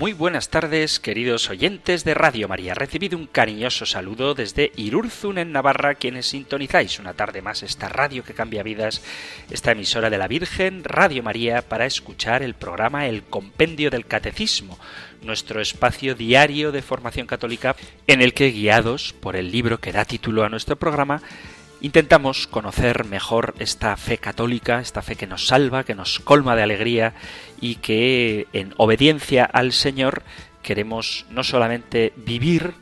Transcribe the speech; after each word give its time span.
Muy 0.00 0.14
buenas 0.14 0.48
tardes, 0.48 0.98
queridos 0.98 1.50
oyentes 1.50 2.04
de 2.04 2.14
Radio 2.14 2.48
María. 2.48 2.72
Recibido 2.72 3.18
un 3.18 3.26
cariñoso 3.26 3.84
saludo 3.84 4.32
desde 4.32 4.72
Irurzun, 4.74 5.36
en 5.36 5.52
Navarra, 5.52 5.94
quienes 5.94 6.24
sintonizáis 6.24 6.98
una 6.98 7.12
tarde 7.12 7.42
más 7.42 7.62
esta 7.62 7.90
radio 7.90 8.24
que 8.24 8.32
cambia 8.32 8.62
vidas, 8.62 9.02
esta 9.50 9.72
emisora 9.72 10.08
de 10.08 10.16
la 10.16 10.26
Virgen, 10.26 10.84
Radio 10.84 11.22
María, 11.22 11.60
para 11.60 11.84
escuchar 11.84 12.42
el 12.42 12.54
programa 12.54 13.08
El 13.08 13.24
Compendio 13.24 13.90
del 13.90 14.06
Catecismo, 14.06 14.78
nuestro 15.20 15.60
espacio 15.60 16.14
diario 16.14 16.72
de 16.72 16.80
formación 16.80 17.26
católica, 17.26 17.76
en 18.06 18.22
el 18.22 18.32
que, 18.32 18.52
guiados 18.52 19.12
por 19.12 19.36
el 19.36 19.52
libro 19.52 19.80
que 19.80 19.92
da 19.92 20.06
título 20.06 20.44
a 20.44 20.48
nuestro 20.48 20.76
programa, 20.76 21.20
intentamos 21.80 22.46
conocer 22.46 23.04
mejor 23.04 23.54
esta 23.58 23.96
fe 23.96 24.18
católica, 24.18 24.80
esta 24.80 25.02
fe 25.02 25.16
que 25.16 25.26
nos 25.26 25.46
salva, 25.46 25.84
que 25.84 25.94
nos 25.94 26.20
colma 26.20 26.56
de 26.56 26.62
alegría 26.62 27.14
y 27.60 27.76
que 27.76 28.46
en 28.52 28.74
obediencia 28.76 29.44
al 29.44 29.72
Señor 29.72 30.22
queremos 30.62 31.26
no 31.30 31.42
solamente 31.42 32.12
vivir 32.16 32.74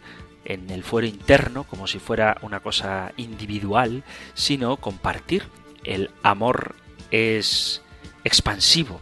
en 0.44 0.70
el 0.70 0.82
fuero 0.82 1.06
interno 1.06 1.64
como 1.64 1.86
si 1.86 1.98
fuera 1.98 2.38
una 2.42 2.60
cosa 2.60 3.12
individual, 3.16 4.02
sino 4.34 4.78
compartir. 4.78 5.44
El 5.84 6.10
amor 6.22 6.74
es 7.10 7.82
expansivo 8.24 9.00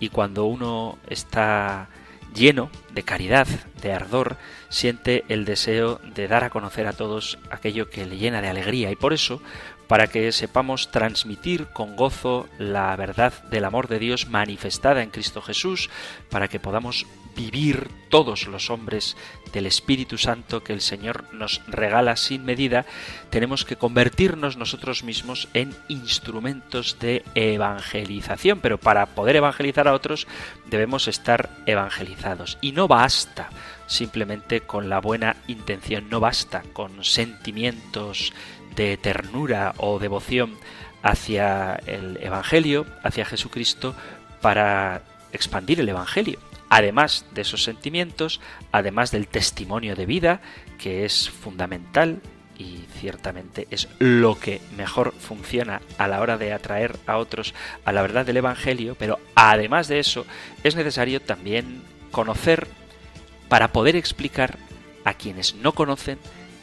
y 0.00 0.10
cuando 0.10 0.44
uno 0.44 0.98
está 1.08 1.88
lleno 2.34 2.70
de 2.92 3.02
caridad, 3.02 3.46
de 3.80 3.92
ardor, 3.92 4.36
siente 4.68 5.24
el 5.28 5.44
deseo 5.44 6.00
de 6.14 6.28
dar 6.28 6.44
a 6.44 6.50
conocer 6.50 6.86
a 6.86 6.92
todos 6.92 7.38
aquello 7.50 7.90
que 7.90 8.06
le 8.06 8.16
llena 8.16 8.40
de 8.40 8.48
alegría. 8.48 8.90
Y 8.90 8.96
por 8.96 9.12
eso, 9.12 9.40
para 9.88 10.06
que 10.06 10.30
sepamos 10.32 10.90
transmitir 10.90 11.66
con 11.66 11.96
gozo 11.96 12.48
la 12.58 12.94
verdad 12.94 13.32
del 13.50 13.64
amor 13.64 13.88
de 13.88 13.98
Dios 13.98 14.28
manifestada 14.28 15.02
en 15.02 15.10
Cristo 15.10 15.42
Jesús, 15.42 15.90
para 16.30 16.48
que 16.48 16.60
podamos 16.60 17.06
vivir 17.38 17.88
todos 18.10 18.48
los 18.48 18.68
hombres 18.68 19.16
del 19.52 19.66
Espíritu 19.66 20.18
Santo 20.18 20.64
que 20.64 20.72
el 20.72 20.80
Señor 20.80 21.24
nos 21.32 21.62
regala 21.68 22.16
sin 22.16 22.44
medida, 22.44 22.84
tenemos 23.30 23.64
que 23.64 23.76
convertirnos 23.76 24.56
nosotros 24.56 25.04
mismos 25.04 25.48
en 25.54 25.74
instrumentos 25.88 26.98
de 26.98 27.24
evangelización. 27.34 28.60
Pero 28.60 28.78
para 28.78 29.06
poder 29.06 29.36
evangelizar 29.36 29.88
a 29.88 29.94
otros 29.94 30.26
debemos 30.66 31.06
estar 31.06 31.50
evangelizados. 31.66 32.58
Y 32.60 32.72
no 32.72 32.88
basta 32.88 33.50
simplemente 33.86 34.60
con 34.60 34.88
la 34.88 35.00
buena 35.00 35.36
intención, 35.46 36.10
no 36.10 36.20
basta 36.20 36.62
con 36.72 37.04
sentimientos 37.04 38.32
de 38.74 38.96
ternura 38.96 39.74
o 39.78 39.98
devoción 39.98 40.56
hacia 41.02 41.74
el 41.86 42.18
Evangelio, 42.20 42.86
hacia 43.02 43.24
Jesucristo, 43.24 43.94
para 44.40 45.02
expandir 45.32 45.80
el 45.80 45.88
Evangelio 45.88 46.38
además 46.68 47.24
de 47.32 47.42
esos 47.42 47.64
sentimientos, 47.64 48.40
además 48.72 49.10
del 49.10 49.26
testimonio 49.26 49.96
de 49.96 50.06
vida, 50.06 50.40
que 50.78 51.04
es 51.04 51.30
fundamental 51.30 52.20
y 52.58 52.84
ciertamente 53.00 53.68
es 53.70 53.88
lo 53.98 54.38
que 54.38 54.60
mejor 54.76 55.14
funciona 55.14 55.80
a 55.96 56.08
la 56.08 56.20
hora 56.20 56.36
de 56.38 56.52
atraer 56.52 56.96
a 57.06 57.18
otros 57.18 57.54
a 57.84 57.92
la 57.92 58.02
verdad 58.02 58.26
del 58.26 58.38
Evangelio, 58.38 58.96
pero 58.98 59.20
además 59.34 59.88
de 59.88 60.00
eso 60.00 60.26
es 60.64 60.74
necesario 60.74 61.22
también 61.22 61.82
conocer 62.10 62.66
para 63.48 63.72
poder 63.72 63.96
explicar 63.96 64.58
a 65.04 65.14
quienes 65.14 65.54
no 65.54 65.72
conocen 65.72 66.18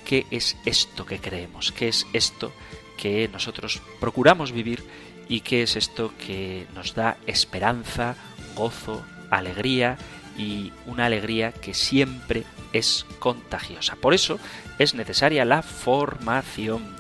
qué 0.06 0.26
es 0.32 0.56
esto 0.66 1.06
que 1.06 1.20
creemos, 1.20 1.72
qué 1.72 1.90
es 1.90 2.08
esto 2.14 2.54
que 2.98 3.28
nosotros 3.28 3.82
procuramos 4.00 4.52
vivir 4.52 4.84
y 5.28 5.42
qué 5.42 5.64
es 5.64 5.76
esto 5.76 6.14
que 6.26 6.68
nos 6.74 6.96
da 6.96 7.18
esperanza, 7.28 8.16
gozo, 8.56 9.04
alegría 9.30 9.98
y 10.38 10.72
una 10.86 11.08
alegría 11.08 11.52
que 11.52 11.74
siempre 11.74 12.44
es 12.74 13.06
contagiosa. 13.20 13.96
Por 13.96 14.14
eso 14.14 14.40
es 14.80 14.94
necesaria 14.94 15.46
la 15.46 15.62
formación. 15.62 16.96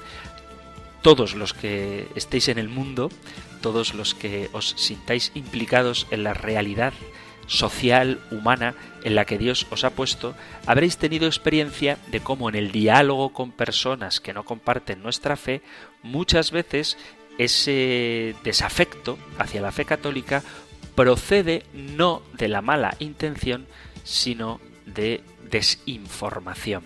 Todos 1.01 1.35
los 1.35 1.53
que 1.53 2.07
estéis 2.15 2.47
en 2.47 2.57
el 2.57 2.67
mundo, 2.67 3.09
todos 3.61 3.93
los 3.93 4.15
que 4.15 4.49
os 4.53 4.73
sintáis 4.77 5.31
implicados 5.35 6.07
en 6.11 6.23
la 6.23 6.33
realidad 6.33 6.93
social, 7.47 8.19
humana, 8.31 8.75
en 9.03 9.15
la 9.15 9.25
que 9.25 9.37
Dios 9.37 9.67
os 9.69 9.83
ha 9.83 9.91
puesto, 9.91 10.35
habréis 10.65 10.97
tenido 10.97 11.27
experiencia 11.27 11.97
de 12.07 12.19
cómo 12.19 12.49
en 12.49 12.55
el 12.55 12.71
diálogo 12.71 13.33
con 13.33 13.51
personas 13.51 14.19
que 14.19 14.33
no 14.33 14.43
comparten 14.43 15.03
nuestra 15.03 15.35
fe, 15.35 15.61
muchas 16.01 16.51
veces 16.51 16.97
ese 17.37 18.35
desafecto 18.43 19.17
hacia 19.37 19.61
la 19.61 19.71
fe 19.71 19.85
católica 19.85 20.43
procede 20.95 21.63
no 21.73 22.21
de 22.33 22.47
la 22.47 22.61
mala 22.61 22.95
intención, 22.99 23.67
sino 24.03 24.59
de 24.85 25.21
desinformación, 25.49 26.83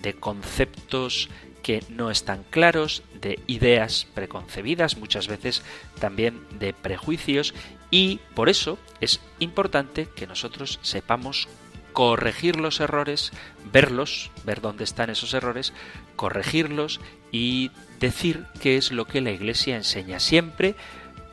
de 0.00 0.14
conceptos 0.14 1.28
que 1.62 1.82
no 1.88 2.10
están 2.10 2.44
claros, 2.50 3.02
de 3.20 3.38
ideas 3.46 4.06
preconcebidas, 4.14 4.96
muchas 4.96 5.28
veces 5.28 5.62
también 5.98 6.40
de 6.58 6.72
prejuicios, 6.72 7.54
y 7.90 8.20
por 8.34 8.48
eso 8.48 8.78
es 9.00 9.20
importante 9.38 10.08
que 10.14 10.26
nosotros 10.26 10.78
sepamos 10.82 11.48
corregir 11.92 12.56
los 12.56 12.80
errores, 12.80 13.32
verlos, 13.72 14.30
ver 14.44 14.60
dónde 14.60 14.84
están 14.84 15.10
esos 15.10 15.34
errores, 15.34 15.72
corregirlos 16.16 17.00
y 17.32 17.70
decir 17.98 18.46
qué 18.60 18.76
es 18.76 18.92
lo 18.92 19.06
que 19.06 19.20
la 19.20 19.32
Iglesia 19.32 19.76
enseña 19.76 20.20
siempre 20.20 20.76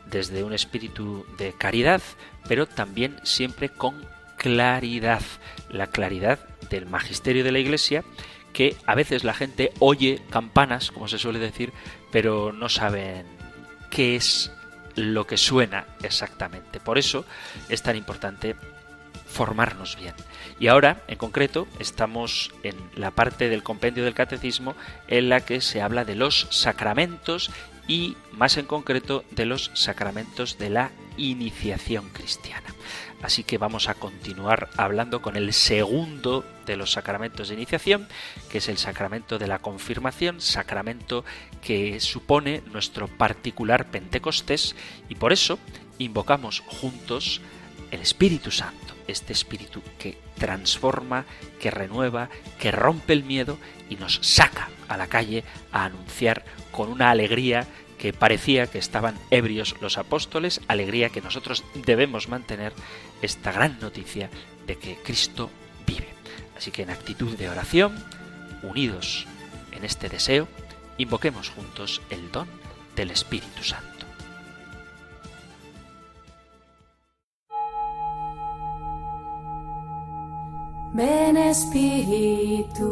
desde 0.09 0.43
un 0.43 0.53
espíritu 0.53 1.25
de 1.37 1.53
caridad, 1.53 2.01
pero 2.47 2.65
también 2.65 3.19
siempre 3.23 3.69
con 3.69 4.05
claridad, 4.37 5.21
la 5.69 5.87
claridad 5.87 6.39
del 6.69 6.85
magisterio 6.85 7.43
de 7.43 7.51
la 7.51 7.59
Iglesia, 7.59 8.03
que 8.53 8.75
a 8.85 8.95
veces 8.95 9.23
la 9.23 9.33
gente 9.33 9.71
oye 9.79 10.21
campanas, 10.29 10.91
como 10.91 11.07
se 11.07 11.19
suele 11.19 11.39
decir, 11.39 11.73
pero 12.11 12.51
no 12.53 12.69
saben 12.69 13.25
qué 13.91 14.15
es 14.15 14.51
lo 14.95 15.27
que 15.27 15.37
suena 15.37 15.85
exactamente. 16.01 16.79
Por 16.79 16.97
eso 16.97 17.25
es 17.69 17.83
tan 17.83 17.95
importante 17.95 18.55
formarnos 19.27 19.97
bien. 19.97 20.15
Y 20.59 20.67
ahora, 20.67 21.03
en 21.07 21.17
concreto, 21.17 21.67
estamos 21.79 22.51
en 22.63 22.75
la 22.95 23.11
parte 23.11 23.49
del 23.49 23.61
compendio 23.61 24.03
del 24.03 24.13
catecismo 24.13 24.75
en 25.07 25.29
la 25.29 25.41
que 25.41 25.61
se 25.61 25.81
habla 25.81 26.05
de 26.05 26.15
los 26.15 26.47
sacramentos 26.49 27.51
y 27.87 28.17
más 28.31 28.57
en 28.57 28.65
concreto 28.65 29.23
de 29.31 29.45
los 29.45 29.71
sacramentos 29.73 30.57
de 30.57 30.69
la 30.69 30.91
iniciación 31.17 32.09
cristiana. 32.09 32.73
Así 33.21 33.43
que 33.43 33.57
vamos 33.57 33.89
a 33.89 33.95
continuar 33.95 34.69
hablando 34.77 35.21
con 35.21 35.35
el 35.37 35.51
segundo 35.53 36.45
de 36.65 36.77
los 36.77 36.91
sacramentos 36.91 37.49
de 37.49 37.55
iniciación, 37.55 38.07
que 38.49 38.59
es 38.59 38.69
el 38.69 38.77
sacramento 38.77 39.39
de 39.39 39.47
la 39.47 39.59
confirmación, 39.59 40.39
sacramento 40.39 41.25
que 41.61 41.99
supone 41.99 42.61
nuestro 42.71 43.07
particular 43.07 43.89
Pentecostés 43.89 44.75
y 45.09 45.15
por 45.15 45.33
eso 45.33 45.57
invocamos 45.97 46.59
juntos 46.59 47.41
el 47.89 48.01
Espíritu 48.01 48.51
Santo, 48.51 48.93
este 49.07 49.33
Espíritu 49.33 49.81
que 49.97 50.17
transforma, 50.37 51.25
que 51.59 51.71
renueva, 51.71 52.29
que 52.59 52.71
rompe 52.71 53.13
el 53.13 53.23
miedo 53.23 53.57
y 53.89 53.95
nos 53.95 54.19
saca 54.21 54.69
a 54.87 54.97
la 54.97 55.07
calle 55.07 55.43
a 55.71 55.85
anunciar 55.85 56.43
con 56.71 56.91
una 56.91 57.09
alegría 57.09 57.65
que 57.97 58.13
parecía 58.13 58.67
que 58.67 58.77
estaban 58.77 59.17
ebrios 59.31 59.75
los 59.81 59.97
apóstoles, 59.97 60.61
alegría 60.67 61.09
que 61.09 61.21
nosotros 61.21 61.63
debemos 61.73 62.29
mantener 62.29 62.73
esta 63.21 63.51
gran 63.51 63.79
noticia 63.79 64.29
de 64.65 64.77
que 64.77 64.97
Cristo 64.97 65.49
vive. 65.85 66.07
Así 66.55 66.71
que 66.71 66.83
en 66.83 66.89
actitud 66.89 67.35
de 67.37 67.49
oración, 67.49 67.95
unidos 68.63 69.25
en 69.71 69.83
este 69.83 70.09
deseo, 70.09 70.47
invoquemos 70.97 71.49
juntos 71.49 72.01
el 72.09 72.31
don 72.31 72.47
del 72.95 73.11
Espíritu 73.11 73.63
Santo. 73.63 73.97
Ven 80.93 81.37
Espíritu, 81.37 82.87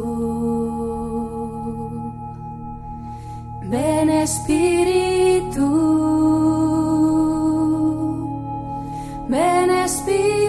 ven 3.69 4.09
Espíritu, 4.09 5.65
ven 9.27 9.69
Espíritu. 9.71 10.45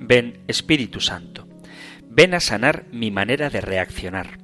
Ven 0.00 0.42
Espíritu 0.48 1.00
Santo. 1.00 1.46
Ven 2.08 2.32
a 2.32 2.40
sanar 2.40 2.86
mi 2.92 3.10
manera 3.10 3.50
de 3.50 3.60
reaccionar, 3.60 4.38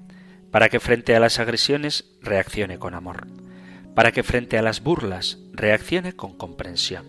para 0.50 0.68
que 0.68 0.78
frente 0.78 1.16
a 1.16 1.20
las 1.20 1.40
agresiones 1.40 2.04
reaccione 2.20 2.78
con 2.78 2.92
amor, 2.94 3.26
para 3.94 4.12
que 4.12 4.22
frente 4.22 4.58
a 4.58 4.62
las 4.62 4.82
burlas 4.82 5.38
reaccione 5.52 6.14
con 6.14 6.36
comprensión, 6.36 7.06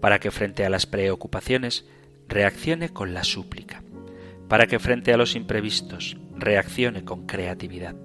para 0.00 0.20
que 0.20 0.30
frente 0.30 0.64
a 0.64 0.70
las 0.70 0.86
preocupaciones 0.86 1.86
reaccione 2.28 2.90
con 2.90 3.14
la 3.14 3.24
súplica, 3.24 3.82
para 4.48 4.66
que 4.66 4.78
frente 4.78 5.12
a 5.12 5.16
los 5.16 5.34
imprevistos 5.34 6.16
reaccione 6.36 7.04
con 7.04 7.26
creatividad, 7.26 7.96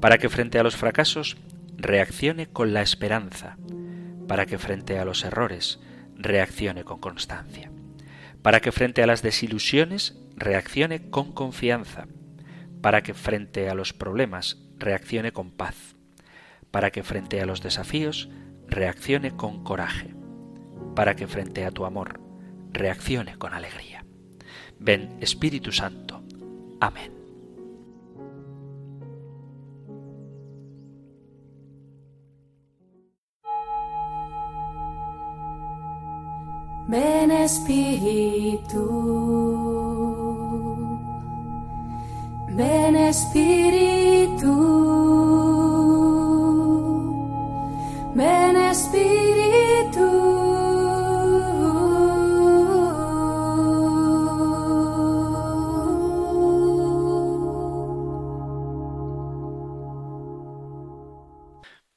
para 0.00 0.18
que 0.18 0.28
frente 0.28 0.58
a 0.58 0.62
los 0.62 0.76
fracasos 0.76 1.36
reaccione 1.76 2.46
con 2.46 2.72
la 2.72 2.82
esperanza, 2.82 3.56
para 4.28 4.46
que 4.46 4.58
frente 4.58 4.98
a 4.98 5.04
los 5.04 5.24
errores 5.24 5.80
reaccione 6.16 6.84
con 6.84 7.00
constancia, 7.00 7.70
para 8.42 8.60
que 8.60 8.72
frente 8.72 9.02
a 9.02 9.06
las 9.06 9.22
desilusiones 9.22 10.16
reaccione 10.36 11.10
con 11.10 11.32
confianza, 11.32 12.06
para 12.80 13.02
que 13.02 13.14
frente 13.14 13.68
a 13.68 13.74
los 13.74 13.92
problemas 13.92 14.58
reaccione 14.78 15.32
con 15.32 15.50
paz, 15.50 15.93
para 16.74 16.90
que 16.90 17.04
frente 17.04 17.40
a 17.40 17.46
los 17.46 17.62
desafíos 17.62 18.28
reaccione 18.66 19.36
con 19.36 19.62
coraje, 19.62 20.12
para 20.96 21.14
que 21.14 21.28
frente 21.28 21.64
a 21.64 21.70
tu 21.70 21.84
amor 21.84 22.18
reaccione 22.72 23.38
con 23.38 23.54
alegría. 23.54 24.04
Ven 24.80 25.16
Espíritu 25.20 25.70
Santo. 25.70 26.24
Amén. 26.80 27.12
Ven 36.88 37.30
Espíritu. 37.30 38.84
Ven 42.56 42.96
Espíritu, 42.96 44.52
ven 48.14 48.56
Espíritu. 48.56 50.10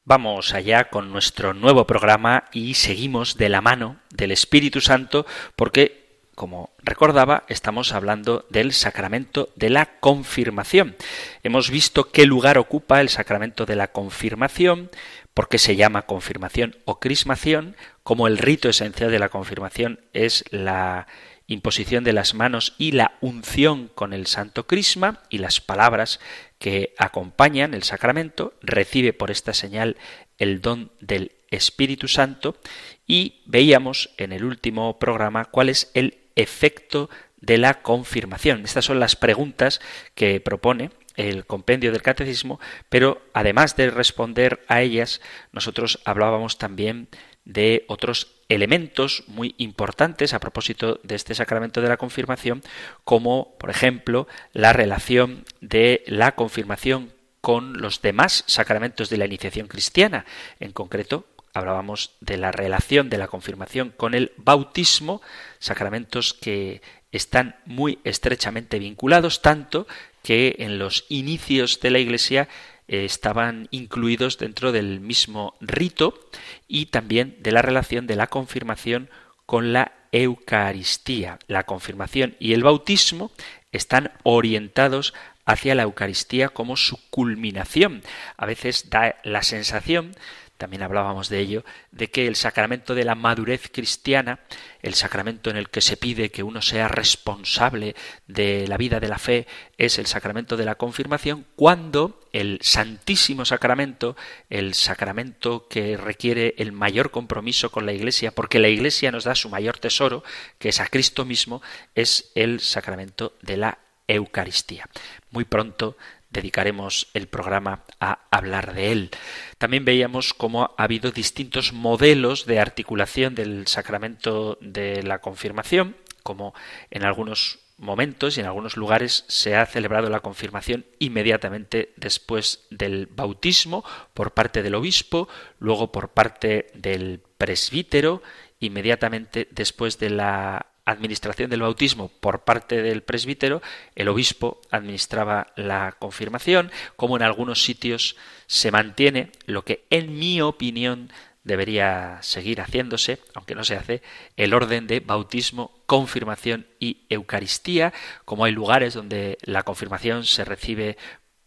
Vamos 0.05 0.53
allá 0.53 0.85
con 0.85 1.11
nuestro 1.11 1.53
nuevo 1.53 1.85
programa 1.85 2.45
y 2.53 2.75
seguimos 2.75 3.35
de 3.37 3.49
la 3.49 3.61
mano 3.61 3.97
del 4.09 4.31
Espíritu 4.31 4.81
Santo 4.81 5.25
porque 5.55 6.07
como 6.37 6.69
recordaba, 6.83 7.45
estamos 7.47 7.93
hablando 7.93 8.45
del 8.51 8.71
sacramento 8.71 9.49
de 9.55 9.71
la 9.71 9.97
confirmación. 9.99 10.95
Hemos 11.41 11.71
visto 11.71 12.11
qué 12.11 12.27
lugar 12.27 12.59
ocupa 12.59 13.01
el 13.01 13.09
sacramento 13.09 13.65
de 13.65 13.75
la 13.75 13.87
confirmación, 13.87 14.91
por 15.37 15.49
qué 15.49 15.59
se 15.59 15.75
llama 15.75 16.07
confirmación 16.07 16.77
o 16.85 16.99
crismación, 16.99 17.75
como 18.01 18.25
el 18.25 18.39
rito 18.39 18.69
esencial 18.69 19.11
de 19.11 19.19
la 19.19 19.29
confirmación 19.29 19.99
es 20.11 20.43
la 20.49 21.05
imposición 21.45 22.03
de 22.03 22.11
las 22.11 22.33
manos 22.33 22.73
y 22.79 22.93
la 22.93 23.19
unción 23.21 23.87
con 23.93 24.13
el 24.13 24.25
santo 24.25 24.65
crisma 24.65 25.21
y 25.29 25.37
las 25.37 25.61
palabras 25.61 26.19
que 26.57 26.95
acompañan 26.97 27.75
el 27.75 27.83
sacramento, 27.83 28.55
recibe 28.63 29.13
por 29.13 29.29
esta 29.29 29.53
señal 29.53 29.97
el 30.39 30.59
don 30.59 30.91
del 31.01 31.33
Espíritu 31.51 32.07
Santo 32.07 32.57
y 33.05 33.43
veíamos 33.45 34.09
en 34.17 34.33
el 34.33 34.43
último 34.43 34.97
programa 34.97 35.45
cuál 35.45 35.69
es 35.69 35.91
el 35.93 36.17
efecto 36.35 37.11
de 37.41 37.59
la 37.59 37.83
confirmación. 37.83 38.63
Estas 38.65 38.85
son 38.85 38.99
las 38.99 39.15
preguntas 39.15 39.81
que 40.15 40.41
propone 40.41 40.89
el 41.17 41.45
compendio 41.45 41.91
del 41.91 42.01
catecismo, 42.01 42.59
pero 42.89 43.21
además 43.33 43.75
de 43.75 43.89
responder 43.89 44.63
a 44.67 44.81
ellas, 44.81 45.19
nosotros 45.51 45.99
hablábamos 46.05 46.57
también 46.57 47.09
de 47.43 47.85
otros 47.87 48.35
elementos 48.49 49.23
muy 49.27 49.55
importantes 49.57 50.33
a 50.33 50.39
propósito 50.39 50.99
de 51.03 51.15
este 51.15 51.35
sacramento 51.35 51.81
de 51.81 51.89
la 51.89 51.97
confirmación, 51.97 52.61
como 53.03 53.57
por 53.57 53.69
ejemplo 53.69 54.27
la 54.53 54.73
relación 54.73 55.45
de 55.59 56.03
la 56.07 56.35
confirmación 56.35 57.11
con 57.41 57.81
los 57.81 58.01
demás 58.01 58.43
sacramentos 58.47 59.09
de 59.09 59.17
la 59.17 59.25
iniciación 59.25 59.67
cristiana, 59.67 60.25
en 60.59 60.71
concreto 60.71 61.25
hablábamos 61.53 62.11
de 62.19 62.37
la 62.37 62.51
relación 62.51 63.09
de 63.09 63.17
la 63.17 63.27
confirmación 63.27 63.93
con 63.95 64.13
el 64.13 64.31
bautismo, 64.37 65.21
sacramentos 65.59 66.33
que 66.33 66.81
están 67.11 67.55
muy 67.65 67.99
estrechamente 68.03 68.79
vinculados, 68.79 69.41
tanto 69.41 69.87
que 70.23 70.55
en 70.59 70.79
los 70.79 71.05
inicios 71.09 71.79
de 71.79 71.91
la 71.91 71.99
Iglesia 71.99 72.49
eh, 72.87 73.05
estaban 73.05 73.67
incluidos 73.71 74.37
dentro 74.37 74.71
del 74.71 74.99
mismo 74.99 75.55
rito 75.61 76.19
y 76.67 76.87
también 76.87 77.37
de 77.39 77.51
la 77.51 77.61
relación 77.61 78.07
de 78.07 78.15
la 78.15 78.27
confirmación 78.27 79.09
con 79.45 79.73
la 79.73 79.93
Eucaristía. 80.11 81.39
La 81.47 81.63
confirmación 81.63 82.35
y 82.39 82.53
el 82.53 82.63
bautismo 82.63 83.31
están 83.71 84.11
orientados 84.23 85.13
hacia 85.45 85.75
la 85.75 85.83
Eucaristía 85.83 86.49
como 86.49 86.75
su 86.75 86.99
culminación. 87.09 88.03
A 88.35 88.45
veces 88.45 88.89
da 88.89 89.15
la 89.23 89.43
sensación 89.43 90.15
también 90.57 90.83
hablábamos 90.83 91.29
de 91.29 91.39
ello, 91.39 91.63
de 91.91 92.09
que 92.09 92.27
el 92.27 92.35
sacramento 92.35 92.95
de 92.95 93.05
la 93.05 93.15
madurez 93.15 93.69
cristiana, 93.71 94.39
el 94.81 94.93
sacramento 94.93 95.49
en 95.49 95.57
el 95.57 95.69
que 95.69 95.81
se 95.81 95.97
pide 95.97 96.31
que 96.31 96.43
uno 96.43 96.61
sea 96.61 96.87
responsable 96.87 97.95
de 98.27 98.67
la 98.67 98.77
vida 98.77 98.99
de 98.99 99.07
la 99.07 99.19
fe, 99.19 99.47
es 99.77 99.99
el 99.99 100.07
sacramento 100.07 100.57
de 100.57 100.65
la 100.65 100.75
confirmación, 100.75 101.45
cuando 101.55 102.19
el 102.33 102.59
Santísimo 102.61 103.45
Sacramento, 103.45 104.15
el 104.49 104.73
sacramento 104.73 105.67
que 105.67 105.97
requiere 105.97 106.55
el 106.57 106.71
mayor 106.71 107.11
compromiso 107.11 107.71
con 107.71 107.85
la 107.85 107.93
Iglesia, 107.93 108.31
porque 108.31 108.59
la 108.59 108.69
Iglesia 108.69 109.11
nos 109.11 109.23
da 109.23 109.35
su 109.35 109.49
mayor 109.49 109.77
tesoro, 109.77 110.23
que 110.59 110.69
es 110.69 110.79
a 110.79 110.87
Cristo 110.87 111.25
mismo, 111.25 111.61
es 111.95 112.31
el 112.35 112.59
sacramento 112.59 113.33
de 113.41 113.57
la 113.57 113.77
Eucaristía. 114.07 114.85
Muy 115.31 115.43
pronto 115.43 115.97
dedicaremos 116.37 117.07
el 117.15 117.27
programa 117.27 117.83
a 117.99 118.19
hablar 118.29 118.75
de 118.75 118.91
él. 118.91 119.09
También 119.57 119.85
veíamos 119.85 120.35
cómo 120.35 120.75
ha 120.77 120.83
habido 120.83 121.11
distintos 121.11 121.73
modelos 121.73 122.45
de 122.45 122.59
articulación 122.59 123.33
del 123.33 123.65
sacramento 123.65 124.59
de 124.61 125.01
la 125.01 125.19
confirmación, 125.19 125.95
como 126.21 126.53
en 126.91 127.03
algunos 127.03 127.59
momentos 127.77 128.37
y 128.37 128.41
en 128.41 128.45
algunos 128.45 128.77
lugares 128.77 129.25
se 129.27 129.55
ha 129.55 129.65
celebrado 129.65 130.09
la 130.09 130.19
confirmación 130.19 130.85
inmediatamente 130.99 131.93
después 131.95 132.67
del 132.69 133.07
bautismo 133.07 133.83
por 134.13 134.31
parte 134.31 134.61
del 134.61 134.75
obispo, 134.75 135.27
luego 135.59 135.91
por 135.91 136.09
parte 136.09 136.67
del 136.75 137.19
presbítero, 137.37 138.21
inmediatamente 138.59 139.47
después 139.51 139.97
de 139.97 140.11
la 140.11 140.67
administración 140.87 141.49
del 141.49 141.61
bautismo 141.61 142.07
por 142.07 142.45
parte 142.45 142.81
del 142.81 143.03
presbítero, 143.03 143.61
el 143.95 144.07
obispo 144.07 144.61
administraba 144.71 145.47
la 145.57 145.95
confirmación, 145.99 146.71
como 146.95 147.17
en 147.17 147.23
algunos 147.23 147.63
sitios 147.63 148.15
se 148.47 148.71
mantiene 148.71 149.31
lo 149.45 149.63
que 149.65 149.85
en 149.89 150.17
mi 150.17 150.41
opinión 150.41 151.11
debería 151.43 152.19
seguir 152.21 152.61
haciéndose, 152.61 153.19
aunque 153.33 153.55
no 153.55 153.63
se 153.63 153.75
hace, 153.75 154.01
el 154.37 154.53
orden 154.53 154.87
de 154.87 155.01
bautismo, 155.01 155.83
confirmación 155.85 156.67
y 156.79 157.05
Eucaristía, 157.09 157.93
como 158.25 158.45
hay 158.45 158.53
lugares 158.53 158.93
donde 158.93 159.37
la 159.41 159.63
confirmación 159.63 160.25
se 160.25 160.45
recibe 160.45 160.97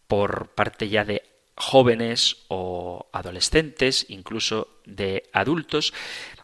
por 0.06 0.48
parte 0.48 0.88
ya 0.88 1.04
de 1.04 1.22
jóvenes 1.54 2.38
o 2.48 3.08
adolescentes, 3.12 4.06
incluso 4.08 4.80
de 4.86 5.28
adultos, 5.32 5.92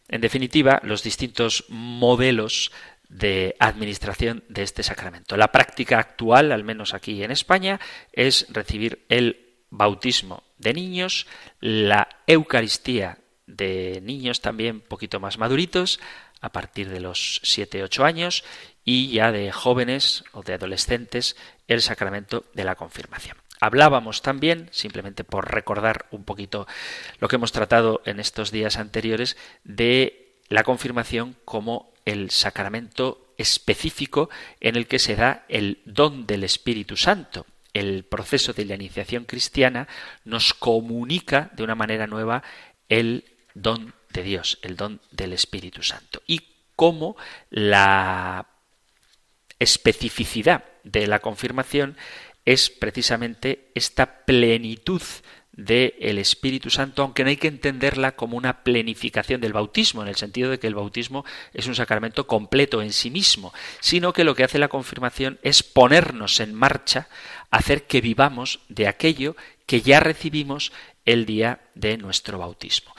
en 0.09 0.21
definitiva, 0.21 0.81
los 0.83 1.03
distintos 1.03 1.65
modelos 1.69 2.73
de 3.09 3.57
administración 3.59 4.45
de 4.49 4.63
este 4.63 4.83
sacramento. 4.83 5.37
La 5.37 5.53
práctica 5.53 5.99
actual, 5.99 6.53
al 6.53 6.65
menos 6.65 6.95
aquí 6.95 7.23
en 7.23 7.31
España, 7.31 7.81
es 8.13 8.47
recibir 8.51 9.05
el 9.09 9.55
bautismo 9.71 10.43
de 10.59 10.75
niños, 10.75 11.27
la 11.61 12.09
Eucaristía 12.27 13.19
de 13.47 14.01
niños 14.03 14.41
también 14.41 14.81
poquito 14.81 15.21
más 15.21 15.39
maduritos, 15.39 16.01
a 16.41 16.51
partir 16.51 16.89
de 16.91 17.01
los 17.01 17.41
7-8 17.45 18.05
años, 18.05 18.45
y 18.85 19.11
ya 19.13 19.33
de 19.33 19.53
jóvenes 19.53 20.25
o 20.33 20.43
de 20.43 20.55
adolescentes, 20.55 21.37
el 21.67 21.83
sacramento 21.83 22.45
de 22.55 22.65
la 22.65 22.75
confirmación. 22.75 23.37
Hablábamos 23.61 24.23
también, 24.23 24.69
simplemente 24.71 25.25
por 25.25 25.51
recordar 25.51 26.07
un 26.11 26.25
poquito 26.25 26.67
lo 27.21 27.29
que 27.29 27.37
hemos 27.37 27.53
tratado 27.53 28.03
en 28.05 28.21
estos 28.21 28.51
días 28.51 28.77
anteriores, 28.77 29.37
de 29.65 30.35
la 30.49 30.63
confirmación 30.63 31.37
como 31.45 31.93
el 32.05 32.31
sacramento 32.31 33.27
específico 33.39 34.31
en 34.61 34.77
el 34.77 34.87
que 34.87 34.99
se 34.99 35.17
da 35.17 35.45
el 35.49 35.81
don 35.85 36.27
del 36.27 36.45
Espíritu 36.45 36.97
Santo. 36.97 37.47
El 37.73 38.05
proceso 38.05 38.53
de 38.53 38.65
la 38.65 38.75
iniciación 38.75 39.25
cristiana 39.25 39.89
nos 40.25 40.55
comunica 40.55 41.51
de 41.55 41.63
una 41.63 41.75
manera 41.75 42.07
nueva 42.07 42.43
el 42.89 43.25
don 43.55 43.95
de 44.11 44.23
Dios, 44.23 44.59
el 44.63 44.77
don 44.77 45.01
del 45.11 45.33
Espíritu 45.33 45.83
Santo. 45.83 46.23
Y 46.27 46.43
cómo 46.75 47.17
la 47.51 48.47
especificidad 49.59 50.65
de 50.85 51.07
la 51.07 51.19
confirmación 51.19 51.97
es 52.47 52.71
precisamente 52.71 53.71
esta 53.75 54.25
plenitud 54.25 55.03
del 55.53 56.19
Espíritu 56.19 56.71
Santo, 56.71 57.03
aunque 57.03 57.25
no 57.25 57.31
hay 57.31 57.39
que 57.39 57.49
entenderla 57.49 58.15
como 58.15 58.37
una 58.37 58.63
plenificación 58.63 59.41
del 59.41 59.55
bautismo, 59.55 60.03
en 60.03 60.09
el 60.09 60.17
sentido 60.17 60.51
de 60.51 60.59
que 60.59 60.67
el 60.67 60.75
bautismo 60.75 61.25
es 61.55 61.67
un 61.67 61.75
sacramento 61.75 62.27
completo 62.27 62.83
en 62.83 62.93
sí 62.93 63.11
mismo, 63.11 63.53
sino 63.81 64.13
que 64.13 64.25
lo 64.25 64.35
que 64.35 64.45
hace 64.45 64.59
la 64.59 64.69
confirmación 64.69 65.39
es 65.43 65.63
ponernos 65.63 66.41
en 66.41 66.55
marcha, 66.55 67.09
hacer 67.51 67.85
que 67.85 68.01
vivamos 68.01 68.61
de 68.69 68.87
aquello 68.87 69.35
que 69.65 69.81
ya 69.81 69.99
recibimos 69.99 70.73
el 71.07 71.25
día 71.25 71.61
de 71.75 71.97
nuestro 71.97 72.39
bautismo. 72.39 72.95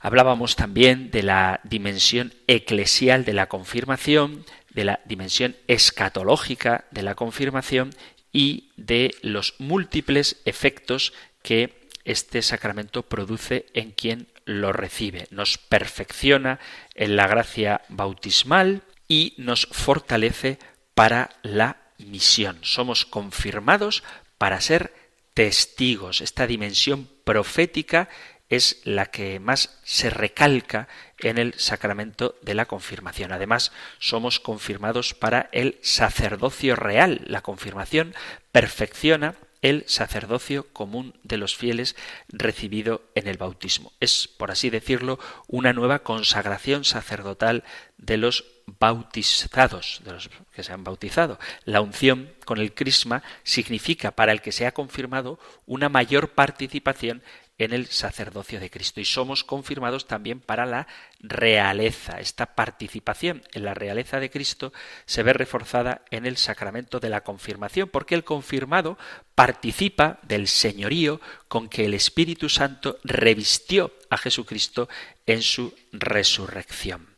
Hablábamos 0.00 0.56
también 0.56 1.12
de 1.12 1.22
la 1.22 1.60
dimensión 1.62 2.34
eclesial 2.48 3.24
de 3.24 3.34
la 3.34 3.48
confirmación, 3.48 4.44
de 4.70 4.84
la 4.84 5.00
dimensión 5.04 5.54
escatológica 5.68 6.86
de 6.90 7.02
la 7.02 7.14
confirmación 7.14 7.90
y 8.32 8.70
de 8.76 9.14
los 9.22 9.54
múltiples 9.58 10.40
efectos 10.44 11.12
que 11.42 11.88
este 12.04 12.42
sacramento 12.42 13.02
produce 13.02 13.66
en 13.74 13.92
quien 13.92 14.28
lo 14.44 14.72
recibe. 14.72 15.28
Nos 15.30 15.58
perfecciona 15.58 16.58
en 16.94 17.16
la 17.16 17.26
gracia 17.26 17.82
bautismal 17.88 18.82
y 19.06 19.34
nos 19.36 19.68
fortalece 19.70 20.58
para 20.94 21.30
la 21.42 21.76
misión. 21.98 22.58
Somos 22.62 23.04
confirmados 23.04 24.02
para 24.38 24.60
ser 24.60 24.92
testigos. 25.34 26.20
Esta 26.20 26.46
dimensión 26.46 27.08
profética 27.24 28.08
es 28.52 28.82
la 28.84 29.06
que 29.06 29.40
más 29.40 29.78
se 29.82 30.10
recalca 30.10 30.86
en 31.18 31.38
el 31.38 31.54
sacramento 31.54 32.36
de 32.42 32.52
la 32.52 32.66
confirmación. 32.66 33.32
Además, 33.32 33.72
somos 33.98 34.40
confirmados 34.40 35.14
para 35.14 35.48
el 35.52 35.78
sacerdocio 35.80 36.76
real. 36.76 37.22
La 37.24 37.40
confirmación 37.40 38.14
perfecciona 38.52 39.36
el 39.62 39.84
sacerdocio 39.86 40.66
común 40.74 41.14
de 41.22 41.38
los 41.38 41.56
fieles 41.56 41.96
recibido 42.28 43.02
en 43.14 43.26
el 43.26 43.38
bautismo. 43.38 43.92
Es, 44.00 44.28
por 44.28 44.50
así 44.50 44.68
decirlo, 44.68 45.18
una 45.46 45.72
nueva 45.72 46.00
consagración 46.00 46.84
sacerdotal 46.84 47.64
de 47.96 48.18
los 48.18 48.44
bautizados, 48.66 50.02
de 50.04 50.12
los 50.12 50.30
que 50.52 50.62
se 50.62 50.72
han 50.72 50.84
bautizado. 50.84 51.38
La 51.64 51.80
unción 51.80 52.32
con 52.44 52.58
el 52.58 52.74
crisma 52.74 53.22
significa 53.44 54.10
para 54.10 54.32
el 54.32 54.42
que 54.42 54.52
se 54.52 54.66
ha 54.66 54.74
confirmado 54.74 55.38
una 55.64 55.88
mayor 55.88 56.30
participación 56.30 57.22
en 57.64 57.72
el 57.72 57.86
sacerdocio 57.86 58.60
de 58.60 58.70
Cristo 58.70 59.00
y 59.00 59.04
somos 59.04 59.44
confirmados 59.44 60.06
también 60.06 60.40
para 60.40 60.66
la 60.66 60.86
realeza. 61.20 62.20
Esta 62.20 62.54
participación 62.54 63.42
en 63.52 63.64
la 63.64 63.74
realeza 63.74 64.20
de 64.20 64.30
Cristo 64.30 64.72
se 65.06 65.22
ve 65.22 65.32
reforzada 65.32 66.02
en 66.10 66.26
el 66.26 66.36
sacramento 66.36 67.00
de 67.00 67.08
la 67.08 67.22
confirmación, 67.22 67.88
porque 67.88 68.14
el 68.14 68.24
confirmado 68.24 68.98
participa 69.34 70.18
del 70.22 70.48
señorío 70.48 71.20
con 71.48 71.68
que 71.68 71.84
el 71.84 71.94
Espíritu 71.94 72.48
Santo 72.48 72.98
revistió 73.04 73.92
a 74.10 74.16
Jesucristo 74.16 74.88
en 75.26 75.42
su 75.42 75.74
resurrección. 75.92 77.16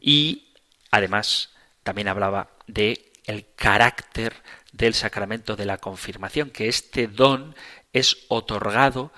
Y 0.00 0.54
además 0.90 1.50
también 1.82 2.08
hablaba 2.08 2.50
de 2.66 3.12
el 3.24 3.46
carácter 3.54 4.34
del 4.72 4.94
sacramento 4.94 5.56
de 5.56 5.66
la 5.66 5.78
confirmación, 5.78 6.50
que 6.50 6.68
este 6.68 7.06
don 7.06 7.54
es 7.92 8.24
otorgado 8.28 9.12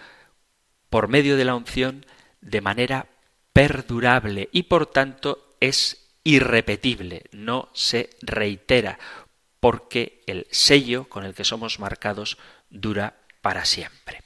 por 0.90 1.08
medio 1.08 1.36
de 1.36 1.44
la 1.44 1.54
unción 1.54 2.04
de 2.40 2.60
manera 2.60 3.06
perdurable 3.52 4.48
y 4.52 4.64
por 4.64 4.86
tanto 4.86 5.56
es 5.60 6.08
irrepetible, 6.24 7.24
no 7.32 7.70
se 7.72 8.10
reitera, 8.20 8.98
porque 9.60 10.22
el 10.26 10.46
sello 10.50 11.08
con 11.08 11.24
el 11.24 11.34
que 11.34 11.44
somos 11.44 11.78
marcados 11.78 12.38
dura 12.68 13.16
para 13.40 13.64
siempre. 13.64 14.22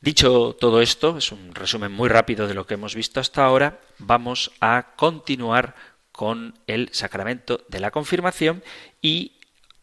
Dicho 0.00 0.56
todo 0.58 0.80
esto, 0.80 1.18
es 1.18 1.30
un 1.30 1.54
resumen 1.54 1.92
muy 1.92 2.08
rápido 2.08 2.46
de 2.46 2.54
lo 2.54 2.66
que 2.66 2.74
hemos 2.74 2.94
visto 2.94 3.20
hasta 3.20 3.44
ahora, 3.44 3.80
vamos 3.98 4.50
a 4.60 4.94
continuar 4.96 5.74
con 6.10 6.58
el 6.66 6.88
sacramento 6.92 7.64
de 7.68 7.80
la 7.80 7.90
confirmación 7.90 8.64
y 9.02 9.39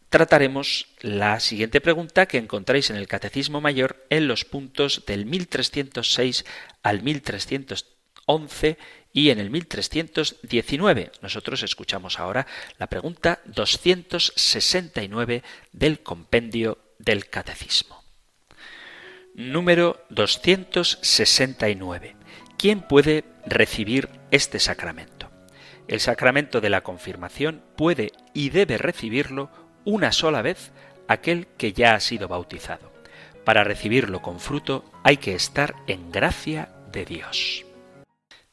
trataremos 0.08 0.86
la 1.00 1.40
siguiente 1.40 1.80
pregunta 1.80 2.26
que 2.26 2.38
encontráis 2.38 2.90
en 2.90 2.96
el 2.96 3.08
Catecismo 3.08 3.60
Mayor 3.60 4.06
en 4.10 4.28
los 4.28 4.44
puntos 4.44 5.04
del 5.06 5.26
1306 5.26 6.44
al 6.82 7.02
1311 7.02 8.78
y 9.12 9.30
en 9.30 9.38
el 9.38 9.50
1319. 9.50 11.12
Nosotros 11.22 11.62
escuchamos 11.62 12.18
ahora 12.18 12.46
la 12.78 12.86
pregunta 12.86 13.40
269 13.46 15.42
del 15.72 16.00
compendio 16.00 16.78
del 16.98 17.28
Catecismo. 17.28 18.02
Número 19.34 20.04
269. 20.10 22.16
¿Quién 22.56 22.80
puede 22.82 23.24
recibir 23.46 24.08
este 24.30 24.58
sacramento? 24.58 25.30
El 25.86 26.00
sacramento 26.00 26.60
de 26.60 26.70
la 26.70 26.82
confirmación 26.82 27.62
puede 27.76 28.10
y 28.34 28.50
debe 28.50 28.78
recibirlo 28.78 29.67
una 29.84 30.12
sola 30.12 30.42
vez 30.42 30.72
aquel 31.08 31.46
que 31.56 31.72
ya 31.72 31.94
ha 31.94 32.00
sido 32.00 32.28
bautizado. 32.28 32.92
Para 33.44 33.64
recibirlo 33.64 34.20
con 34.20 34.40
fruto 34.40 34.84
hay 35.02 35.16
que 35.16 35.34
estar 35.34 35.74
en 35.86 36.10
gracia 36.10 36.68
de 36.92 37.04
Dios. 37.04 37.64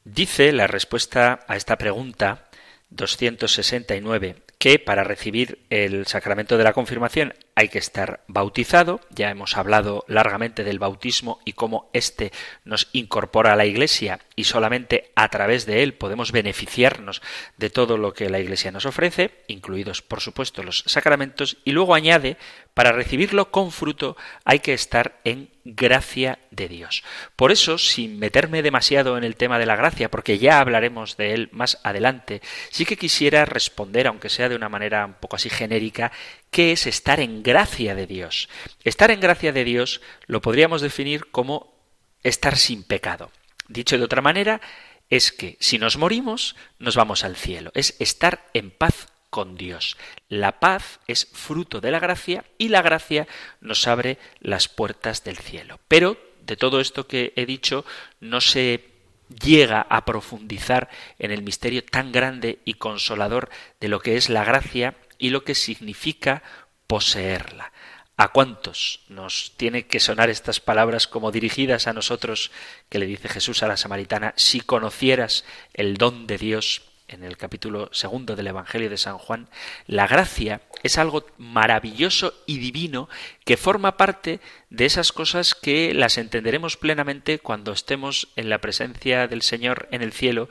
Dice 0.03 0.51
la 0.53 0.67
respuesta 0.67 1.39
a 1.47 1.55
esta 1.55 1.77
pregunta 1.77 2.45
269 2.89 4.35
que 4.57 4.79
para 4.79 5.03
recibir 5.03 5.65
el 5.69 6.07
sacramento 6.07 6.57
de 6.57 6.63
la 6.63 6.73
confirmación 6.73 7.33
hay 7.55 7.69
que 7.69 7.79
estar 7.79 8.23
bautizado. 8.27 8.99
Ya 9.09 9.29
hemos 9.29 9.57
hablado 9.57 10.03
largamente 10.07 10.63
del 10.63 10.79
bautismo 10.79 11.39
y 11.45 11.53
cómo 11.53 11.89
éste 11.93 12.31
nos 12.65 12.89
incorpora 12.91 13.53
a 13.53 13.55
la 13.55 13.65
Iglesia 13.65 14.19
y 14.35 14.43
solamente 14.43 15.11
a 15.15 15.29
través 15.29 15.65
de 15.65 15.81
él 15.81 15.93
podemos 15.93 16.31
beneficiarnos 16.31 17.21
de 17.57 17.69
todo 17.69 17.97
lo 17.97 18.13
que 18.13 18.29
la 18.29 18.39
Iglesia 18.39 18.71
nos 18.71 18.85
ofrece, 18.85 19.31
incluidos 19.47 20.01
por 20.01 20.19
supuesto 20.19 20.63
los 20.63 20.83
sacramentos, 20.85 21.57
y 21.63 21.71
luego 21.71 21.95
añade, 21.95 22.37
para 22.73 22.91
recibirlo 22.91 23.51
con 23.51 23.71
fruto 23.71 24.17
hay 24.43 24.59
que 24.59 24.73
estar 24.73 25.19
en 25.23 25.49
gracia 25.63 26.39
de 26.51 26.67
Dios. 26.67 27.03
Por 27.35 27.51
eso, 27.51 27.77
sin 27.77 28.19
meterme 28.19 28.61
demasiado 28.61 29.17
en 29.17 29.23
el 29.23 29.35
tema 29.35 29.57
de 29.57 29.65
la 29.65 29.75
gracia, 29.75 30.11
porque 30.11 30.37
ya 30.37 30.59
hablaremos 30.59 31.17
de 31.17 31.33
él 31.33 31.49
más 31.51 31.79
adelante, 31.83 32.41
sí 32.69 32.85
que 32.85 32.97
quisiera 32.97 33.45
responder, 33.45 34.07
aunque 34.07 34.29
sea 34.29 34.49
de 34.49 34.55
una 34.55 34.69
manera 34.69 35.05
un 35.05 35.15
poco 35.15 35.37
así 35.37 35.49
genérica, 35.49 36.11
qué 36.55 36.71
es 36.71 36.87
estar 36.87 37.19
en 37.19 37.43
gracia 37.43 37.95
de 37.95 38.07
Dios. 38.07 38.47
Estar 38.85 39.11
en 39.11 39.19
gracia 39.19 39.51
de 39.51 39.65
Dios 39.65 39.99
lo 40.25 40.39
podríamos 40.39 40.79
definir 40.79 41.25
como 41.29 41.75
estar 42.23 42.55
sin 42.55 42.83
pecado. 42.83 43.29
Dicho 43.67 43.97
de 43.97 44.05
otra 44.05 44.21
manera, 44.21 44.61
es 45.09 45.33
que 45.33 45.57
si 45.59 45.77
nos 45.79 45.97
morimos, 45.97 46.55
nos 46.79 46.95
vamos 46.95 47.25
al 47.25 47.35
cielo. 47.35 47.71
Es 47.73 47.97
estar 47.99 48.45
en 48.53 48.71
paz 48.71 49.09
con 49.29 49.57
Dios. 49.57 49.97
La 50.29 50.61
paz 50.61 51.01
es 51.07 51.27
fruto 51.33 51.81
de 51.81 51.91
la 51.91 51.99
gracia 51.99 52.45
y 52.57 52.69
la 52.69 52.81
gracia 52.81 53.27
nos 53.59 53.85
abre 53.85 54.17
las 54.39 54.69
puertas 54.69 55.25
del 55.25 55.37
cielo. 55.37 55.81
Pero 55.89 56.17
de 56.39 56.55
todo 56.55 56.79
esto 56.79 57.05
que 57.05 57.33
he 57.35 57.45
dicho 57.45 57.83
no 58.21 58.39
se 58.39 58.95
llega 59.43 59.81
a 59.89 60.05
profundizar 60.05 60.89
en 61.19 61.31
el 61.31 61.41
misterio 61.41 61.83
tan 61.83 62.13
grande 62.13 62.59
y 62.63 62.75
consolador 62.75 63.49
de 63.81 63.89
lo 63.89 63.99
que 63.99 64.15
es 64.15 64.29
la 64.29 64.45
gracia 64.45 64.95
y 65.17 65.29
lo 65.29 65.43
que 65.43 65.55
significa 65.55 66.43
poseerla. 66.87 67.71
¿A 68.17 68.29
cuántos 68.29 69.01
nos 69.09 69.53
tiene 69.57 69.87
que 69.87 69.99
sonar 69.99 70.29
estas 70.29 70.61
palabras 70.61 71.05
como 71.05 71.33
dirigidas 71.33 71.87
a 71.87 71.93
nosotros 71.93 72.49
que 72.87 72.99
le 72.99 73.07
dice 73.07 73.27
Jesús 73.27 73.61
a 73.61 73.67
la 73.67 73.75
samaritana, 73.75 74.33
si 74.37 74.61
conocieras 74.61 75.43
el 75.73 75.97
don 75.97 76.25
de 76.25 76.37
Dios 76.37 76.83
en 77.07 77.23
el 77.23 77.37
capítulo 77.37 77.89
segundo 77.91 78.35
del 78.35 78.47
Evangelio 78.47 78.89
de 78.89 78.97
San 78.97 79.17
Juan, 79.17 79.49
la 79.85 80.07
gracia 80.07 80.61
es 80.81 80.97
algo 80.97 81.25
maravilloso 81.37 82.33
y 82.45 82.57
divino 82.57 83.09
que 83.43 83.57
forma 83.57 83.97
parte 83.97 84.39
de 84.69 84.85
esas 84.85 85.11
cosas 85.11 85.53
que 85.53 85.93
las 85.93 86.17
entenderemos 86.17 86.77
plenamente 86.77 87.39
cuando 87.39 87.73
estemos 87.73 88.29
en 88.35 88.49
la 88.49 88.59
presencia 88.59 89.27
del 89.27 89.41
Señor 89.41 89.87
en 89.91 90.01
el 90.01 90.13
cielo 90.13 90.49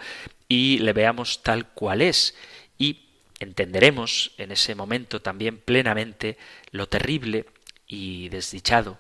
y 0.48 0.78
le 0.78 0.92
veamos 0.92 1.42
tal 1.42 1.68
cual 1.68 2.02
es. 2.02 2.36
Y 2.78 3.03
entenderemos 3.40 4.32
en 4.38 4.52
ese 4.52 4.74
momento 4.74 5.20
también 5.22 5.58
plenamente 5.58 6.38
lo 6.70 6.88
terrible 6.88 7.46
y 7.86 8.28
desdichado 8.28 8.98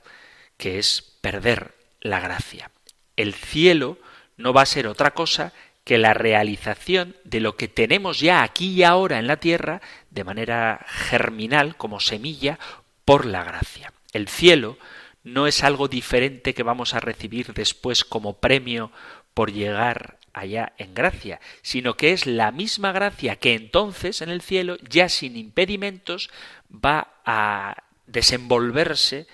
que 0.56 0.78
es 0.78 1.16
perder 1.20 1.74
la 2.00 2.20
gracia. 2.20 2.70
El 3.16 3.34
cielo 3.34 3.98
no 4.36 4.52
va 4.52 4.62
a 4.62 4.66
ser 4.66 4.86
otra 4.86 5.12
cosa 5.12 5.52
que 5.84 5.98
la 5.98 6.14
realización 6.14 7.16
de 7.24 7.40
lo 7.40 7.56
que 7.56 7.68
tenemos 7.68 8.20
ya 8.20 8.42
aquí 8.42 8.72
y 8.72 8.82
ahora 8.82 9.18
en 9.18 9.26
la 9.26 9.36
tierra 9.36 9.82
de 10.10 10.24
manera 10.24 10.84
germinal, 10.88 11.76
como 11.76 12.00
semilla, 12.00 12.58
por 13.04 13.26
la 13.26 13.44
gracia. 13.44 13.92
El 14.12 14.28
cielo 14.28 14.78
no 15.22 15.46
es 15.46 15.62
algo 15.62 15.88
diferente 15.88 16.54
que 16.54 16.62
vamos 16.62 16.94
a 16.94 17.00
recibir 17.00 17.52
después 17.52 18.04
como 18.04 18.38
premio 18.38 18.90
por 19.34 19.52
llegar 19.52 20.18
allá 20.34 20.72
en 20.76 20.94
gracia, 20.94 21.40
sino 21.62 21.96
que 21.96 22.12
es 22.12 22.26
la 22.26 22.50
misma 22.50 22.92
gracia 22.92 23.36
que 23.36 23.54
entonces 23.54 24.20
en 24.20 24.28
el 24.28 24.42
cielo, 24.42 24.76
ya 24.88 25.08
sin 25.08 25.36
impedimentos, 25.36 26.30
va 26.70 27.14
a 27.24 27.84
desenvolverse 28.06 29.26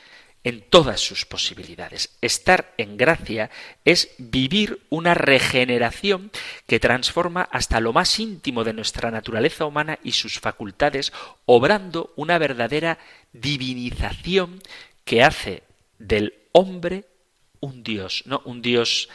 en 0.43 0.63
todas 0.63 1.01
sus 1.01 1.27
posibilidades. 1.27 2.17
Estar 2.21 2.73
en 2.79 2.97
gracia 2.97 3.51
es 3.85 4.15
vivir 4.19 4.81
una 4.89 5.15
regeneración 5.15 6.31
que 6.67 6.81
transforma 6.81 7.43
hasta 7.43 7.81
lo 7.81 7.93
más 7.93 8.19
íntimo 8.19 8.65
de 8.65 8.73
nuestra 8.73 9.11
naturaleza 9.11 9.67
humana 9.67 9.99
y 10.03 10.13
sus 10.13 10.41
facultades, 10.41 11.13
obrando 11.45 12.13
una 12.17 12.39
verdadera 12.39 12.99
divinización 13.33 14.63
que 15.05 15.23
hace 15.23 15.63
del 15.99 16.35
hombre 16.53 17.05
un 17.61 17.83
Dios, 17.83 18.23
no 18.25 18.41
un 18.47 18.63
Dios 18.63 19.11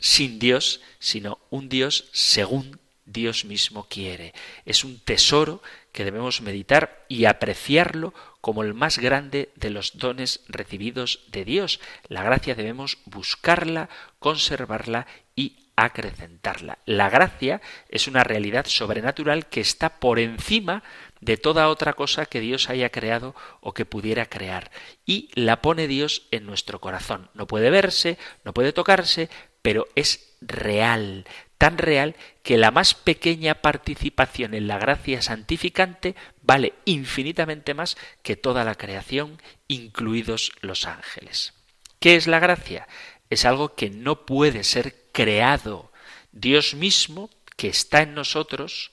sin 0.00 0.38
Dios, 0.38 0.80
sino 0.98 1.38
un 1.50 1.68
Dios 1.68 2.08
según 2.12 2.80
Dios 3.04 3.44
mismo 3.44 3.86
quiere. 3.88 4.34
Es 4.64 4.84
un 4.84 4.98
tesoro 5.00 5.62
que 5.92 6.04
debemos 6.04 6.40
meditar 6.42 7.04
y 7.08 7.24
apreciarlo 7.24 8.14
como 8.40 8.62
el 8.62 8.74
más 8.74 8.98
grande 8.98 9.50
de 9.56 9.70
los 9.70 9.98
dones 9.98 10.40
recibidos 10.48 11.20
de 11.28 11.44
Dios. 11.44 11.80
La 12.08 12.22
gracia 12.22 12.54
debemos 12.54 12.98
buscarla, 13.04 13.88
conservarla 14.18 15.06
y 15.34 15.56
acrecentarla. 15.76 16.78
La 16.84 17.10
gracia 17.10 17.60
es 17.88 18.06
una 18.06 18.22
realidad 18.22 18.66
sobrenatural 18.66 19.46
que 19.46 19.60
está 19.60 19.98
por 19.98 20.18
encima 20.18 20.82
de 21.20 21.36
toda 21.36 21.68
otra 21.68 21.94
cosa 21.94 22.26
que 22.26 22.40
Dios 22.40 22.70
haya 22.70 22.90
creado 22.90 23.34
o 23.60 23.74
que 23.74 23.84
pudiera 23.84 24.26
crear. 24.26 24.70
Y 25.04 25.30
la 25.34 25.60
pone 25.60 25.86
Dios 25.86 26.26
en 26.30 26.46
nuestro 26.46 26.80
corazón. 26.80 27.30
No 27.34 27.46
puede 27.46 27.70
verse, 27.70 28.18
no 28.44 28.52
puede 28.52 28.72
tocarse, 28.72 29.28
pero 29.62 29.88
es 29.94 30.36
real, 30.40 31.26
tan 31.58 31.78
real 31.78 32.16
que 32.42 32.56
la 32.56 32.70
más 32.70 32.94
pequeña 32.94 33.56
participación 33.56 34.54
en 34.54 34.66
la 34.66 34.78
gracia 34.78 35.20
santificante 35.20 36.14
vale 36.42 36.72
infinitamente 36.84 37.74
más 37.74 37.96
que 38.22 38.36
toda 38.36 38.64
la 38.64 38.74
creación, 38.74 39.40
incluidos 39.68 40.52
los 40.62 40.86
ángeles. 40.86 41.52
¿Qué 41.98 42.16
es 42.16 42.26
la 42.26 42.38
gracia? 42.38 42.88
Es 43.28 43.44
algo 43.44 43.74
que 43.74 43.90
no 43.90 44.24
puede 44.24 44.64
ser 44.64 44.96
creado. 45.12 45.92
Dios 46.32 46.74
mismo, 46.74 47.28
que 47.56 47.68
está 47.68 48.02
en 48.02 48.14
nosotros, 48.14 48.92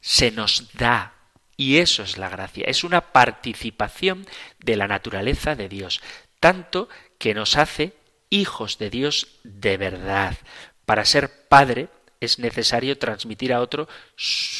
se 0.00 0.30
nos 0.30 0.74
da. 0.74 1.14
Y 1.56 1.78
eso 1.78 2.02
es 2.02 2.18
la 2.18 2.28
gracia. 2.28 2.64
Es 2.66 2.84
una 2.84 3.12
participación 3.12 4.26
de 4.58 4.76
la 4.76 4.88
naturaleza 4.88 5.54
de 5.54 5.70
Dios, 5.70 6.02
tanto 6.38 6.90
que 7.18 7.32
nos 7.32 7.56
hace 7.56 7.94
hijos 8.34 8.78
de 8.78 8.90
Dios 8.90 9.38
de 9.44 9.76
verdad. 9.76 10.36
Para 10.84 11.04
ser 11.04 11.48
padre 11.48 11.88
es 12.20 12.38
necesario 12.38 12.98
transmitir 12.98 13.52
a 13.52 13.60
otro 13.60 13.88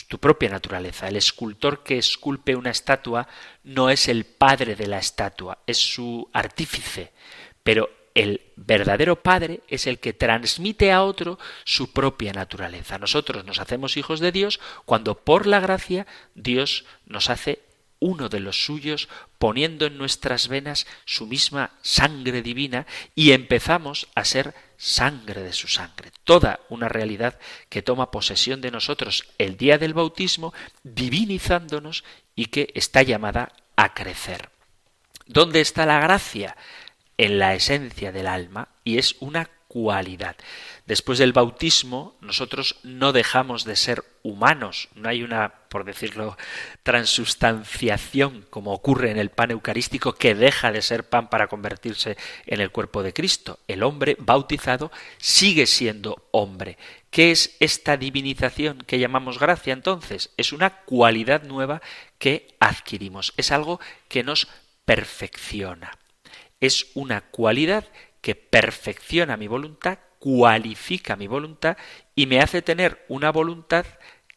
tu 0.09 0.19
propia 0.19 0.51
naturaleza. 0.51 1.09
El 1.09 1.17
escultor 1.17 1.83
que 1.83 1.99
esculpe 1.99 2.55
una 2.55 2.71
estatua 2.71 3.27
no 3.65 3.91
es 3.91 4.09
el 4.09 4.25
padre 4.25 4.77
de 4.77 4.87
la 4.87 4.99
estatua, 4.99 5.59
es 5.67 5.79
su 5.79 6.29
artífice. 6.33 7.13
Pero 7.63 7.91
el 8.15 8.43
verdadero 8.55 9.23
padre 9.23 9.61
es 9.67 9.89
el 9.89 9.99
que 9.99 10.13
transmite 10.13 10.93
a 10.93 11.03
otro 11.03 11.39
su 11.65 11.93
propia 11.93 12.33
naturaleza. 12.33 12.99
Nosotros 12.99 13.45
nos 13.45 13.59
hacemos 13.59 13.97
hijos 13.97 14.21
de 14.21 14.31
Dios 14.31 14.61
cuando 14.85 15.17
por 15.17 15.47
la 15.47 15.59
gracia 15.59 16.07
Dios 16.35 16.85
nos 17.07 17.29
hace 17.29 17.61
uno 18.05 18.29
de 18.29 18.39
los 18.39 18.67
suyos, 18.67 19.09
poniendo 19.39 19.87
en 19.87 19.97
nuestras 19.97 20.49
venas 20.49 20.87
su 21.07 21.27
misma 21.27 21.71
sangre 21.81 22.43
divina 22.43 22.87
y 23.15 23.33
empezamos 23.33 24.09
a 24.15 24.27
ser 24.27 24.55
sangre 24.77 25.43
de 25.43 25.55
su 25.55 25.69
sangre. 25.69 26.13
Toda 26.23 26.61
una 26.69 26.91
realidad 26.91 27.39
que 27.71 27.81
toma 27.81 28.11
posesión 28.11 28.61
de 28.61 28.71
nosotros 28.71 29.25
el 29.39 29.57
día 29.57 29.79
del 29.79 29.95
bautismo, 29.95 30.53
divinizándonos 30.83 32.05
y 32.37 32.47
que 32.47 32.71
está 32.75 33.03
llamada 33.03 33.55
a 33.75 33.95
crecer. 33.95 34.51
¿Dónde 35.27 35.63
está 35.63 35.87
la 35.87 35.99
gracia? 35.99 36.59
En 37.17 37.39
la 37.39 37.55
esencia 37.55 38.13
del 38.13 38.27
alma 38.27 38.69
y 38.83 38.99
es 38.99 39.17
una 39.21 39.49
cualidad. 39.75 40.37
Después 40.87 41.19
del 41.19 41.33
bautismo, 41.33 42.17
nosotros 42.21 42.77
no 42.85 43.13
dejamos 43.13 43.65
de 43.65 43.75
ser 43.75 44.05
humanos, 44.23 44.89
no 44.95 45.09
hay 45.09 45.25
una, 45.25 45.53
por 45.69 45.85
decirlo, 45.85 46.39
transustanciación 46.85 48.47
como 48.51 48.73
ocurre 48.73 49.11
en 49.11 49.19
el 49.19 49.31
pan 49.31 49.51
eucarístico 49.51 50.15
que 50.15 50.37
deja 50.37 50.71
de 50.71 50.81
ser 50.81 51.09
pan 51.09 51.29
para 51.29 51.49
convertirse 51.49 52.17
en 52.47 52.61
el 52.61 52.71
cuerpo 52.71 53.03
de 53.03 53.13
Cristo. 53.13 53.59
El 53.67 53.83
hombre 53.83 54.17
bautizado 54.21 54.93
sigue 55.19 55.67
siendo 55.67 56.29
hombre. 56.31 56.79
¿Qué 57.11 57.33
es 57.33 57.57
esta 57.59 57.97
divinización 57.97 58.79
que 58.79 59.01
llamamos 59.01 59.41
gracia 59.41 59.73
entonces? 59.73 60.31
Es 60.37 60.53
una 60.53 60.71
cualidad 60.85 61.43
nueva 61.43 61.83
que 62.19 62.55
adquirimos, 62.61 63.35
es 63.37 63.51
algo 63.51 63.81
que 64.09 64.23
nos 64.23 64.47
perfecciona. 64.85 65.99
Es 66.61 66.87
una 66.95 67.21
cualidad 67.21 67.85
que 68.21 68.35
perfecciona 68.35 69.37
mi 69.37 69.49
voluntad, 69.49 69.99
cualifica 70.19 71.17
mi 71.17 71.27
voluntad 71.27 71.77
y 72.15 72.27
me 72.27 72.41
hace 72.41 72.63
tener 72.63 73.05
una 73.09 73.31
voluntad 73.31 73.85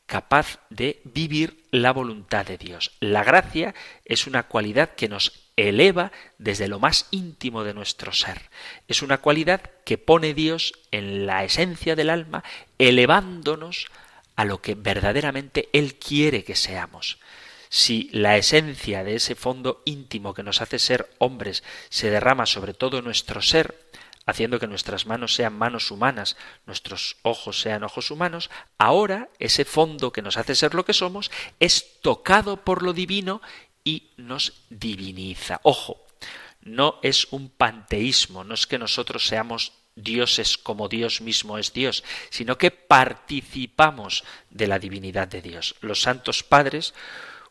capaz 0.06 0.60
de 0.70 1.02
vivir 1.04 1.66
la 1.70 1.92
voluntad 1.92 2.46
de 2.46 2.58
Dios. 2.58 2.92
La 3.00 3.24
gracia 3.24 3.76
es 4.06 4.26
una 4.26 4.44
cualidad 4.44 4.96
que 4.96 5.10
nos 5.10 5.52
eleva 5.58 6.12
desde 6.38 6.68
lo 6.68 6.80
más 6.80 7.08
íntimo 7.12 7.64
de 7.64 7.74
nuestro 7.74 8.14
ser. 8.14 8.42
Es 8.88 9.02
una 9.02 9.18
cualidad 9.20 9.62
que 9.86 9.98
pone 9.98 10.34
Dios 10.34 10.74
en 10.92 11.26
la 11.26 11.44
esencia 11.44 11.96
del 11.96 12.10
alma, 12.10 12.44
elevándonos 12.78 13.88
a 14.36 14.46
lo 14.46 14.62
que 14.62 14.76
verdaderamente 14.76 15.68
Él 15.74 15.96
quiere 15.96 16.44
que 16.44 16.56
seamos. 16.56 17.20
Si 17.70 18.10
la 18.12 18.38
esencia 18.38 19.04
de 19.04 19.16
ese 19.16 19.36
fondo 19.36 19.82
íntimo 19.86 20.34
que 20.34 20.44
nos 20.44 20.62
hace 20.62 20.80
ser 20.80 21.10
hombres 21.20 21.64
se 21.90 22.10
derrama 22.10 22.46
sobre 22.46 22.74
todo 22.74 23.02
nuestro 23.02 23.42
ser, 23.42 23.76
haciendo 24.26 24.60
que 24.60 24.68
nuestras 24.68 25.06
manos 25.06 25.34
sean 25.34 25.58
manos 25.58 25.90
humanas, 25.90 26.36
nuestros 26.66 27.18
ojos 27.22 27.62
sean 27.62 27.84
ojos 27.84 28.12
humanos, 28.12 28.50
ahora 28.78 29.30
ese 29.40 29.66
fondo 29.66 30.12
que 30.12 30.22
nos 30.22 30.38
hace 30.38 30.54
ser 30.54 30.76
lo 30.76 30.86
que 30.86 30.94
somos 30.94 31.32
es 31.60 32.02
tocado 32.02 32.58
por 32.58 32.84
lo 32.84 32.94
divino 32.94 33.42
y 33.84 34.12
nos 34.18 34.66
diviniza. 34.70 35.62
Ojo, 35.64 36.06
no 36.62 37.00
es 37.04 37.28
un 37.32 37.50
panteísmo, 37.50 38.44
no 38.44 38.54
es 38.54 38.68
que 38.68 38.78
nosotros 38.78 39.26
seamos 39.26 39.72
dioses 39.96 40.58
como 40.58 40.90
Dios 40.90 41.22
mismo 41.22 41.58
es 41.58 41.72
Dios, 41.72 42.04
sino 42.30 42.58
que 42.58 42.72
participamos 42.72 44.26
de 44.50 44.68
la 44.68 44.78
divinidad 44.78 45.30
de 45.30 45.42
Dios. 45.42 45.76
Los 45.82 46.02
santos 46.02 46.44
padres 46.44 46.94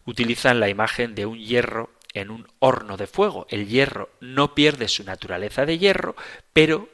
utilizan 0.07 0.61
la 0.61 0.69
imagen 0.69 1.14
de 1.14 1.27
un 1.27 1.38
hierro 1.38 1.90
en 2.14 2.31
un 2.31 2.49
horno 2.59 2.97
de 2.97 3.07
fuego. 3.07 3.47
El 3.51 3.69
hierro 3.69 4.09
no 4.21 4.55
pierde 4.55 4.88
su 4.88 5.05
naturaleza 5.05 5.66
de 5.66 5.79
hierro, 5.79 6.16
pero 6.53 6.88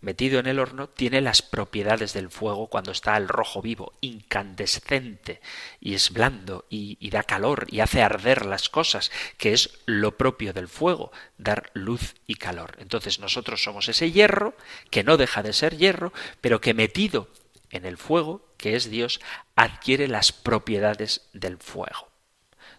metido 0.00 0.38
en 0.38 0.46
el 0.46 0.58
horno 0.58 0.88
tiene 0.88 1.20
las 1.20 1.40
propiedades 1.42 2.12
del 2.12 2.30
fuego 2.30 2.68
cuando 2.68 2.92
está 2.92 3.14
al 3.14 3.28
rojo 3.28 3.62
vivo, 3.62 3.94
incandescente, 4.02 5.40
y 5.80 5.94
es 5.94 6.10
blando, 6.12 6.66
y, 6.68 6.98
y, 7.00 7.10
da 7.10 7.22
calor, 7.22 7.66
y 7.70 7.80
hace 7.80 8.02
arder 8.02 8.44
las 8.44 8.68
cosas, 8.68 9.10
que 9.38 9.52
es 9.52 9.78
lo 9.86 10.16
propio 10.16 10.52
del 10.52 10.68
fuego, 10.68 11.10
dar 11.38 11.70
luz 11.72 12.14
y 12.26 12.34
calor. 12.34 12.76
Entonces 12.78 13.18
nosotros 13.18 13.62
somos 13.62 13.88
ese 13.88 14.12
hierro, 14.12 14.54
que 14.90 15.02
no 15.02 15.16
deja 15.16 15.42
de 15.42 15.54
ser 15.54 15.76
hierro, 15.76 16.12
pero 16.40 16.60
que 16.60 16.74
metido 16.74 17.28
en 17.70 17.86
el 17.86 17.96
fuego, 17.96 18.46
que 18.58 18.76
es 18.76 18.90
Dios, 18.90 19.20
adquiere 19.54 20.08
las 20.08 20.32
propiedades 20.32 21.28
del 21.32 21.56
fuego. 21.56 22.05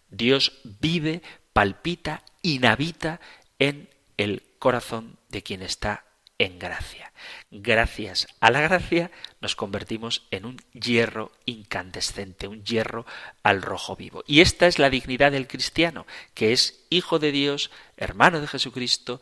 Dios 0.10 0.60
vive 0.63 1.22
palpita, 1.54 2.24
inhabita 2.41 3.20
en 3.60 3.89
el 4.17 4.43
corazón 4.60 5.17
de 5.30 5.43
quien 5.43 5.62
está 5.62 6.06
en 6.39 6.60
gracia. 6.60 7.12
Gracias 7.50 8.28
a 8.39 8.52
la 8.52 8.62
gracia 8.62 9.12
nos 9.41 9.56
convertimos 9.56 10.28
en 10.32 10.46
un 10.46 10.58
hierro 10.74 11.32
incandescente, 11.46 12.48
un 12.48 12.63
hierro 12.63 13.06
al 13.43 13.62
rojo 13.62 13.96
vivo. 13.96 14.24
Y 14.28 14.41
esta 14.41 14.67
es 14.67 14.78
la 14.78 14.89
dignidad 14.89 15.32
del 15.32 15.48
cristiano, 15.48 16.06
que 16.34 16.54
es 16.54 16.86
hijo 16.89 17.20
de 17.20 17.32
Dios, 17.32 17.72
hermano 17.98 18.39
de 18.39 18.48
Jesucristo, 18.48 19.20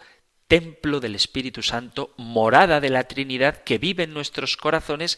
templo 0.48 1.00
del 1.00 1.15
Espíritu 1.15 1.63
Santo, 1.63 2.13
morada 2.17 2.82
de 2.82 2.89
la 2.89 3.06
Trinidad 3.06 3.63
que 3.63 3.78
vive 3.78 4.04
en 4.04 4.13
nuestros 4.13 4.58
corazones, 4.58 5.17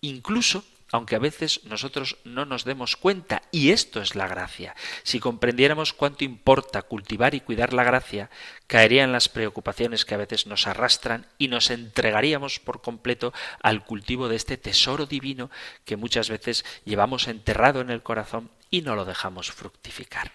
incluso 0.00 0.64
aunque 0.90 1.16
a 1.16 1.20
veces 1.20 1.64
nosotros 1.64 2.16
no 2.24 2.44
nos 2.44 2.64
demos 2.64 2.96
cuenta, 2.96 3.42
y 3.50 3.70
esto 3.70 4.00
es 4.00 4.14
la 4.14 4.26
gracia. 4.26 4.74
Si 5.02 5.20
comprendiéramos 5.20 5.92
cuánto 5.92 6.24
importa 6.24 6.82
cultivar 6.82 7.34
y 7.34 7.40
cuidar 7.40 7.72
la 7.72 7.84
gracia, 7.84 8.30
caerían 8.66 9.12
las 9.12 9.28
preocupaciones 9.28 10.04
que 10.04 10.14
a 10.14 10.18
veces 10.18 10.46
nos 10.46 10.66
arrastran 10.66 11.26
y 11.38 11.48
nos 11.48 11.70
entregaríamos 11.70 12.60
por 12.60 12.80
completo 12.80 13.32
al 13.62 13.84
cultivo 13.84 14.28
de 14.28 14.36
este 14.36 14.56
tesoro 14.56 15.06
divino 15.06 15.50
que 15.84 15.96
muchas 15.96 16.28
veces 16.30 16.64
llevamos 16.84 17.28
enterrado 17.28 17.80
en 17.80 17.90
el 17.90 18.02
corazón 18.02 18.50
y 18.70 18.82
no 18.82 18.94
lo 18.94 19.04
dejamos 19.04 19.50
fructificar. 19.50 20.32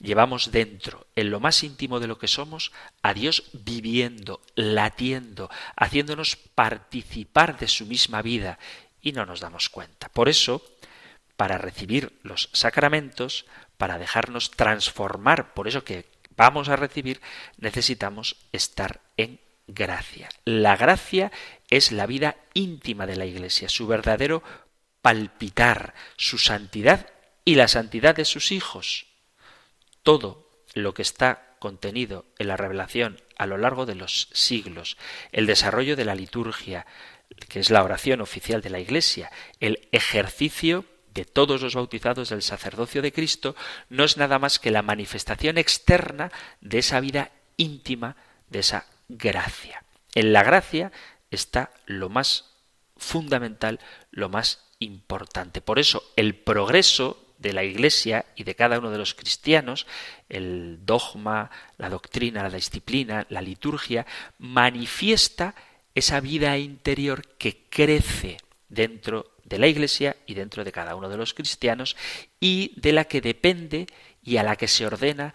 Llevamos 0.00 0.50
dentro, 0.50 1.06
en 1.16 1.30
lo 1.30 1.40
más 1.40 1.62
íntimo 1.62 1.98
de 2.00 2.06
lo 2.06 2.18
que 2.18 2.28
somos, 2.28 2.72
a 3.02 3.14
Dios 3.14 3.44
viviendo, 3.52 4.42
latiendo, 4.54 5.50
haciéndonos 5.76 6.36
participar 6.36 7.58
de 7.58 7.68
su 7.68 7.86
misma 7.86 8.20
vida 8.20 8.58
y 9.02 9.12
no 9.12 9.26
nos 9.26 9.40
damos 9.40 9.68
cuenta. 9.68 10.08
Por 10.08 10.28
eso, 10.28 10.62
para 11.36 11.58
recibir 11.58 12.18
los 12.22 12.48
sacramentos, 12.52 13.44
para 13.76 13.98
dejarnos 13.98 14.52
transformar, 14.52 15.54
por 15.54 15.68
eso 15.68 15.84
que 15.84 16.06
vamos 16.36 16.68
a 16.68 16.76
recibir, 16.76 17.20
necesitamos 17.58 18.36
estar 18.52 19.00
en 19.16 19.40
gracia. 19.66 20.28
La 20.44 20.76
gracia 20.76 21.32
es 21.68 21.92
la 21.92 22.06
vida 22.06 22.36
íntima 22.54 23.06
de 23.06 23.16
la 23.16 23.26
Iglesia, 23.26 23.68
su 23.68 23.86
verdadero 23.86 24.42
palpitar, 25.02 25.94
su 26.16 26.38
santidad 26.38 27.08
y 27.44 27.56
la 27.56 27.68
santidad 27.68 28.14
de 28.14 28.24
sus 28.24 28.52
hijos. 28.52 29.06
Todo 30.02 30.48
lo 30.74 30.94
que 30.94 31.02
está 31.02 31.56
contenido 31.58 32.24
en 32.38 32.48
la 32.48 32.56
revelación 32.56 33.20
a 33.36 33.46
lo 33.46 33.58
largo 33.58 33.86
de 33.86 33.94
los 33.94 34.28
siglos, 34.32 34.96
el 35.32 35.46
desarrollo 35.46 35.96
de 35.96 36.04
la 36.04 36.14
liturgia, 36.14 36.86
que 37.48 37.60
es 37.60 37.70
la 37.70 37.82
oración 37.82 38.20
oficial 38.20 38.62
de 38.62 38.70
la 38.70 38.80
Iglesia, 38.80 39.30
el 39.60 39.88
ejercicio 39.92 40.84
de 41.14 41.24
todos 41.24 41.60
los 41.60 41.74
bautizados 41.74 42.30
del 42.30 42.42
sacerdocio 42.42 43.02
de 43.02 43.12
Cristo, 43.12 43.54
no 43.90 44.04
es 44.04 44.16
nada 44.16 44.38
más 44.38 44.58
que 44.58 44.70
la 44.70 44.82
manifestación 44.82 45.58
externa 45.58 46.32
de 46.60 46.78
esa 46.78 47.00
vida 47.00 47.32
íntima, 47.56 48.16
de 48.48 48.60
esa 48.60 48.86
gracia. 49.08 49.84
En 50.14 50.32
la 50.32 50.42
gracia 50.42 50.92
está 51.30 51.70
lo 51.86 52.08
más 52.08 52.52
fundamental, 52.96 53.80
lo 54.10 54.28
más 54.28 54.64
importante. 54.78 55.60
Por 55.60 55.78
eso 55.78 56.02
el 56.16 56.34
progreso 56.34 57.18
de 57.38 57.52
la 57.52 57.64
Iglesia 57.64 58.24
y 58.36 58.44
de 58.44 58.54
cada 58.54 58.78
uno 58.78 58.90
de 58.90 58.98
los 58.98 59.14
cristianos, 59.14 59.86
el 60.28 60.86
dogma, 60.86 61.50
la 61.76 61.90
doctrina, 61.90 62.42
la 62.42 62.50
disciplina, 62.50 63.26
la 63.28 63.42
liturgia, 63.42 64.06
manifiesta 64.38 65.54
esa 65.94 66.20
vida 66.20 66.56
interior 66.58 67.26
que 67.36 67.68
crece 67.68 68.38
dentro 68.68 69.36
de 69.44 69.58
la 69.58 69.66
Iglesia 69.66 70.16
y 70.26 70.34
dentro 70.34 70.64
de 70.64 70.72
cada 70.72 70.94
uno 70.94 71.08
de 71.08 71.16
los 71.16 71.34
cristianos 71.34 71.96
y 72.40 72.72
de 72.80 72.92
la 72.92 73.04
que 73.04 73.20
depende 73.20 73.86
y 74.22 74.38
a 74.38 74.42
la 74.42 74.56
que 74.56 74.68
se 74.68 74.86
ordena 74.86 75.34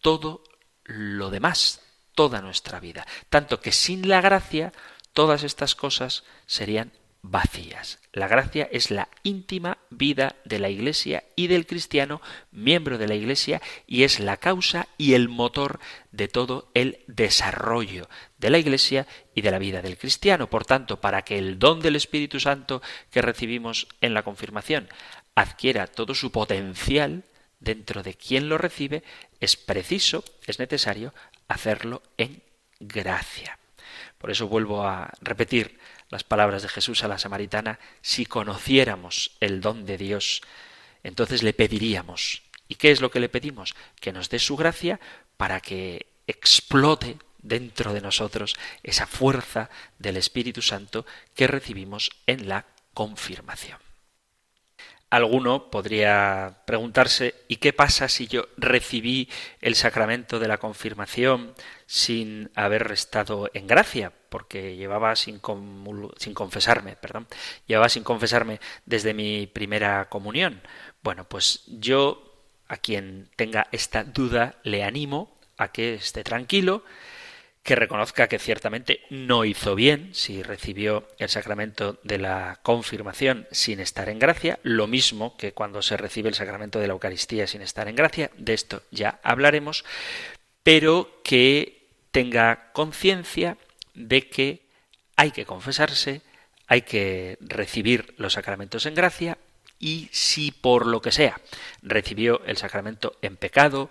todo 0.00 0.42
lo 0.84 1.30
demás, 1.30 1.82
toda 2.14 2.40
nuestra 2.40 2.80
vida. 2.80 3.06
Tanto 3.28 3.60
que 3.60 3.72
sin 3.72 4.08
la 4.08 4.20
gracia 4.20 4.72
todas 5.12 5.42
estas 5.42 5.74
cosas 5.74 6.24
serían 6.46 6.92
vacías. 7.22 7.98
La 8.12 8.28
gracia 8.28 8.68
es 8.70 8.90
la 8.90 9.08
íntima 9.22 9.78
vida 9.90 10.36
de 10.44 10.58
la 10.58 10.70
Iglesia 10.70 11.24
y 11.36 11.46
del 11.46 11.66
cristiano, 11.66 12.20
miembro 12.50 12.98
de 12.98 13.08
la 13.08 13.14
Iglesia, 13.14 13.60
y 13.86 14.04
es 14.04 14.20
la 14.20 14.36
causa 14.36 14.88
y 14.96 15.14
el 15.14 15.28
motor 15.28 15.80
de 16.12 16.28
todo 16.28 16.70
el 16.74 17.00
desarrollo 17.06 18.08
de 18.38 18.50
la 18.50 18.58
Iglesia 18.58 19.06
y 19.34 19.42
de 19.42 19.50
la 19.50 19.58
vida 19.58 19.82
del 19.82 19.98
cristiano. 19.98 20.48
Por 20.48 20.64
tanto, 20.64 21.00
para 21.00 21.22
que 21.22 21.38
el 21.38 21.58
don 21.58 21.80
del 21.80 21.96
Espíritu 21.96 22.40
Santo 22.40 22.82
que 23.10 23.22
recibimos 23.22 23.88
en 24.00 24.14
la 24.14 24.22
confirmación 24.22 24.88
adquiera 25.34 25.86
todo 25.86 26.14
su 26.14 26.32
potencial 26.32 27.24
dentro 27.60 28.02
de 28.02 28.14
quien 28.14 28.48
lo 28.48 28.58
recibe, 28.58 29.02
es 29.40 29.56
preciso, 29.56 30.24
es 30.46 30.58
necesario 30.58 31.12
hacerlo 31.48 32.02
en 32.16 32.42
gracia. 32.80 33.58
Por 34.18 34.30
eso 34.30 34.48
vuelvo 34.48 34.84
a 34.84 35.12
repetir 35.20 35.78
las 36.10 36.24
palabras 36.24 36.62
de 36.62 36.68
Jesús 36.68 37.04
a 37.04 37.08
la 37.08 37.18
samaritana, 37.18 37.78
si 38.00 38.26
conociéramos 38.26 39.32
el 39.40 39.60
don 39.60 39.84
de 39.84 39.98
Dios, 39.98 40.42
entonces 41.02 41.42
le 41.42 41.52
pediríamos. 41.52 42.42
¿Y 42.68 42.76
qué 42.76 42.90
es 42.90 43.00
lo 43.00 43.10
que 43.10 43.20
le 43.20 43.28
pedimos? 43.28 43.74
Que 44.00 44.12
nos 44.12 44.28
dé 44.28 44.38
su 44.38 44.56
gracia 44.56 45.00
para 45.36 45.60
que 45.60 46.06
explote 46.26 47.16
dentro 47.38 47.92
de 47.92 48.00
nosotros 48.00 48.56
esa 48.82 49.06
fuerza 49.06 49.70
del 49.98 50.16
Espíritu 50.16 50.62
Santo 50.62 51.06
que 51.34 51.46
recibimos 51.46 52.10
en 52.26 52.48
la 52.48 52.66
confirmación. 52.94 53.87
Alguno 55.10 55.70
podría 55.70 56.62
preguntarse 56.66 57.34
¿y 57.48 57.56
qué 57.56 57.72
pasa 57.72 58.08
si 58.08 58.26
yo 58.26 58.48
recibí 58.58 59.30
el 59.62 59.74
sacramento 59.74 60.38
de 60.38 60.48
la 60.48 60.58
confirmación 60.58 61.54
sin 61.86 62.50
haber 62.54 62.92
estado 62.92 63.50
en 63.54 63.66
gracia? 63.66 64.12
Porque 64.28 64.76
llevaba 64.76 65.16
sin, 65.16 65.40
sin 66.18 66.34
confesarme, 66.34 66.96
perdón, 66.96 67.26
llevaba 67.66 67.88
sin 67.88 68.04
confesarme 68.04 68.60
desde 68.84 69.14
mi 69.14 69.46
primera 69.46 70.10
comunión. 70.10 70.60
Bueno, 71.02 71.26
pues 71.26 71.62
yo 71.66 72.44
a 72.68 72.76
quien 72.76 73.30
tenga 73.34 73.66
esta 73.72 74.04
duda 74.04 74.56
le 74.62 74.84
animo 74.84 75.38
a 75.56 75.72
que 75.72 75.94
esté 75.94 76.22
tranquilo, 76.22 76.84
que 77.68 77.74
reconozca 77.74 78.28
que 78.28 78.38
ciertamente 78.38 79.02
no 79.10 79.44
hizo 79.44 79.74
bien 79.74 80.08
si 80.14 80.42
recibió 80.42 81.06
el 81.18 81.28
sacramento 81.28 81.98
de 82.02 82.16
la 82.16 82.60
confirmación 82.62 83.46
sin 83.50 83.78
estar 83.78 84.08
en 84.08 84.18
gracia, 84.18 84.58
lo 84.62 84.86
mismo 84.86 85.36
que 85.36 85.52
cuando 85.52 85.82
se 85.82 85.98
recibe 85.98 86.30
el 86.30 86.34
sacramento 86.34 86.78
de 86.78 86.86
la 86.86 86.94
Eucaristía 86.94 87.46
sin 87.46 87.60
estar 87.60 87.86
en 87.86 87.94
gracia, 87.94 88.30
de 88.38 88.54
esto 88.54 88.80
ya 88.90 89.20
hablaremos, 89.22 89.84
pero 90.62 91.20
que 91.22 91.90
tenga 92.10 92.72
conciencia 92.72 93.58
de 93.92 94.30
que 94.30 94.62
hay 95.16 95.30
que 95.30 95.44
confesarse, 95.44 96.22
hay 96.68 96.80
que 96.80 97.36
recibir 97.38 98.14
los 98.16 98.32
sacramentos 98.32 98.86
en 98.86 98.94
gracia 98.94 99.36
y 99.78 100.08
si 100.10 100.52
por 100.52 100.86
lo 100.86 101.02
que 101.02 101.12
sea 101.12 101.38
recibió 101.82 102.40
el 102.46 102.56
sacramento 102.56 103.18
en 103.20 103.36
pecado, 103.36 103.90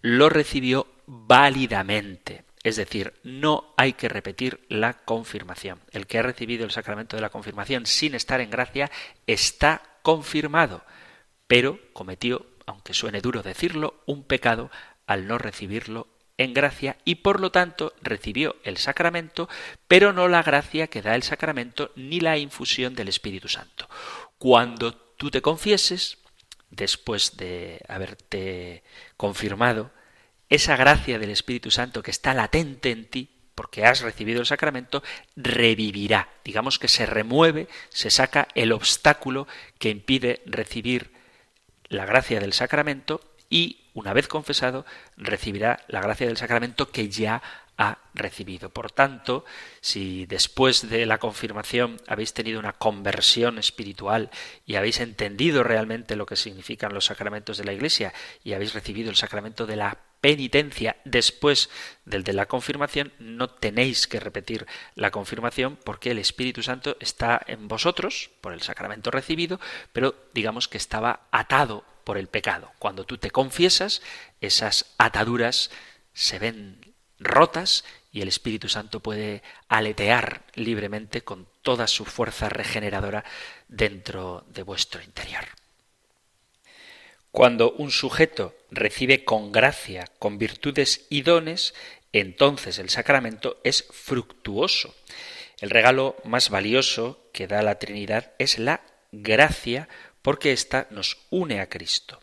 lo 0.00 0.30
recibió 0.30 0.86
válidamente 1.06 2.44
es 2.62 2.76
decir, 2.76 3.14
no 3.24 3.74
hay 3.76 3.94
que 3.94 4.08
repetir 4.08 4.64
la 4.68 4.92
confirmación. 4.92 5.80
El 5.90 6.06
que 6.06 6.18
ha 6.18 6.22
recibido 6.22 6.64
el 6.64 6.70
sacramento 6.70 7.16
de 7.16 7.22
la 7.22 7.30
confirmación 7.30 7.86
sin 7.86 8.14
estar 8.14 8.40
en 8.40 8.50
gracia 8.50 8.90
está 9.26 9.82
confirmado, 10.02 10.84
pero 11.46 11.78
cometió, 11.92 12.46
aunque 12.66 12.94
suene 12.94 13.20
duro 13.20 13.42
decirlo, 13.42 14.02
un 14.06 14.24
pecado 14.24 14.70
al 15.06 15.26
no 15.26 15.38
recibirlo 15.38 16.08
en 16.38 16.54
gracia 16.54 16.96
y 17.04 17.16
por 17.16 17.40
lo 17.40 17.50
tanto 17.50 17.92
recibió 18.00 18.56
el 18.64 18.76
sacramento, 18.76 19.48
pero 19.88 20.12
no 20.12 20.28
la 20.28 20.42
gracia 20.42 20.86
que 20.86 21.02
da 21.02 21.14
el 21.14 21.22
sacramento 21.22 21.92
ni 21.96 22.20
la 22.20 22.38
infusión 22.38 22.94
del 22.94 23.08
Espíritu 23.08 23.48
Santo. 23.48 23.88
Cuando 24.38 24.94
tú 24.94 25.30
te 25.30 25.42
confieses, 25.42 26.18
después 26.70 27.36
de 27.36 27.80
haberte 27.88 28.82
confirmado, 29.16 29.90
esa 30.54 30.76
gracia 30.76 31.18
del 31.18 31.30
Espíritu 31.30 31.70
Santo 31.70 32.02
que 32.02 32.10
está 32.10 32.34
latente 32.34 32.90
en 32.90 33.06
ti, 33.06 33.30
porque 33.54 33.86
has 33.86 34.02
recibido 34.02 34.40
el 34.40 34.46
sacramento, 34.46 35.02
revivirá. 35.34 36.28
Digamos 36.44 36.78
que 36.78 36.88
se 36.88 37.06
remueve, 37.06 37.68
se 37.88 38.10
saca 38.10 38.48
el 38.54 38.72
obstáculo 38.72 39.48
que 39.78 39.88
impide 39.88 40.42
recibir 40.44 41.10
la 41.88 42.04
gracia 42.04 42.38
del 42.38 42.52
sacramento 42.52 43.22
y, 43.48 43.88
una 43.94 44.12
vez 44.12 44.28
confesado, 44.28 44.84
recibirá 45.16 45.80
la 45.88 46.02
gracia 46.02 46.26
del 46.26 46.36
sacramento 46.36 46.90
que 46.90 47.08
ya 47.08 47.42
ha 47.78 47.98
recibido. 48.12 48.68
Por 48.68 48.90
tanto, 48.90 49.46
si 49.80 50.26
después 50.26 50.90
de 50.90 51.06
la 51.06 51.16
confirmación 51.16 51.98
habéis 52.06 52.34
tenido 52.34 52.60
una 52.60 52.74
conversión 52.74 53.58
espiritual 53.58 54.30
y 54.66 54.74
habéis 54.74 55.00
entendido 55.00 55.62
realmente 55.62 56.14
lo 56.14 56.26
que 56.26 56.36
significan 56.36 56.92
los 56.92 57.06
sacramentos 57.06 57.56
de 57.56 57.64
la 57.64 57.72
Iglesia 57.72 58.12
y 58.44 58.52
habéis 58.52 58.74
recibido 58.74 59.08
el 59.08 59.16
sacramento 59.16 59.66
de 59.66 59.76
la 59.76 60.11
penitencia 60.22 60.96
después 61.04 61.68
del 62.06 62.22
de 62.22 62.32
la 62.32 62.46
confirmación, 62.46 63.12
no 63.18 63.50
tenéis 63.50 64.06
que 64.06 64.20
repetir 64.20 64.66
la 64.94 65.10
confirmación 65.10 65.76
porque 65.84 66.12
el 66.12 66.18
Espíritu 66.18 66.62
Santo 66.62 66.96
está 67.00 67.42
en 67.46 67.68
vosotros 67.68 68.30
por 68.40 68.52
el 68.54 68.62
sacramento 68.62 69.10
recibido, 69.10 69.60
pero 69.92 70.14
digamos 70.32 70.68
que 70.68 70.78
estaba 70.78 71.26
atado 71.32 71.84
por 72.04 72.16
el 72.18 72.28
pecado. 72.28 72.70
Cuando 72.78 73.04
tú 73.04 73.18
te 73.18 73.32
confiesas, 73.32 74.00
esas 74.40 74.94
ataduras 74.96 75.70
se 76.14 76.38
ven 76.38 76.94
rotas 77.18 77.84
y 78.12 78.20
el 78.20 78.28
Espíritu 78.28 78.68
Santo 78.68 79.00
puede 79.00 79.42
aletear 79.68 80.42
libremente 80.54 81.22
con 81.22 81.48
toda 81.62 81.88
su 81.88 82.04
fuerza 82.04 82.48
regeneradora 82.48 83.24
dentro 83.66 84.44
de 84.48 84.62
vuestro 84.62 85.02
interior. 85.02 85.44
Cuando 87.32 87.72
un 87.72 87.90
sujeto 87.90 88.54
recibe 88.70 89.24
con 89.24 89.52
gracia, 89.52 90.04
con 90.18 90.36
virtudes 90.36 91.06
y 91.08 91.22
dones, 91.22 91.72
entonces 92.12 92.78
el 92.78 92.90
sacramento 92.90 93.58
es 93.64 93.86
fructuoso. 93.90 94.94
El 95.58 95.70
regalo 95.70 96.16
más 96.24 96.50
valioso 96.50 97.30
que 97.32 97.46
da 97.46 97.62
la 97.62 97.78
Trinidad 97.78 98.32
es 98.38 98.58
la 98.58 98.82
gracia, 99.12 99.88
porque 100.20 100.52
ésta 100.52 100.86
nos 100.90 101.16
une 101.30 101.60
a 101.60 101.70
Cristo. 101.70 102.20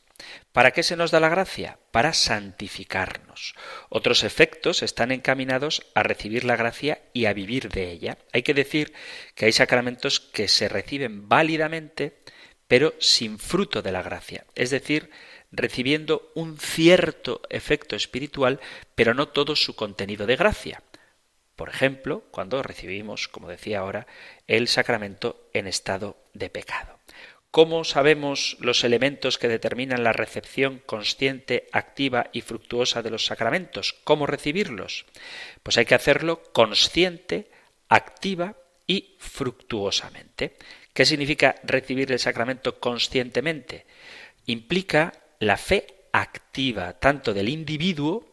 ¿Para 0.52 0.72
qué 0.72 0.84
se 0.84 0.96
nos 0.96 1.10
da 1.10 1.20
la 1.20 1.30
gracia? 1.30 1.80
Para 1.90 2.14
santificarnos. 2.14 3.56
Otros 3.90 4.24
efectos 4.24 4.84
están 4.84 5.12
encaminados 5.12 5.88
a 5.96 6.04
recibir 6.04 6.44
la 6.44 6.56
gracia 6.56 7.02
y 7.14 7.26
a 7.26 7.34
vivir 7.34 7.70
de 7.70 7.90
ella. 7.90 8.20
Hay 8.32 8.44
que 8.44 8.54
decir 8.54 8.94
que 9.34 9.46
hay 9.46 9.54
sacramentos 9.54 10.20
que 10.20 10.48
se 10.48 10.70
reciben 10.70 11.28
válidamente 11.28 12.20
pero 12.70 12.94
sin 13.00 13.40
fruto 13.40 13.82
de 13.82 13.92
la 13.92 14.04
gracia, 14.04 14.46
es 14.54 14.70
decir, 14.70 15.10
recibiendo 15.52 16.32
un 16.36 16.60
cierto 16.60 17.42
efecto 17.50 17.96
espiritual, 17.96 18.60
pero 18.94 19.16
no 19.16 19.30
todo 19.30 19.56
su 19.56 19.76
contenido 19.76 20.28
de 20.28 20.36
gracia. 20.36 20.84
Por 21.56 21.70
ejemplo, 21.70 22.24
cuando 22.30 22.62
recibimos, 22.62 23.28
como 23.28 23.50
decía 23.50 23.80
ahora, 23.80 24.06
el 24.48 24.68
sacramento 24.68 25.50
en 25.52 25.66
estado 25.66 26.16
de 26.34 26.52
pecado. 26.52 27.00
¿Cómo 27.50 27.84
sabemos 27.84 28.56
los 28.60 28.84
elementos 28.84 29.40
que 29.40 29.48
determinan 29.48 30.04
la 30.04 30.14
recepción 30.14 30.84
consciente, 30.86 31.68
activa 31.72 32.30
y 32.32 32.42
fructuosa 32.42 33.02
de 33.02 33.10
los 33.10 33.26
sacramentos? 33.26 33.96
¿Cómo 34.04 34.28
recibirlos? 34.28 35.08
Pues 35.64 35.80
hay 35.80 35.86
que 35.86 35.96
hacerlo 35.96 36.44
consciente, 36.54 37.50
activa 37.90 38.58
y 38.86 39.16
fructuosamente. 39.18 40.56
¿Qué 41.00 41.06
significa 41.06 41.56
recibir 41.64 42.12
el 42.12 42.20
sacramento 42.20 42.82
conscientemente? 42.82 43.86
Implica 44.48 45.14
la 45.40 45.56
fe 45.56 45.88
activa, 46.12 47.00
tanto 47.00 47.34
del 47.34 47.48
individuo 47.48 48.28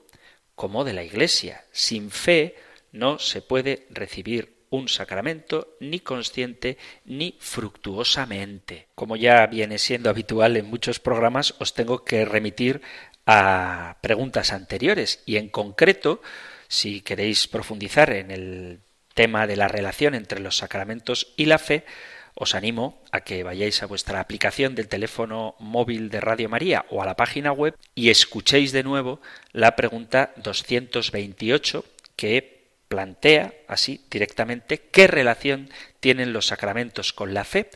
como 0.56 0.82
de 0.82 0.92
la 0.92 1.04
Iglesia. 1.04 1.62
Sin 1.70 2.10
fe 2.10 2.56
no 2.90 3.20
se 3.20 3.40
puede 3.40 3.86
recibir 3.90 4.64
un 4.70 4.88
sacramento 4.88 5.76
ni 5.78 6.00
consciente 6.00 6.76
ni 7.04 7.36
fructuosamente. 7.38 8.88
Como 8.96 9.14
ya 9.14 9.46
viene 9.46 9.78
siendo 9.78 10.10
habitual 10.10 10.56
en 10.56 10.66
muchos 10.66 10.98
programas, 10.98 11.54
os 11.60 11.72
tengo 11.72 12.04
que 12.04 12.24
remitir 12.24 12.82
a 13.26 13.98
preguntas 14.00 14.50
anteriores 14.50 15.22
y 15.24 15.36
en 15.36 15.50
concreto, 15.50 16.20
si 16.66 17.00
queréis 17.00 17.46
profundizar 17.46 18.10
en 18.10 18.32
el 18.32 18.80
tema 19.14 19.46
de 19.46 19.54
la 19.54 19.68
relación 19.68 20.16
entre 20.16 20.40
los 20.40 20.56
sacramentos 20.56 21.32
y 21.36 21.44
la 21.44 21.60
fe, 21.60 21.84
os 22.36 22.54
animo 22.54 23.00
a 23.10 23.24
que 23.24 23.42
vayáis 23.42 23.82
a 23.82 23.88
vuestra 23.88 24.20
aplicación 24.20 24.76
del 24.76 24.88
teléfono 24.88 25.56
móvil 25.58 26.10
de 26.10 26.20
Radio 26.20 26.48
María 26.48 26.84
o 26.90 27.02
a 27.02 27.06
la 27.06 27.16
página 27.16 27.50
web 27.50 27.74
y 27.94 28.10
escuchéis 28.10 28.72
de 28.72 28.84
nuevo 28.84 29.20
la 29.52 29.74
pregunta 29.74 30.32
228 30.36 31.84
que 32.14 32.56
plantea 32.88 33.54
así 33.66 34.04
directamente 34.10 34.78
qué 34.78 35.06
relación 35.06 35.70
tienen 36.00 36.32
los 36.32 36.46
sacramentos 36.46 37.12
con 37.12 37.34
la 37.34 37.44
fe. 37.44 37.70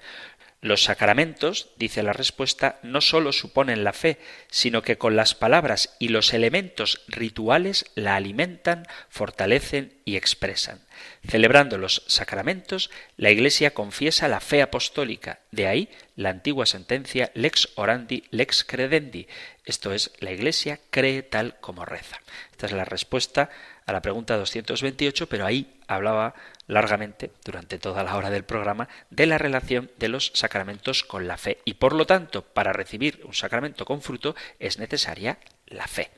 Los 0.63 0.83
sacramentos, 0.83 1.71
dice 1.77 2.03
la 2.03 2.13
respuesta, 2.13 2.81
no 2.83 3.01
sólo 3.01 3.33
suponen 3.33 3.83
la 3.83 3.95
fe, 3.95 4.19
sino 4.51 4.83
que 4.83 4.99
con 4.99 5.17
las 5.17 5.35
palabras 5.35 5.97
y 5.99 6.09
los 6.09 6.35
elementos 6.35 7.01
rituales 7.09 7.87
la 7.95 8.15
alimentan, 8.17 8.87
fortalecen 9.09 9.95
y 10.05 10.17
expresan. 10.17 10.81
Celebrando 11.27 11.79
los 11.79 12.03
sacramentos, 12.09 12.91
la 13.17 13.31
Iglesia 13.31 13.73
confiesa 13.73 14.29
la 14.29 14.41
fe 14.41 14.61
apostólica, 14.61 15.41
de 15.51 15.67
ahí 15.67 15.89
la 16.15 16.29
antigua 16.29 16.67
sentencia 16.67 17.31
lex 17.35 17.71
orandi, 17.77 18.25
lex 18.31 18.63
credendi, 18.63 19.29
esto 19.65 19.93
es, 19.93 20.11
la 20.19 20.33
Iglesia 20.33 20.81
cree 20.91 21.23
tal 21.23 21.57
como 21.61 21.85
reza. 21.85 22.21
Esta 22.51 22.67
es 22.67 22.73
la 22.73 22.85
respuesta 22.85 23.51
a 23.91 23.93
la 23.93 24.03
pregunta 24.03 24.37
228, 24.37 25.29
pero 25.29 25.45
ahí 25.45 25.81
hablaba 25.89 26.35
largamente, 26.69 27.33
durante 27.45 27.79
toda 27.79 28.05
la 28.05 28.17
hora 28.17 28.31
del 28.31 28.45
programa, 28.45 28.89
de 29.11 29.27
la 29.27 29.37
relación 29.37 29.91
de 29.99 30.09
los 30.09 30.31
sacramentos 30.35 31.03
con 31.03 31.27
la 31.27 31.37
fe. 31.37 31.59
Y 31.65 31.75
por 31.75 31.95
lo 31.95 32.07
tanto, 32.07 32.43
para 32.43 32.73
recibir 32.73 33.21
un 33.25 33.35
sacramento 33.35 33.85
con 33.85 34.01
fruto 34.01 34.37
es 34.61 34.79
necesaria 34.79 35.39
la 35.67 35.89
fe. 35.89 36.11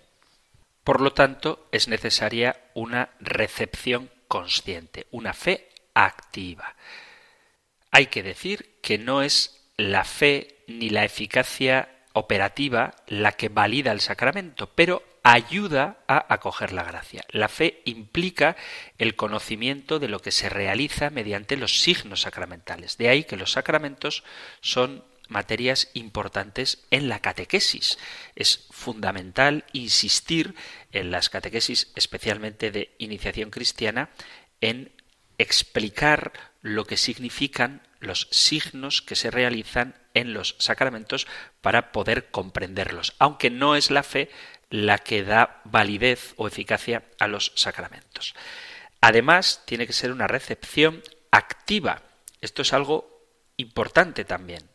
Por 0.85 1.01
lo 1.01 1.13
tanto, 1.15 1.69
es 1.73 1.89
necesaria 1.89 2.61
una 2.75 3.11
recepción 3.21 4.11
consciente, 4.29 5.07
una 5.11 5.33
fe 5.33 5.71
activa. 5.95 6.77
Hay 7.91 8.07
que 8.07 8.23
decir 8.23 8.79
que 8.83 8.99
no 8.99 9.23
es 9.23 9.67
la 9.79 10.05
fe 10.05 10.65
ni 10.67 10.91
la 10.91 11.05
eficacia 11.05 11.89
operativa 12.13 12.95
la 13.07 13.33
que 13.33 13.49
valida 13.49 13.93
el 13.93 14.01
sacramento, 14.01 14.71
pero 14.75 15.03
ayuda 15.23 15.99
a 16.09 16.33
acoger 16.35 16.73
la 16.73 16.83
gracia. 16.83 17.25
La 17.31 17.49
fe 17.49 17.83
implica 17.85 18.57
el 18.99 19.15
conocimiento 19.15 19.99
de 19.99 20.09
lo 20.09 20.21
que 20.21 20.33
se 20.33 20.49
realiza 20.49 21.11
mediante 21.11 21.57
los 21.57 21.81
signos 21.81 22.23
sacramentales. 22.23 22.99
De 22.99 23.09
ahí 23.09 23.25
que 23.25 23.37
los 23.37 23.53
sacramentos 23.53 24.25
son 24.61 25.05
materias 25.29 25.91
importantes 25.95 26.85
en 26.91 27.09
la 27.09 27.21
catequesis. 27.21 27.99
Es 28.37 28.67
fundamental 28.71 29.65
insistir 29.73 30.55
en 30.93 31.11
las 31.11 31.31
catequesis, 31.31 31.93
especialmente 31.95 32.71
de 32.71 32.95
iniciación 32.99 33.51
cristiana, 33.51 34.11
en 34.61 34.93
explicar 35.39 36.33
lo 36.61 36.85
que 36.85 36.97
significan 36.97 37.83
los 37.99 38.29
signos 38.31 39.03
que 39.03 39.17
se 39.17 39.31
realizan 39.31 39.95
en 40.15 40.35
los 40.35 40.57
sacramentos 40.59 41.27
para 41.61 41.93
poder 41.93 42.31
comprenderlos, 42.31 43.15
aunque 43.19 43.51
no 43.51 43.77
es 43.77 43.91
la 43.91 44.03
fe 44.03 44.31
la 44.73 44.97
que 44.99 45.23
da 45.23 45.61
validez 45.65 46.33
o 46.41 46.49
eficacia 46.49 47.05
a 47.21 47.29
los 47.29 47.53
sacramentos. 47.55 48.35
Además, 49.03 49.63
tiene 49.67 49.87
que 49.87 49.93
ser 49.93 50.11
una 50.11 50.27
recepción 50.27 51.03
activa. 51.31 52.03
Esto 52.41 52.63
es 52.63 52.73
algo 52.73 53.29
importante 53.59 54.25
también. 54.25 54.71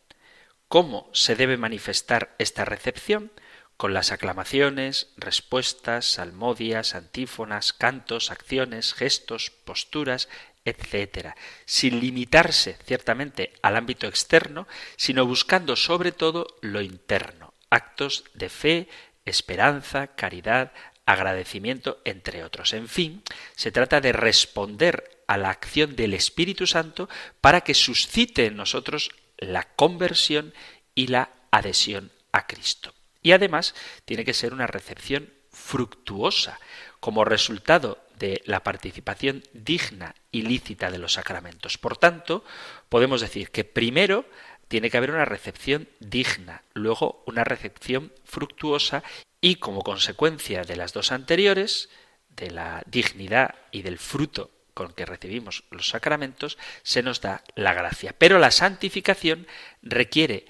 ¿Cómo 0.68 1.10
se 1.12 1.34
debe 1.34 1.56
manifestar 1.56 2.36
esta 2.38 2.64
recepción? 2.64 3.32
Con 3.76 3.92
las 3.92 4.12
aclamaciones, 4.12 5.12
respuestas, 5.16 6.04
salmodias, 6.04 6.94
antífonas, 6.94 7.72
cantos, 7.72 8.30
acciones, 8.30 8.94
gestos, 8.94 9.50
posturas, 9.50 10.28
etc. 10.64 11.34
Sin 11.64 11.98
limitarse 11.98 12.78
ciertamente 12.84 13.52
al 13.62 13.76
ámbito 13.76 14.06
externo, 14.06 14.68
sino 14.96 15.26
buscando 15.26 15.74
sobre 15.74 16.12
todo 16.12 16.46
lo 16.60 16.82
interno, 16.82 17.54
actos 17.70 18.24
de 18.34 18.48
fe, 18.48 18.88
esperanza, 19.30 20.08
caridad, 20.08 20.72
agradecimiento, 21.06 22.00
entre 22.04 22.44
otros. 22.44 22.72
En 22.74 22.88
fin, 22.88 23.22
se 23.54 23.72
trata 23.72 24.00
de 24.00 24.12
responder 24.12 25.22
a 25.26 25.36
la 25.36 25.50
acción 25.50 25.96
del 25.96 26.14
Espíritu 26.14 26.66
Santo 26.66 27.08
para 27.40 27.62
que 27.62 27.74
suscite 27.74 28.46
en 28.46 28.56
nosotros 28.56 29.10
la 29.38 29.64
conversión 29.74 30.52
y 30.94 31.06
la 31.06 31.30
adhesión 31.50 32.10
a 32.32 32.46
Cristo. 32.46 32.92
Y 33.22 33.32
además 33.32 33.74
tiene 34.04 34.24
que 34.24 34.34
ser 34.34 34.52
una 34.52 34.66
recepción 34.66 35.32
fructuosa 35.50 36.58
como 37.00 37.24
resultado 37.24 38.04
de 38.18 38.42
la 38.44 38.62
participación 38.62 39.44
digna 39.52 40.14
y 40.32 40.42
lícita 40.42 40.90
de 40.90 40.98
los 40.98 41.14
sacramentos. 41.14 41.78
Por 41.78 41.96
tanto, 41.96 42.44
podemos 42.88 43.20
decir 43.20 43.50
que 43.50 43.64
primero 43.64 44.26
tiene 44.68 44.90
que 44.90 44.96
haber 44.96 45.10
una 45.10 45.24
recepción 45.24 45.88
digna, 45.98 46.62
luego 46.74 47.22
una 47.26 47.44
recepción 47.44 48.12
fructuosa 48.24 49.02
y 49.40 49.56
como 49.56 49.82
consecuencia 49.82 50.62
de 50.62 50.76
las 50.76 50.92
dos 50.92 51.12
anteriores, 51.12 51.88
de 52.28 52.50
la 52.50 52.82
dignidad 52.86 53.54
y 53.72 53.82
del 53.82 53.98
fruto 53.98 54.50
con 54.74 54.92
que 54.92 55.06
recibimos 55.06 55.64
los 55.70 55.88
sacramentos, 55.88 56.56
se 56.84 57.02
nos 57.02 57.20
da 57.20 57.42
la 57.56 57.74
gracia. 57.74 58.14
Pero 58.16 58.38
la 58.38 58.52
santificación 58.52 59.48
requiere 59.82 60.46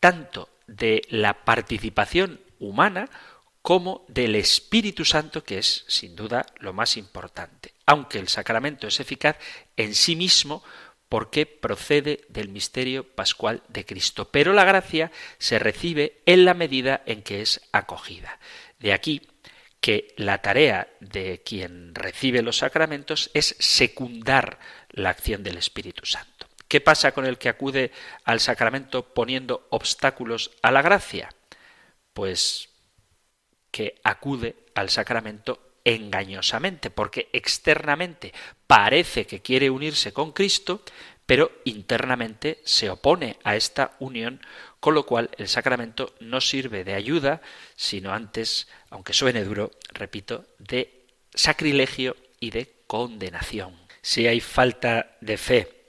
tanto 0.00 0.48
de 0.66 1.02
la 1.10 1.44
participación 1.44 2.40
humana 2.58 3.08
como 3.62 4.04
del 4.08 4.34
Espíritu 4.34 5.04
Santo, 5.04 5.44
que 5.44 5.58
es 5.58 5.84
sin 5.88 6.16
duda 6.16 6.46
lo 6.58 6.72
más 6.72 6.96
importante. 6.96 7.74
Aunque 7.86 8.18
el 8.18 8.28
sacramento 8.28 8.88
es 8.88 8.98
eficaz 8.98 9.36
en 9.76 9.94
sí 9.94 10.16
mismo, 10.16 10.64
porque 11.08 11.46
procede 11.46 12.20
del 12.28 12.48
misterio 12.48 13.04
pascual 13.04 13.62
de 13.68 13.84
Cristo. 13.84 14.30
Pero 14.30 14.52
la 14.52 14.64
gracia 14.64 15.10
se 15.38 15.58
recibe 15.58 16.20
en 16.26 16.44
la 16.44 16.54
medida 16.54 17.02
en 17.06 17.22
que 17.22 17.40
es 17.40 17.60
acogida. 17.72 18.38
De 18.78 18.92
aquí 18.92 19.22
que 19.80 20.12
la 20.16 20.42
tarea 20.42 20.88
de 21.00 21.42
quien 21.44 21.94
recibe 21.94 22.42
los 22.42 22.58
sacramentos 22.58 23.30
es 23.32 23.56
secundar 23.58 24.58
la 24.90 25.10
acción 25.10 25.42
del 25.42 25.56
Espíritu 25.56 26.04
Santo. 26.04 26.46
¿Qué 26.66 26.80
pasa 26.80 27.12
con 27.12 27.24
el 27.24 27.38
que 27.38 27.48
acude 27.48 27.92
al 28.24 28.40
sacramento 28.40 29.14
poniendo 29.14 29.66
obstáculos 29.70 30.50
a 30.62 30.70
la 30.70 30.82
gracia? 30.82 31.30
Pues 32.12 32.68
que 33.70 34.00
acude 34.04 34.56
al 34.74 34.90
sacramento 34.90 35.67
engañosamente, 35.94 36.90
porque 36.90 37.28
externamente 37.32 38.32
parece 38.66 39.26
que 39.26 39.40
quiere 39.40 39.70
unirse 39.70 40.12
con 40.12 40.32
Cristo, 40.32 40.82
pero 41.26 41.50
internamente 41.64 42.60
se 42.64 42.90
opone 42.90 43.36
a 43.44 43.56
esta 43.56 43.96
unión, 43.98 44.40
con 44.80 44.94
lo 44.94 45.04
cual 45.04 45.30
el 45.38 45.48
sacramento 45.48 46.14
no 46.20 46.40
sirve 46.40 46.84
de 46.84 46.94
ayuda, 46.94 47.42
sino 47.76 48.12
antes, 48.12 48.68
aunque 48.90 49.12
suene 49.12 49.44
duro, 49.44 49.70
repito, 49.92 50.46
de 50.58 51.06
sacrilegio 51.34 52.16
y 52.40 52.50
de 52.50 52.72
condenación. 52.86 53.76
Si 54.00 54.26
hay 54.26 54.40
falta 54.40 55.16
de 55.20 55.36
fe 55.36 55.84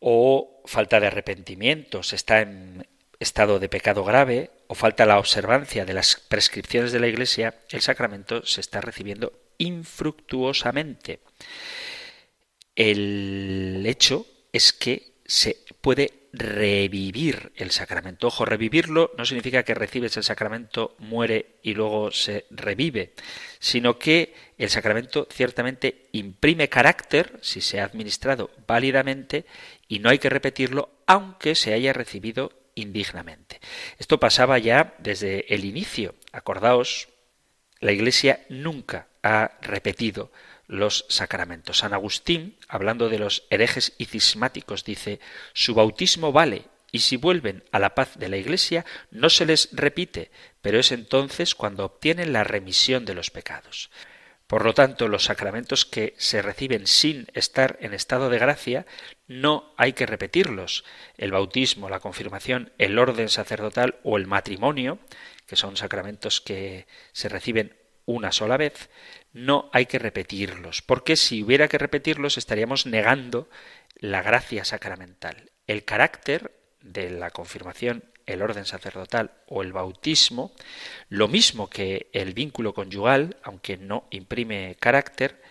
o 0.00 0.62
falta 0.64 0.98
de 1.00 1.06
arrepentimiento, 1.06 2.02
se 2.02 2.16
está 2.16 2.40
en 2.40 2.86
estado 3.20 3.58
de 3.58 3.68
pecado 3.68 4.04
grave 4.04 4.50
o 4.68 4.74
falta 4.74 5.06
la 5.06 5.18
observancia 5.18 5.84
de 5.84 5.94
las 5.94 6.16
prescripciones 6.28 6.92
de 6.92 7.00
la 7.00 7.08
Iglesia, 7.08 7.56
el 7.70 7.80
sacramento 7.80 8.44
se 8.46 8.60
está 8.60 8.80
recibiendo 8.80 9.32
infructuosamente. 9.58 11.20
El 12.76 13.82
hecho 13.86 14.26
es 14.52 14.72
que 14.72 15.14
se 15.24 15.64
puede 15.80 16.28
revivir 16.32 17.52
el 17.56 17.70
sacramento. 17.70 18.26
Ojo, 18.26 18.44
revivirlo 18.44 19.12
no 19.16 19.24
significa 19.24 19.62
que 19.62 19.74
recibes 19.74 20.16
el 20.16 20.22
sacramento, 20.22 20.94
muere 20.98 21.56
y 21.62 21.74
luego 21.74 22.10
se 22.10 22.46
revive, 22.50 23.14
sino 23.58 23.98
que 23.98 24.34
el 24.58 24.70
sacramento 24.70 25.26
ciertamente 25.30 26.08
imprime 26.12 26.68
carácter 26.68 27.38
si 27.42 27.60
se 27.60 27.80
ha 27.80 27.84
administrado 27.84 28.50
válidamente 28.66 29.46
y 29.88 29.98
no 29.98 30.10
hay 30.10 30.18
que 30.18 30.30
repetirlo 30.30 30.90
aunque 31.06 31.54
se 31.54 31.72
haya 31.72 31.92
recibido 31.92 32.52
indignamente. 32.80 33.60
Esto 33.98 34.20
pasaba 34.20 34.58
ya 34.58 34.94
desde 34.98 35.52
el 35.54 35.64
inicio. 35.64 36.14
Acordaos, 36.32 37.08
la 37.80 37.92
Iglesia 37.92 38.44
nunca 38.48 39.08
ha 39.22 39.52
repetido 39.62 40.32
los 40.66 41.06
sacramentos. 41.08 41.78
San 41.78 41.94
Agustín, 41.94 42.56
hablando 42.68 43.08
de 43.08 43.18
los 43.18 43.44
herejes 43.50 43.94
y 43.98 44.04
cismáticos, 44.04 44.84
dice, 44.84 45.20
su 45.54 45.74
bautismo 45.74 46.32
vale, 46.32 46.66
y 46.90 47.00
si 47.00 47.16
vuelven 47.16 47.64
a 47.70 47.78
la 47.78 47.94
paz 47.94 48.18
de 48.18 48.28
la 48.28 48.36
Iglesia, 48.36 48.84
no 49.10 49.30
se 49.30 49.46
les 49.46 49.68
repite, 49.72 50.30
pero 50.62 50.78
es 50.78 50.92
entonces 50.92 51.54
cuando 51.54 51.84
obtienen 51.84 52.32
la 52.32 52.44
remisión 52.44 53.04
de 53.04 53.14
los 53.14 53.30
pecados. 53.30 53.90
Por 54.48 54.64
lo 54.64 54.72
tanto, 54.72 55.08
los 55.08 55.24
sacramentos 55.24 55.84
que 55.84 56.14
se 56.16 56.40
reciben 56.40 56.86
sin 56.86 57.26
estar 57.34 57.76
en 57.80 57.92
estado 57.92 58.30
de 58.30 58.38
gracia 58.38 58.86
no 59.26 59.74
hay 59.76 59.92
que 59.92 60.06
repetirlos. 60.06 60.84
El 61.18 61.32
bautismo, 61.32 61.90
la 61.90 62.00
confirmación, 62.00 62.72
el 62.78 62.98
orden 62.98 63.28
sacerdotal 63.28 64.00
o 64.04 64.16
el 64.16 64.26
matrimonio, 64.26 65.00
que 65.46 65.56
son 65.56 65.76
sacramentos 65.76 66.40
que 66.40 66.86
se 67.12 67.28
reciben 67.28 67.76
una 68.06 68.32
sola 68.32 68.56
vez, 68.56 68.88
no 69.34 69.68
hay 69.74 69.84
que 69.84 69.98
repetirlos, 69.98 70.80
porque 70.80 71.16
si 71.16 71.42
hubiera 71.42 71.68
que 71.68 71.76
repetirlos 71.76 72.38
estaríamos 72.38 72.86
negando 72.86 73.50
la 73.96 74.22
gracia 74.22 74.64
sacramental. 74.64 75.50
El 75.66 75.84
carácter 75.84 76.58
de 76.80 77.10
la 77.10 77.30
confirmación, 77.30 78.04
el 78.28 78.42
orden 78.42 78.64
sacerdotal 78.64 79.32
o 79.46 79.62
el 79.62 79.72
bautismo, 79.72 80.52
lo 81.08 81.28
mismo 81.28 81.68
que 81.68 82.08
el 82.12 82.34
vínculo 82.34 82.74
conyugal, 82.74 83.36
aunque 83.42 83.76
no 83.76 84.06
imprime 84.10 84.76
carácter, 84.78 85.42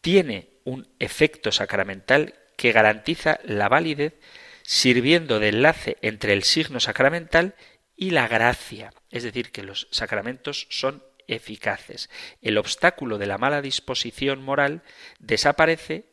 tiene 0.00 0.50
un 0.64 0.88
efecto 0.98 1.52
sacramental 1.52 2.34
que 2.56 2.72
garantiza 2.72 3.40
la 3.44 3.68
validez 3.68 4.14
sirviendo 4.62 5.40
de 5.40 5.48
enlace 5.48 5.96
entre 6.02 6.32
el 6.32 6.44
signo 6.44 6.80
sacramental 6.80 7.54
y 7.96 8.10
la 8.10 8.28
gracia, 8.28 8.92
es 9.10 9.22
decir, 9.22 9.50
que 9.50 9.62
los 9.62 9.88
sacramentos 9.90 10.66
son 10.70 11.02
eficaces. 11.26 12.10
El 12.40 12.58
obstáculo 12.58 13.18
de 13.18 13.26
la 13.26 13.38
mala 13.38 13.62
disposición 13.62 14.42
moral 14.42 14.82
desaparece 15.18 16.04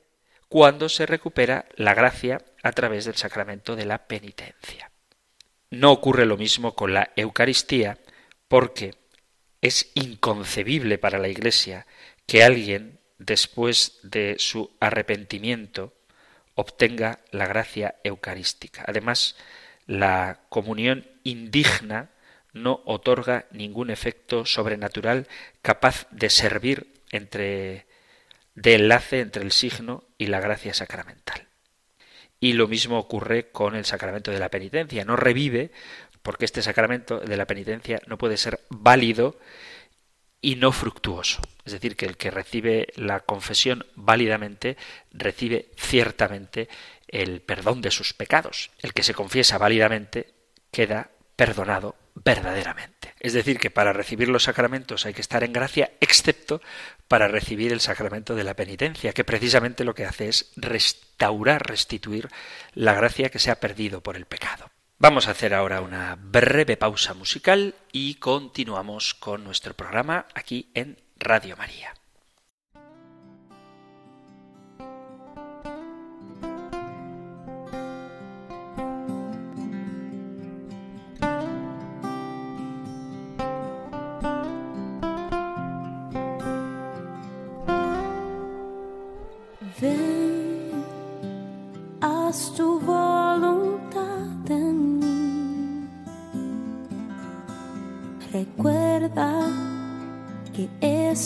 cuando 0.48 0.90
se 0.90 1.06
recupera 1.06 1.66
la 1.76 1.94
gracia 1.94 2.42
a 2.64 2.72
través 2.72 3.06
del 3.06 3.16
sacramento 3.16 3.76
de 3.76 3.86
la 3.86 4.08
penitencia. 4.08 4.89
No 5.72 5.92
ocurre 5.92 6.26
lo 6.26 6.38
mismo 6.38 6.76
con 6.76 6.94
la 6.94 7.12
Eucaristía 7.16 7.98
porque 8.48 8.96
es 9.62 9.92
inconcebible 9.94 10.98
para 10.98 11.20
la 11.20 11.28
Iglesia 11.28 11.86
que 12.26 12.44
alguien, 12.44 13.00
después 13.18 14.00
de 14.04 14.36
su 14.40 14.72
arrepentimiento, 14.80 15.94
obtenga 16.56 17.20
la 17.32 17.48
gracia 17.48 17.96
eucarística. 18.04 18.84
Además, 18.88 19.36
la 19.86 20.42
comunión 20.50 21.08
indigna 21.24 22.10
no 22.54 22.82
otorga 22.86 23.46
ningún 23.52 23.90
efecto 23.92 24.46
sobrenatural 24.46 25.28
capaz 25.62 26.08
de 26.12 26.30
servir 26.30 26.94
entre 27.12 27.86
de 28.56 28.76
enlace 28.76 29.22
entre 29.22 29.44
el 29.44 29.52
signo 29.52 30.04
y 30.18 30.28
la 30.28 30.40
gracia 30.40 30.74
sacramental. 30.74 31.49
Y 32.40 32.54
lo 32.54 32.68
mismo 32.68 32.98
ocurre 32.98 33.52
con 33.52 33.76
el 33.76 33.86
sacramento 33.86 34.32
de 34.32 34.40
la 34.40 34.50
penitencia. 34.50 35.06
No 35.06 35.16
revive 35.16 35.72
porque 36.22 36.46
este 36.46 36.62
sacramento 36.62 37.20
de 37.20 37.38
la 37.38 37.46
penitencia 37.46 38.02
no 38.08 38.18
puede 38.18 38.38
ser 38.38 38.62
válido 38.70 39.38
y 40.42 40.56
no 40.56 40.72
fructuoso. 40.72 41.42
Es 41.66 41.74
decir, 41.74 41.96
que 41.96 42.06
el 42.06 42.18
que 42.18 42.32
recibe 42.32 42.88
la 42.96 43.22
confesión 43.22 43.86
válidamente 43.96 44.78
recibe 45.12 45.72
ciertamente 45.76 46.70
el 47.08 47.42
perdón 47.42 47.82
de 47.82 47.92
sus 47.92 48.14
pecados. 48.14 48.72
El 48.80 48.94
que 48.94 49.04
se 49.04 49.14
confiesa 49.14 49.58
válidamente 49.58 50.34
queda 50.72 51.12
perdonado 51.36 51.96
verdaderamente. 52.24 53.14
Es 53.20 53.34
decir, 53.34 53.60
que 53.60 53.72
para 53.72 53.94
recibir 53.94 54.30
los 54.30 54.44
sacramentos 54.44 55.06
hay 55.06 55.14
que 55.14 55.22
estar 55.22 55.44
en 55.44 55.54
gracia, 55.54 55.92
excepto 56.00 56.62
para 57.08 57.28
recibir 57.28 57.72
el 57.72 57.82
sacramento 57.82 58.36
de 58.36 58.44
la 58.44 58.56
penitencia, 58.56 59.14
que 59.14 59.24
precisamente 59.24 59.84
lo 59.84 59.96
que 59.96 60.06
hace 60.06 60.30
es 60.30 60.52
restaurar, 60.56 61.68
restituir 61.68 62.30
la 62.74 62.94
gracia 62.94 63.30
que 63.30 63.40
se 63.40 63.52
ha 63.52 63.60
perdido 63.60 64.02
por 64.02 64.16
el 64.16 64.26
pecado. 64.26 64.72
Vamos 64.98 65.28
a 65.28 65.32
hacer 65.32 65.54
ahora 65.54 65.82
una 65.82 66.18
breve 66.20 66.76
pausa 66.76 67.14
musical 67.14 67.76
y 67.92 68.16
continuamos 68.16 69.14
con 69.14 69.44
nuestro 69.44 69.74
programa 69.74 70.26
aquí 70.34 70.70
en 70.74 70.98
Radio 71.18 71.56
María. 71.56 71.94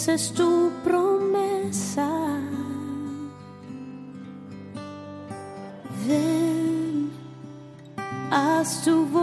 Es 0.07 0.33
tu 0.33 0.71
promesa. 0.83 2.09
Ven, 6.05 7.11
haz 8.31 8.83
tu 8.83 9.05
voluntad 9.05 9.22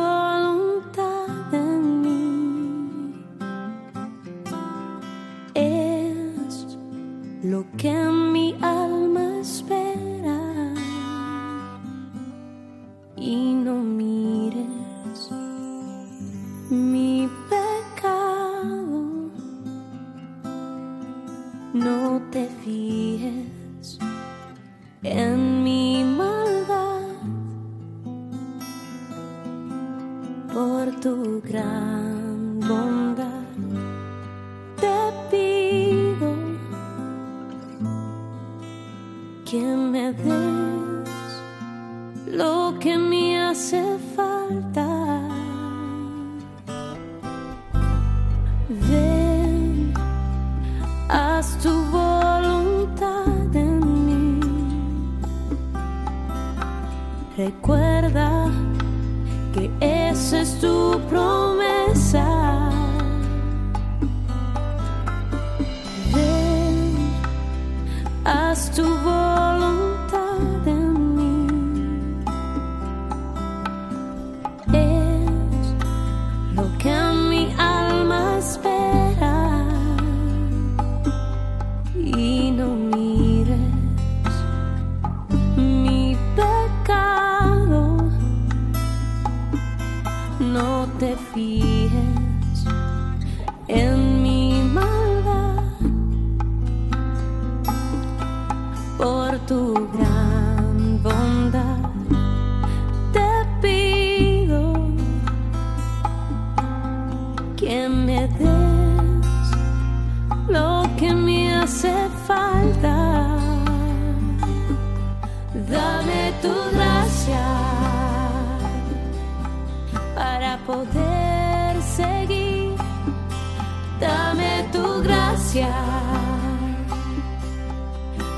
no 21.84 22.20
te 22.30 22.46
fijes 22.62 23.98
en 25.02 25.64
mi 25.64 26.04
maldad 26.04 27.00
por 30.52 31.00
tu 31.00 31.40
gran 31.42 32.60
bondad. 32.60 32.99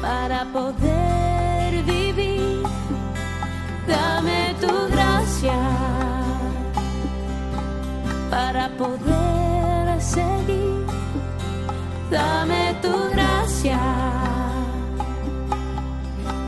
Para 0.00 0.46
poder 0.46 1.82
vivir. 1.84 2.62
Dame 3.86 4.54
tu 4.60 4.72
gracia 4.90 5.58
para 8.30 8.68
poder 8.78 10.00
seguir. 10.00 10.86
Dame 12.10 12.74
tu 12.80 13.10
gracia 13.10 13.78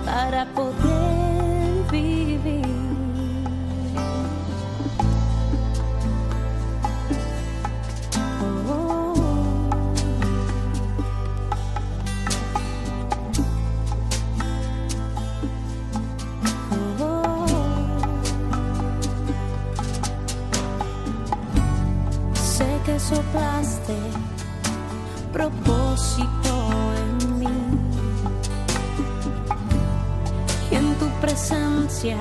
para 0.06 0.46
poder 0.54 0.93
soplaste 23.08 23.96
propósito 25.30 26.52
en 26.96 27.38
mí 27.38 27.58
y 30.70 30.74
en 30.74 30.94
tu 30.94 31.06
presencia 31.20 32.16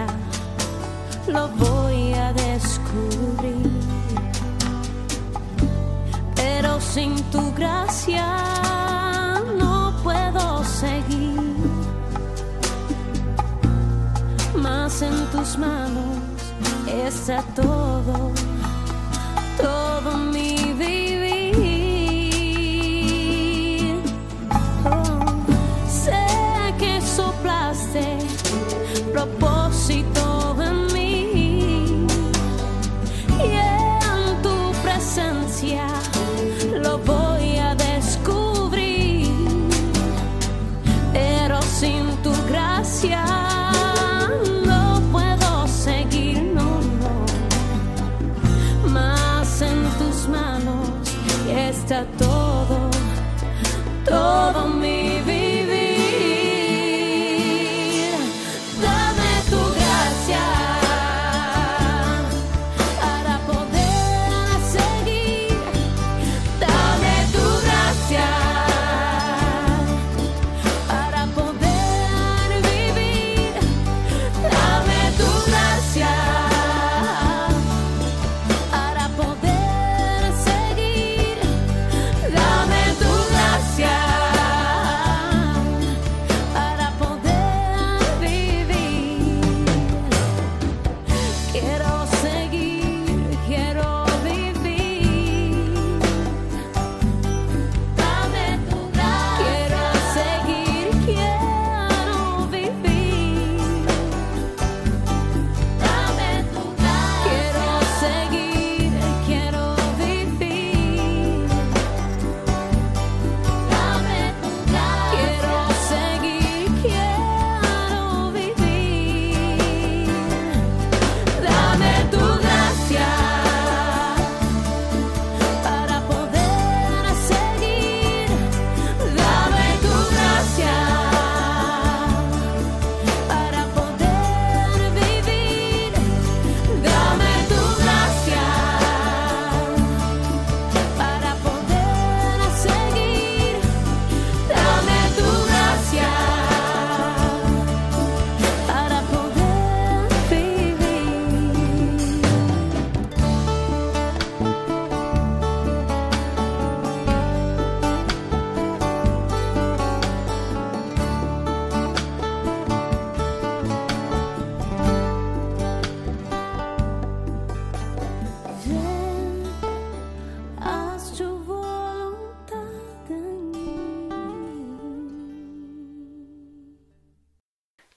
lo 1.27 1.47
voy 1.47 2.13
a 2.13 2.34
descubrir. 2.34 3.71
Pero 6.36 6.81
sin 6.81 7.15
tu 7.31 7.53
gracia 7.53 8.25
no 9.57 9.93
puedo 10.03 10.63
seguir. 10.65 11.39
Más 14.61 15.01
en 15.01 15.15
tus 15.31 15.57
manos 15.57 16.17
está 16.88 17.41
todo, 17.55 18.34
todo 19.64 20.18
mi 20.18 20.74
vivir. 20.74 21.32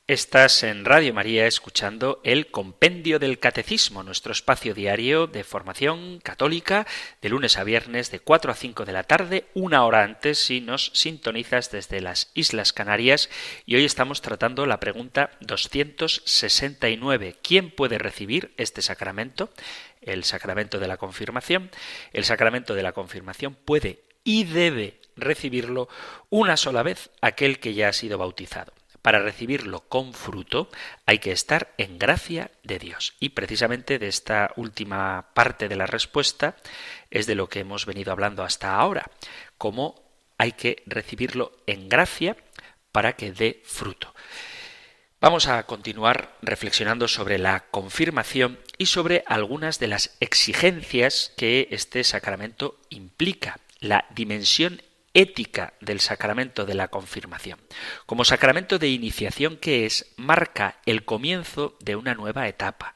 Estás 0.09 0.63
en 0.63 0.85
Radio 0.85 1.13
María 1.13 1.49
escuchando 1.49 2.21
el 2.23 2.53
Compendio 2.53 3.19
del 3.19 3.41
Catecismo, 3.41 4.05
nuestro 4.05 4.31
espacio 4.31 4.73
diario 4.73 5.27
de 5.27 5.43
formación 5.43 6.21
católica 6.21 6.87
de 7.21 7.29
lunes 7.29 7.59
a 7.59 7.65
viernes 7.65 8.13
de 8.13 8.21
4 8.21 8.53
a 8.53 8.55
5 8.55 8.85
de 8.85 8.93
la 8.93 9.03
tarde, 9.03 9.47
una 9.55 9.85
hora 9.85 10.05
antes 10.05 10.39
si 10.39 10.61
nos 10.61 10.93
sintonizas 10.95 11.73
desde 11.73 12.01
las 12.01 12.31
Islas 12.35 12.73
Canarias 12.73 13.29
y 13.65 13.75
hoy 13.75 13.85
estamos 13.85 14.23
tratando 14.23 14.65
la 14.65 14.79
pregunta 14.79 15.31
269. 15.41 17.39
¿Quién 17.43 17.73
puede 17.73 17.99
recibir 17.99 18.55
este 18.59 18.83
sacramento? 18.83 19.51
El 20.03 20.23
sacramento 20.23 20.79
de 20.79 20.87
la 20.87 20.99
confirmación. 20.99 21.69
El 22.13 22.25
sacramento 22.25 22.77
de 22.77 22.85
la 22.85 22.93
confirmación 22.93 23.57
puede 23.57 24.05
y 24.23 24.45
debe 24.45 25.01
recibirlo 25.17 25.89
una 26.31 26.57
sola 26.57 26.85
vez 26.85 27.11
aquel 27.21 27.59
que 27.59 27.75
ya 27.75 27.89
ha 27.89 27.93
sido 27.93 28.19
bautizado. 28.19 28.73
Para 29.07 29.21
recibirlo 29.21 29.83
con 29.89 30.15
fruto 30.15 30.69
hay 31.07 31.21
que 31.21 31.31
estar 31.31 31.73
en 31.79 31.97
gracia 31.97 32.51
de 32.65 32.81
Dios. 32.81 33.15
Y 33.21 33.29
precisamente 33.29 34.01
de 34.01 34.09
esta 34.09 34.53
última 34.57 35.29
parte 35.33 35.69
de 35.69 35.77
la 35.77 35.87
respuesta 35.87 36.57
es 37.09 37.27
de 37.27 37.37
lo 37.37 37.49
que 37.49 37.61
hemos 37.61 37.87
venido 37.87 38.11
hablando 38.11 38.43
hasta 38.43 38.75
ahora, 38.75 39.09
cómo 39.59 40.03
hay 40.39 40.51
que 40.51 40.83
recibirlo 40.87 41.57
en 41.69 41.89
gracia 41.89 42.37
para 42.91 43.13
que 43.13 43.31
dé 43.31 43.63
fruto. 43.65 44.13
Vamos 45.21 45.47
a 45.47 45.63
continuar 45.67 46.37
reflexionando 46.43 47.07
sobre 47.07 47.39
la 47.39 47.61
confirmación 47.71 48.59
y 48.77 48.87
sobre 48.87 49.23
algunas 49.29 49.79
de 49.79 49.87
las 49.87 50.17
exigencias 50.19 51.33
que 51.37 51.69
este 51.71 52.03
sacramento 52.03 52.81
implica, 52.91 53.61
la 53.79 54.07
dimensión 54.17 54.83
ética 55.17 55.73
del 55.81 56.01
sacramento 56.01 56.67
de 56.67 56.75
la 56.75 56.89
confirmación. 56.89 57.59
Como 58.05 58.27
sacramento 58.27 58.79
de 58.79 58.89
iniciación 58.89 59.57
que 59.57 59.87
es, 59.87 60.13
marca 60.19 60.79
el 60.85 61.07
comienzo 61.07 61.79
de 61.81 61.97
una 61.97 62.15
nueva 62.15 62.47
etapa. 62.49 62.95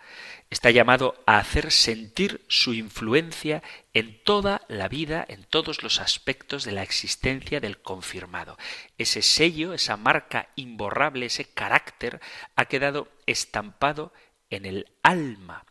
está 0.50 0.70
llamado 0.70 1.22
a 1.26 1.38
hacer 1.38 1.70
sentir 1.70 2.44
su 2.48 2.74
influencia 2.74 3.62
en 3.94 4.22
toda 4.24 4.62
la 4.68 4.88
vida, 4.88 5.24
en 5.28 5.44
todos 5.44 5.82
los 5.82 6.00
aspectos 6.00 6.64
de 6.64 6.72
la 6.72 6.82
existencia 6.82 7.60
del 7.60 7.80
confirmado. 7.80 8.58
Ese 8.98 9.22
sello, 9.22 9.72
esa 9.72 9.96
marca 9.96 10.48
imborrable, 10.56 11.26
ese 11.26 11.46
carácter 11.46 12.20
ha 12.54 12.66
quedado 12.66 13.08
estampado 13.26 14.12
en 14.50 14.66
el 14.66 14.92
alma. 15.02 15.64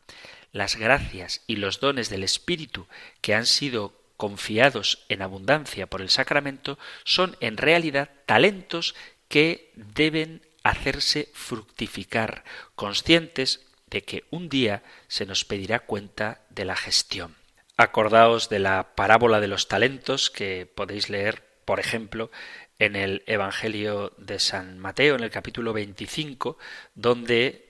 Las 0.52 0.78
gracias 0.78 1.43
y 1.45 1.58
los 1.58 1.80
dones 1.80 2.10
del 2.10 2.24
Espíritu 2.24 2.88
que 3.22 3.36
han 3.36 3.45
sido 3.45 4.00
confiados 4.20 5.05
en 5.07 5.22
abundancia 5.22 5.88
por 5.88 6.01
el 6.01 6.09
sacramento 6.09 6.78
son 7.05 7.38
en 7.39 7.55
realidad 7.55 8.09
talentos 8.26 8.93
que 9.30 9.72
deben 9.76 10.41
hacerse 10.61 11.30
fructificar, 11.34 12.43
conscientes 12.76 13.65
de 13.88 14.01
que 14.03 14.26
un 14.30 14.49
día 14.49 14.84
se 15.07 15.26
nos 15.26 15.45
pedirá 15.45 15.80
cuenta 15.80 16.41
de 16.49 16.65
la 16.65 16.76
gestión. 16.76 17.38
Acordaos 17.78 18.49
de 18.49 18.59
la 18.59 18.93
parábola 18.93 19.39
de 19.39 19.47
los 19.47 19.70
talentos 19.70 20.30
que 20.30 20.65
podéis 20.65 21.09
leer, 21.09 21.45
por 21.63 21.80
ejemplo, 21.80 22.30
en 22.78 22.97
el 22.97 23.24
Evangelio 23.26 24.11
de 24.17 24.39
San 24.39 24.80
Mateo, 24.80 25.15
en 25.15 25.24
el 25.24 25.32
capítulo 25.32 25.72
25, 25.72 26.57
donde 26.93 27.70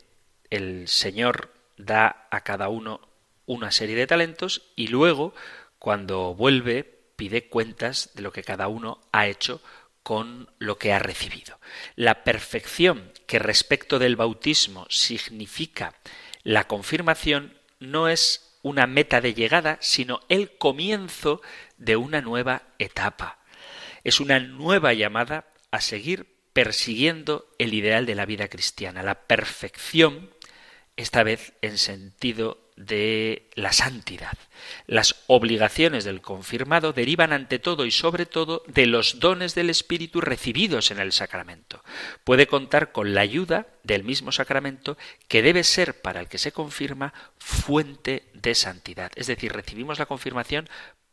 el 0.50 0.88
Señor 0.88 1.54
da 1.78 2.28
a 2.32 2.42
cada 2.42 2.70
uno 2.70 3.02
una 3.50 3.72
serie 3.72 3.96
de 3.96 4.06
talentos 4.06 4.62
y 4.76 4.88
luego, 4.88 5.34
cuando 5.80 6.36
vuelve, 6.36 6.84
pide 7.16 7.48
cuentas 7.48 8.12
de 8.14 8.22
lo 8.22 8.32
que 8.32 8.44
cada 8.44 8.68
uno 8.68 9.02
ha 9.12 9.28
hecho 9.28 9.62
con 10.04 10.50
lo 10.60 10.78
que 10.78 10.94
ha 10.94 11.00
recibido. 11.00 11.60
La 11.96 12.24
perfección 12.24 13.12
que 13.28 13.40
respecto 13.40 14.00
del 14.00 14.16
bautismo 14.16 14.86
significa 14.90 15.96
la 16.44 16.68
confirmación 16.68 17.58
no 17.80 18.10
es 18.10 18.58
una 18.62 18.88
meta 18.88 19.22
de 19.22 19.34
llegada, 19.34 19.78
sino 19.82 20.22
el 20.30 20.58
comienzo 20.58 21.42
de 21.78 21.96
una 21.96 22.22
nueva 22.22 22.64
etapa. 22.78 23.40
Es 24.04 24.20
una 24.20 24.40
nueva 24.40 24.94
llamada 24.94 25.48
a 25.72 25.82
seguir 25.82 26.40
persiguiendo 26.54 27.48
el 27.58 27.74
ideal 27.74 28.06
de 28.06 28.16
la 28.16 28.26
vida 28.26 28.48
cristiana, 28.48 29.04
la 29.04 29.28
perfección, 29.28 30.30
esta 30.98 31.24
vez 31.24 31.54
en 31.62 31.78
sentido 31.78 32.69
de 32.80 33.50
la 33.56 33.74
santidad. 33.74 34.38
Las 34.88 35.24
obligaciones 35.28 36.06
del 36.06 36.22
confirmado 36.22 36.94
derivan 36.94 37.34
ante 37.34 37.60
todo 37.60 37.86
y 37.86 37.92
sobre 37.92 38.26
todo 38.26 38.64
de 38.68 38.86
los 38.86 39.20
dones 39.20 39.54
del 39.54 39.70
Espíritu 39.70 40.22
recibidos 40.22 40.90
en 40.90 41.00
el 41.00 41.12
sacramento. 41.12 41.84
Puede 42.24 42.48
contar 42.48 42.94
con 42.94 43.14
la 43.14 43.22
ayuda 43.22 43.68
del 43.84 44.06
mismo 44.06 44.32
sacramento 44.32 44.98
que 45.28 45.42
debe 45.42 45.66
ser 45.66 46.02
para 46.02 46.22
el 46.22 46.30
que 46.30 46.38
se 46.38 46.54
confirma 46.54 47.14
fuente 47.38 48.30
de 48.34 48.56
santidad. 48.56 49.12
Es 49.16 49.28
decir, 49.28 49.52
recibimos 49.52 50.00
la 50.00 50.06
confirmación 50.06 50.70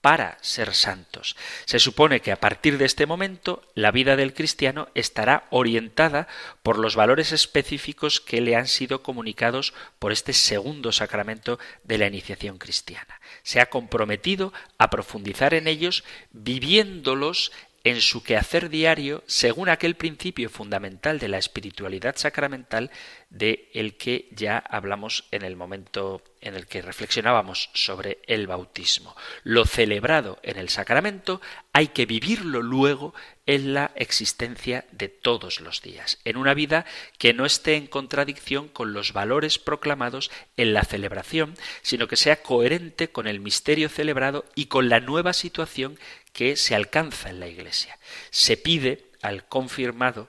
para 0.07 0.39
ser 0.41 0.73
santos. 0.73 1.35
Se 1.65 1.81
supone 1.81 2.21
que 2.21 2.31
a 2.31 2.39
partir 2.39 2.79
de 2.79 2.85
este 2.85 3.07
momento 3.07 3.65
la 3.75 3.91
vida 3.91 4.15
del 4.15 4.35
cristiano 4.35 4.87
estará 4.95 5.49
orientada 5.51 6.29
por 6.63 6.79
los 6.79 6.95
valores 6.95 7.33
específicos 7.33 8.21
que 8.21 8.41
le 8.41 8.55
han 8.55 8.69
sido 8.69 9.03
comunicados 9.03 9.75
por 9.99 10.13
este 10.13 10.33
segundo 10.33 10.93
sacramento 10.93 11.59
de 11.83 11.99
la 11.99 12.07
iniciación 12.07 12.57
cristiana. 12.57 13.21
Se 13.43 13.61
ha 13.61 13.67
comprometido 13.67 14.53
a 14.79 14.91
profundizar 14.91 15.55
en 15.55 15.67
ellos 15.67 16.05
viviéndolos 16.31 17.51
en 17.87 18.01
su 18.01 18.25
quehacer 18.25 18.69
diario 18.69 19.23
según 19.29 19.69
aquel 19.69 19.95
principio 19.95 20.51
fundamental 20.51 21.21
de 21.21 21.29
la 21.29 21.39
espiritualidad 21.39 22.17
sacramental 22.17 22.91
de 23.31 23.71
el 23.75 23.97
que 23.97 24.29
ya 24.33 24.59
hablamos 24.59 25.25
en 25.31 25.43
el 25.43 25.55
momento 25.55 26.21
en 26.41 26.55
el 26.55 26.67
que 26.67 26.83
reflexionábamos 26.83 27.71
sobre 27.75 28.19
el 28.27 28.49
bautismo. 28.49 29.17
Lo 29.45 29.65
celebrado 29.67 30.39
en 30.43 30.59
el 30.59 30.69
sacramento 30.69 31.41
hay 31.73 31.89
que 31.89 32.07
vivirlo 32.07 32.61
luego 32.61 33.15
en 33.47 33.75
la 33.75 33.93
existencia 33.95 34.85
de 34.91 35.09
todos 35.09 35.61
los 35.61 35.81
días, 35.81 36.19
en 36.25 36.37
una 36.37 36.55
vida 36.55 36.87
que 37.19 37.35
no 37.35 37.47
esté 37.47 37.77
en 37.77 37.87
contradicción 37.87 38.69
con 38.69 38.93
los 38.93 39.13
valores 39.13 39.59
proclamados 39.59 40.31
en 40.57 40.73
la 40.73 40.83
celebración, 40.83 41.55
sino 41.83 42.09
que 42.09 42.17
sea 42.17 42.43
coherente 42.43 43.09
con 43.09 43.29
el 43.29 43.39
misterio 43.39 43.89
celebrado 43.89 44.45
y 44.57 44.67
con 44.67 44.89
la 44.89 45.01
nueva 45.01 45.33
situación 45.33 45.99
que 46.37 46.55
se 46.57 46.75
alcanza 46.75 47.31
en 47.31 47.41
la 47.41 47.49
Iglesia. 47.49 47.99
Se 48.29 48.59
pide 48.59 49.07
al 49.23 49.47
confirmado 49.47 50.29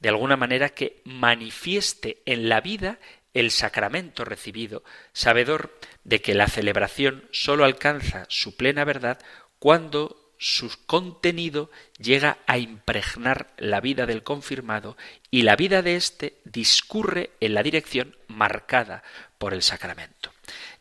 de 0.00 0.08
alguna 0.08 0.36
manera 0.36 0.70
que 0.70 1.00
manifieste 1.04 2.20
en 2.26 2.48
la 2.48 2.60
vida 2.60 2.98
el 3.34 3.52
sacramento 3.52 4.24
recibido, 4.24 4.82
sabedor 5.12 5.78
de 6.02 6.20
que 6.20 6.34
la 6.34 6.48
celebración 6.48 7.28
sólo 7.30 7.64
alcanza 7.64 8.26
su 8.28 8.56
plena 8.56 8.84
verdad 8.84 9.20
cuando 9.60 10.34
su 10.38 10.72
contenido 10.86 11.70
llega 11.98 12.38
a 12.48 12.58
impregnar 12.58 13.54
la 13.56 13.80
vida 13.80 14.06
del 14.06 14.24
confirmado 14.24 14.96
y 15.30 15.42
la 15.42 15.54
vida 15.54 15.82
de 15.82 15.94
éste 15.94 16.40
discurre 16.42 17.30
en 17.38 17.54
la 17.54 17.62
dirección 17.62 18.16
marcada 18.26 19.04
por 19.38 19.54
el 19.54 19.62
sacramento. 19.62 20.32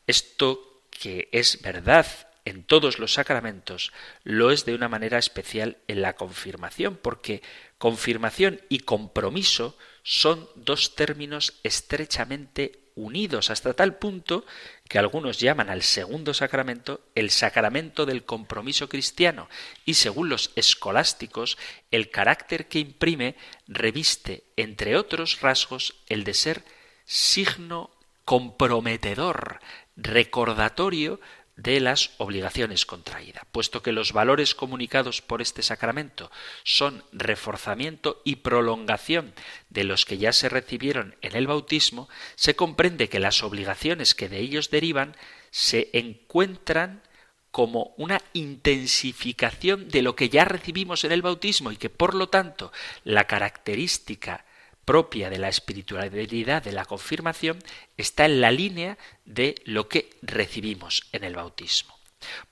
Esto 0.07 0.81
que 0.89 1.29
es 1.31 1.61
verdad 1.61 2.07
en 2.45 2.63
todos 2.63 2.99
los 2.99 3.13
sacramentos, 3.13 3.91
lo 4.23 4.51
es 4.51 4.65
de 4.65 4.75
una 4.75 4.89
manera 4.89 5.17
especial 5.17 5.77
en 5.87 6.01
la 6.01 6.13
confirmación, 6.13 6.97
porque 7.01 7.41
confirmación 7.77 8.61
y 8.69 8.79
compromiso 8.79 9.77
son 10.03 10.49
dos 10.55 10.95
términos 10.95 11.59
estrechamente 11.63 12.83
unidos 12.95 13.49
hasta 13.49 13.73
tal 13.73 13.95
punto 13.95 14.45
que 14.87 14.99
algunos 14.99 15.39
llaman 15.39 15.69
al 15.69 15.81
segundo 15.81 16.33
sacramento 16.33 17.01
el 17.15 17.31
sacramento 17.31 18.05
del 18.05 18.23
compromiso 18.23 18.87
cristiano 18.87 19.49
y 19.85 19.95
según 19.95 20.29
los 20.29 20.51
escolásticos 20.55 21.57
el 21.89 22.11
carácter 22.11 22.67
que 22.67 22.79
imprime 22.79 23.35
reviste 23.67 24.43
entre 24.57 24.95
otros 24.95 25.41
rasgos 25.41 25.95
el 26.07 26.23
de 26.23 26.35
ser 26.35 26.63
signo 27.05 27.89
comprometedor, 28.25 29.59
recordatorio 29.95 31.19
de 31.55 31.79
las 31.79 32.11
obligaciones 32.17 32.85
contraídas, 32.85 33.43
puesto 33.51 33.83
que 33.83 33.91
los 33.91 34.11
valores 34.11 34.55
comunicados 34.55 35.21
por 35.21 35.41
este 35.41 35.61
sacramento 35.61 36.31
son 36.63 37.03
reforzamiento 37.11 38.21
y 38.23 38.37
prolongación 38.37 39.33
de 39.69 39.83
los 39.83 40.05
que 40.05 40.17
ya 40.17 40.33
se 40.33 40.49
recibieron 40.49 41.15
en 41.21 41.35
el 41.35 41.47
bautismo, 41.47 42.09
se 42.35 42.55
comprende 42.55 43.07
que 43.07 43.19
las 43.19 43.43
obligaciones 43.43 44.15
que 44.15 44.29
de 44.29 44.39
ellos 44.39 44.71
derivan 44.71 45.15
se 45.51 45.89
encuentran 45.93 47.03
como 47.51 47.93
una 47.97 48.19
intensificación 48.33 49.87
de 49.89 50.01
lo 50.01 50.15
que 50.15 50.29
ya 50.29 50.45
recibimos 50.45 51.03
en 51.03 51.11
el 51.11 51.21
bautismo 51.21 51.71
y 51.71 51.77
que 51.77 51.91
por 51.91 52.15
lo 52.15 52.29
tanto 52.29 52.71
la 53.03 53.25
característica 53.25 54.43
propia 54.85 55.29
de 55.29 55.37
la 55.37 55.49
espiritualidad 55.49 56.63
de 56.63 56.71
la 56.71 56.85
confirmación 56.85 57.59
está 57.97 58.25
en 58.25 58.41
la 58.41 58.51
línea 58.51 58.97
de 59.25 59.55
lo 59.65 59.87
que 59.87 60.09
recibimos 60.21 61.07
en 61.11 61.23
el 61.23 61.35
bautismo. 61.35 61.97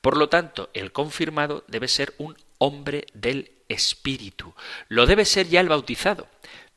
Por 0.02 0.18
lo 0.18 0.30
tanto, 0.30 0.70
el 0.74 0.92
confirmado 0.92 1.64
debe 1.68 1.88
ser 1.88 2.14
un 2.18 2.38
hombre 2.58 3.06
del 3.14 3.52
Espíritu. 3.70 4.54
Lo 4.90 5.06
debe 5.06 5.26
ser 5.26 5.48
ya 5.48 5.62
el 5.62 5.70
bautizado. 5.70 6.28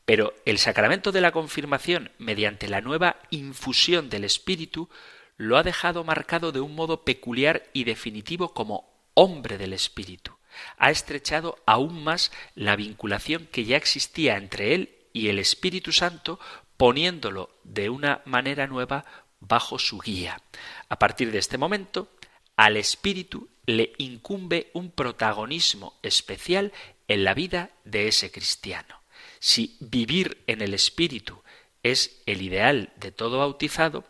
Pero 0.04 0.34
el 0.44 0.58
sacramento 0.58 1.12
de 1.12 1.22
la 1.22 1.32
confirmación, 1.32 2.12
mediante 2.18 2.68
la 2.68 2.82
nueva 2.82 3.16
infusión 3.30 4.10
del 4.10 4.24
Espíritu, 4.24 4.90
lo 5.36 5.56
ha 5.56 5.62
dejado 5.62 6.04
marcado 6.04 6.52
de 6.52 6.60
un 6.60 6.74
modo 6.74 7.04
peculiar 7.04 7.64
y 7.72 7.84
definitivo 7.84 8.52
como 8.52 8.92
hombre 9.14 9.58
del 9.58 9.72
Espíritu. 9.72 10.36
Ha 10.78 10.90
estrechado 10.90 11.58
aún 11.66 12.04
más 12.04 12.30
la 12.54 12.76
vinculación 12.76 13.48
que 13.50 13.64
ya 13.64 13.76
existía 13.76 14.36
entre 14.36 14.74
él 14.74 14.93
y 15.14 15.28
el 15.28 15.38
Espíritu 15.38 15.92
Santo 15.92 16.38
poniéndolo 16.76 17.56
de 17.62 17.88
una 17.88 18.20
manera 18.26 18.66
nueva 18.66 19.06
bajo 19.40 19.78
su 19.78 19.98
guía. 19.98 20.42
A 20.90 20.98
partir 20.98 21.30
de 21.30 21.38
este 21.38 21.56
momento, 21.56 22.10
al 22.56 22.76
Espíritu 22.76 23.48
le 23.64 23.92
incumbe 23.96 24.70
un 24.74 24.90
protagonismo 24.90 25.98
especial 26.02 26.72
en 27.08 27.24
la 27.24 27.32
vida 27.32 27.70
de 27.84 28.08
ese 28.08 28.30
cristiano. 28.30 29.00
Si 29.38 29.76
vivir 29.80 30.42
en 30.46 30.60
el 30.60 30.74
Espíritu 30.74 31.42
es 31.82 32.22
el 32.26 32.42
ideal 32.42 32.92
de 32.96 33.12
todo 33.12 33.38
bautizado, 33.38 34.04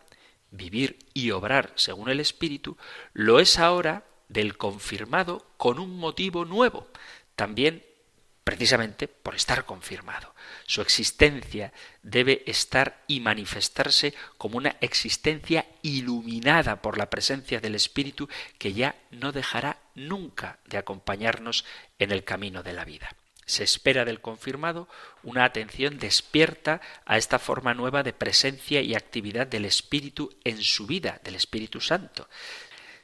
vivir 0.51 0.99
y 1.13 1.33
obrar 1.33 1.73
según 1.77 2.09
el 2.09 2.21
Espíritu, 2.21 2.77
lo 3.13 3.41
es 3.41 3.59
ahora 3.59 4.05
del 4.29 4.57
confirmado 4.57 5.47
con 5.57 5.79
un 5.79 5.99
motivo 5.99 6.45
nuevo, 6.45 6.89
también 7.37 7.85
precisamente 8.45 9.09
por 9.09 9.35
estar 9.35 9.65
confirmado. 9.65 10.35
Su 10.67 10.83
existencia 10.83 11.73
debe 12.03 12.45
estar 12.47 13.03
y 13.07 13.21
manifestarse 13.21 14.15
como 14.37 14.59
una 14.59 14.77
existencia 14.81 15.67
iluminada 15.83 16.83
por 16.83 16.99
la 16.99 17.09
presencia 17.11 17.61
del 17.61 17.75
Espíritu 17.75 18.29
que 18.59 18.75
ya 18.75 18.95
no 19.11 19.33
dejará 19.33 19.79
nunca 19.95 20.59
de 20.67 20.77
acompañarnos 20.77 21.65
en 21.99 22.13
el 22.13 22.23
camino 22.23 22.63
de 22.63 22.75
la 22.75 22.85
vida. 22.85 23.17
Se 23.47 23.63
espera 23.63 24.05
del 24.05 24.21
confirmado 24.21 24.89
una 25.23 25.45
atención 25.45 25.99
despierta 25.99 26.81
a 27.05 27.19
esta 27.19 27.39
forma 27.39 27.75
nueva 27.75 28.03
de 28.03 28.13
presencia 28.13 28.81
y 28.81 28.95
actividad 28.95 29.47
del 29.47 29.65
Espíritu 29.65 30.31
en 30.45 30.63
su 30.63 30.87
vida, 30.87 31.21
del 31.25 31.35
Espíritu 31.35 31.81
Santo. 31.81 32.29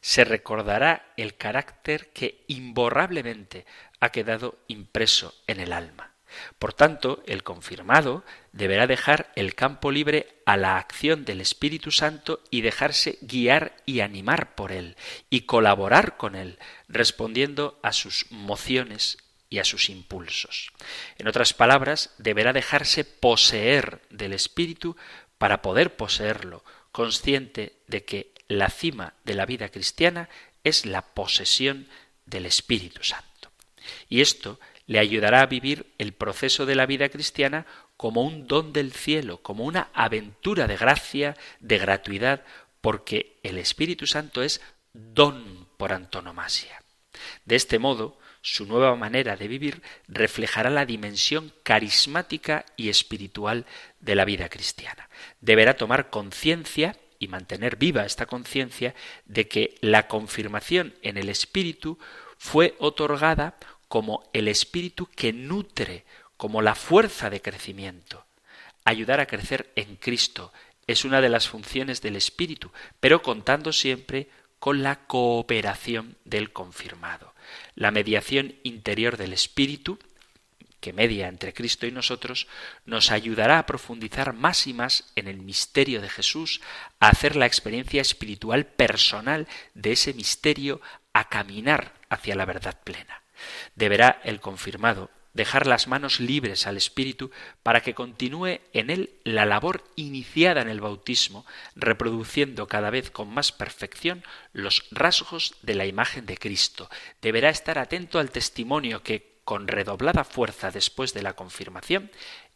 Se 0.01 0.25
recordará 0.25 1.13
el 1.19 1.37
carácter 1.37 2.09
que 2.09 2.45
imborrablemente 2.47 3.67
ha 4.01 4.11
quedado 4.11 4.59
impreso 4.67 5.35
en 5.47 5.61
el 5.61 5.73
alma. 5.73 6.11
Por 6.59 6.73
tanto, 6.73 7.23
el 7.27 7.43
confirmado 7.43 8.25
deberá 8.53 8.87
dejar 8.87 9.33
el 9.35 9.55
campo 9.55 9.91
libre 9.91 10.41
a 10.47 10.57
la 10.57 10.79
acción 10.79 11.25
del 11.25 11.41
Espíritu 11.41 11.91
Santo 11.91 12.43
y 12.51 12.61
dejarse 12.61 13.19
guiar 13.21 13.77
y 13.87 14.01
animar 14.01 14.55
por 14.55 14.73
él, 14.73 14.97
y 15.29 15.43
colaborar 15.43 16.17
con 16.17 16.37
él, 16.37 16.59
respondiendo 16.89 17.79
a 17.83 17.93
sus 17.93 18.27
mociones 18.31 19.19
y 19.49 19.59
a 19.59 19.65
sus 19.65 19.91
impulsos. 19.91 20.73
En 21.19 21.27
otras 21.27 21.53
palabras, 21.53 22.15
deberá 22.19 22.53
dejarse 22.53 23.05
poseer 23.05 24.01
del 24.11 24.33
Espíritu 24.33 24.97
para 25.39 25.63
poder 25.63 25.97
poseerlo, 25.97 26.65
consciente 26.93 27.75
de 27.87 28.05
que 28.05 28.33
la 28.49 28.69
cima 28.69 29.15
de 29.25 29.35
la 29.35 29.47
vida 29.47 29.69
cristiana 29.69 30.29
es 30.65 30.87
la 30.87 31.03
posesión 31.03 31.89
del 32.27 32.47
Espíritu 32.47 33.03
Santo. 33.03 33.30
Y 34.09 34.21
esto 34.21 34.59
le 34.87 34.99
ayudará 34.99 35.43
a 35.43 35.47
vivir 35.47 35.87
el 35.99 36.13
proceso 36.13 36.67
de 36.67 36.75
la 36.75 36.87
vida 36.87 37.09
cristiana 37.09 37.67
como 37.97 38.23
un 38.23 38.47
don 38.47 38.73
del 38.73 38.93
cielo, 38.93 39.39
como 39.43 39.65
una 39.65 39.89
aventura 39.93 40.67
de 40.67 40.77
gracia, 40.77 41.37
de 41.61 41.79
gratuidad, 41.79 42.43
porque 42.81 43.37
el 43.43 43.59
Espíritu 43.59 44.07
Santo 44.07 44.43
es 44.43 44.61
don 44.93 45.69
por 45.77 45.93
antonomasia. 45.93 46.83
De 47.45 47.57
este 47.57 47.79
modo, 47.79 48.19
su 48.43 48.67
nueva 48.67 48.97
manera 48.97 49.37
de 49.37 49.49
vivir 49.49 49.83
reflejará 50.09 50.71
la 50.71 50.87
dimensión 50.87 51.53
carismática 51.63 52.65
y 52.77 52.89
espiritual 52.89 53.67
de 54.01 54.15
la 54.15 54.25
vida 54.25 54.49
cristiana. 54.49 55.09
Deberá 55.41 55.77
tomar 55.77 56.11
conciencia 56.11 56.97
y 57.19 57.29
mantener 57.29 57.77
viva 57.77 58.07
esta 58.07 58.27
conciencia 58.27 58.95
de 59.27 59.47
que 59.47 59.77
la 59.83 60.09
confirmación 60.09 60.95
en 61.03 61.19
el 61.19 61.29
Espíritu 61.29 61.99
fue 62.39 62.75
otorgada 62.79 63.57
como 63.91 64.31
el 64.33 64.47
espíritu 64.47 65.09
que 65.17 65.33
nutre, 65.33 66.05
como 66.37 66.63
la 66.63 66.77
fuerza 66.77 67.29
de 67.29 67.43
crecimiento. 67.43 68.25
Ayudar 68.85 69.19
a 69.19 69.27
crecer 69.27 69.73
en 69.75 69.97
Cristo 69.97 70.53
es 70.87 71.05
una 71.05 71.21
de 71.21 71.29
las 71.29 71.49
funciones 71.49 72.01
del 72.01 72.15
espíritu, 72.15 72.71
pero 73.01 73.21
contando 73.21 73.73
siempre 73.73 74.29
con 74.61 74.85
la 74.85 75.07
cooperación 75.07 76.17
del 76.25 76.53
confirmado. 76.53 77.35
La 77.75 77.91
mediación 77.91 78.55
interior 78.63 79.17
del 79.17 79.33
espíritu, 79.33 79.99
que 80.79 80.93
media 80.93 81.27
entre 81.27 81.53
Cristo 81.53 81.85
y 81.85 81.91
nosotros, 81.91 82.47
nos 82.85 83.11
ayudará 83.11 83.59
a 83.59 83.67
profundizar 83.67 84.35
más 84.35 84.69
y 84.69 84.73
más 84.73 85.11
en 85.17 85.27
el 85.27 85.39
misterio 85.39 86.01
de 86.01 86.11
Jesús, 86.11 86.61
a 87.01 87.09
hacer 87.09 87.35
la 87.35 87.47
experiencia 87.47 88.01
espiritual 88.01 88.67
personal 88.67 89.49
de 89.75 89.91
ese 89.91 90.15
misterio, 90.15 90.81
a 91.13 91.29
caminar 91.29 91.93
hacia 92.09 92.37
la 92.37 92.45
verdad 92.45 92.79
plena. 92.85 93.20
Deberá 93.75 94.21
el 94.25 94.41
confirmado 94.41 95.11
dejar 95.33 95.67
las 95.67 95.87
manos 95.87 96.21
libres 96.21 96.67
al 96.67 96.77
Espíritu 96.77 97.31
para 97.63 97.83
que 97.83 97.95
continúe 97.95 98.61
en 98.73 98.91
él 98.91 99.11
la 99.25 99.47
labor 99.47 99.85
iniciada 99.97 100.63
en 100.63 100.69
el 100.69 100.81
bautismo, 100.81 101.47
reproduciendo 101.77 102.67
cada 102.67 102.91
vez 102.91 103.11
con 103.11 103.29
más 103.33 103.53
perfección 103.53 104.25
los 104.53 104.87
rasgos 104.91 105.55
de 105.63 105.75
la 105.75 105.87
imagen 105.87 106.27
de 106.27 106.37
Cristo. 106.37 106.91
Deberá 107.23 107.51
estar 107.51 107.79
atento 107.79 108.19
al 108.19 108.31
testimonio 108.31 109.03
que, 109.03 109.41
con 109.45 109.69
redoblada 109.69 110.25
fuerza 110.25 110.71
después 110.71 111.15
de 111.15 111.23
la 111.23 111.35
confirmación, 111.35 112.11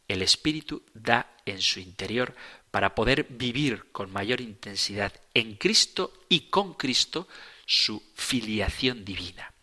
el 0.09 0.20
Espíritu 0.20 0.82
da 0.93 1.30
en 1.47 1.61
su 1.61 1.80
interior 1.80 2.35
para 2.70 2.95
poder 2.95 3.26
vivir 3.30 3.91
con 3.93 4.12
mayor 4.12 4.41
intensidad 4.41 5.12
en 5.32 5.55
Cristo 5.55 6.12
y 6.28 6.51
con 6.51 6.74
Cristo 6.74 7.26
su 7.64 8.03
filiación 8.14 9.05
divina. 9.05 9.53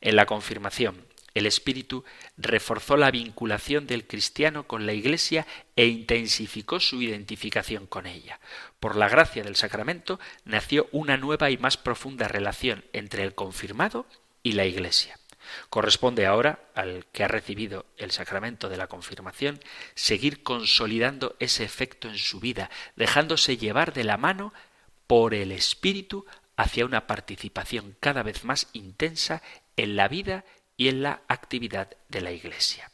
En 0.00 0.16
la 0.16 0.26
confirmación, 0.26 1.06
el 1.34 1.46
Espíritu 1.46 2.04
reforzó 2.36 2.96
la 2.96 3.10
vinculación 3.10 3.86
del 3.88 4.06
cristiano 4.06 4.68
con 4.68 4.86
la 4.86 4.92
Iglesia 4.92 5.46
e 5.74 5.86
intensificó 5.86 6.78
su 6.78 7.02
identificación 7.02 7.86
con 7.86 8.06
ella. 8.06 8.38
Por 8.78 8.94
la 8.94 9.08
gracia 9.08 9.42
del 9.42 9.56
sacramento 9.56 10.20
nació 10.44 10.88
una 10.92 11.16
nueva 11.16 11.50
y 11.50 11.58
más 11.58 11.76
profunda 11.76 12.28
relación 12.28 12.84
entre 12.92 13.24
el 13.24 13.34
confirmado 13.34 14.06
y 14.44 14.52
la 14.52 14.64
Iglesia. 14.64 15.18
Corresponde 15.68 16.24
ahora 16.24 16.60
al 16.74 17.04
que 17.12 17.24
ha 17.24 17.28
recibido 17.28 17.84
el 17.96 18.12
sacramento 18.12 18.68
de 18.68 18.76
la 18.76 18.86
confirmación 18.86 19.60
seguir 19.94 20.42
consolidando 20.42 21.36
ese 21.38 21.64
efecto 21.64 22.08
en 22.08 22.16
su 22.16 22.40
vida, 22.40 22.70
dejándose 22.96 23.56
llevar 23.56 23.92
de 23.92 24.04
la 24.04 24.16
mano 24.16 24.54
por 25.06 25.34
el 25.34 25.52
Espíritu 25.52 26.24
hacia 26.56 26.86
una 26.86 27.06
participación 27.06 27.96
cada 28.00 28.22
vez 28.22 28.44
más 28.44 28.68
intensa 28.72 29.42
en 29.76 29.96
la 29.96 30.08
vida 30.08 30.44
y 30.76 30.88
en 30.88 31.02
la 31.02 31.22
actividad 31.28 31.90
de 32.08 32.20
la 32.20 32.32
Iglesia. 32.32 32.90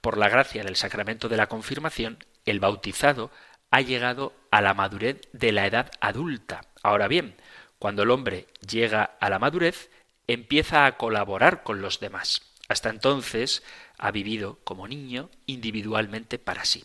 Por 0.00 0.18
la 0.18 0.28
gracia 0.28 0.62
del 0.62 0.76
sacramento 0.76 1.28
de 1.28 1.36
la 1.36 1.48
confirmación, 1.48 2.18
el 2.44 2.60
bautizado 2.60 3.30
ha 3.70 3.80
llegado 3.80 4.34
a 4.50 4.60
la 4.60 4.74
madurez 4.74 5.20
de 5.32 5.52
la 5.52 5.66
edad 5.66 5.90
adulta. 6.00 6.60
Ahora 6.82 7.08
bien, 7.08 7.36
cuando 7.78 8.02
el 8.02 8.10
hombre 8.10 8.46
llega 8.66 9.02
a 9.20 9.30
la 9.30 9.38
madurez, 9.38 9.90
empieza 10.26 10.86
a 10.86 10.96
colaborar 10.96 11.62
con 11.62 11.80
los 11.80 12.00
demás. 12.00 12.42
Hasta 12.68 12.88
entonces 12.90 13.62
ha 13.98 14.10
vivido 14.10 14.58
como 14.64 14.88
niño 14.88 15.30
individualmente 15.46 16.38
para 16.38 16.64
sí. 16.64 16.84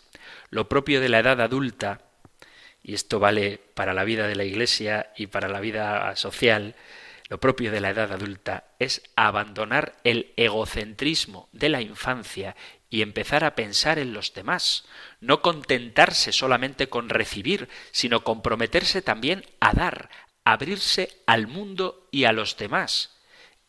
Lo 0.49 0.67
propio 0.67 0.99
de 0.99 1.09
la 1.09 1.19
edad 1.19 1.41
adulta, 1.41 2.01
y 2.81 2.93
esto 2.93 3.19
vale 3.19 3.61
para 3.75 3.93
la 3.93 4.03
vida 4.03 4.27
de 4.27 4.35
la 4.35 4.43
Iglesia 4.43 5.11
y 5.15 5.27
para 5.27 5.47
la 5.47 5.59
vida 5.59 6.15
social, 6.15 6.75
lo 7.29 7.39
propio 7.39 7.71
de 7.71 7.79
la 7.79 7.91
edad 7.91 8.11
adulta 8.11 8.71
es 8.79 9.03
abandonar 9.15 9.95
el 10.03 10.33
egocentrismo 10.35 11.47
de 11.51 11.69
la 11.69 11.81
infancia 11.81 12.55
y 12.89 13.03
empezar 13.03 13.43
a 13.43 13.53
pensar 13.53 13.99
en 13.99 14.13
los 14.13 14.33
demás, 14.33 14.85
no 15.21 15.43
contentarse 15.43 16.31
solamente 16.31 16.89
con 16.89 17.07
recibir, 17.07 17.69
sino 17.91 18.23
comprometerse 18.23 19.03
también 19.03 19.45
a 19.59 19.73
dar, 19.73 20.09
abrirse 20.43 21.21
al 21.27 21.45
mundo 21.45 22.07
y 22.11 22.23
a 22.23 22.31
los 22.31 22.57
demás. 22.57 23.15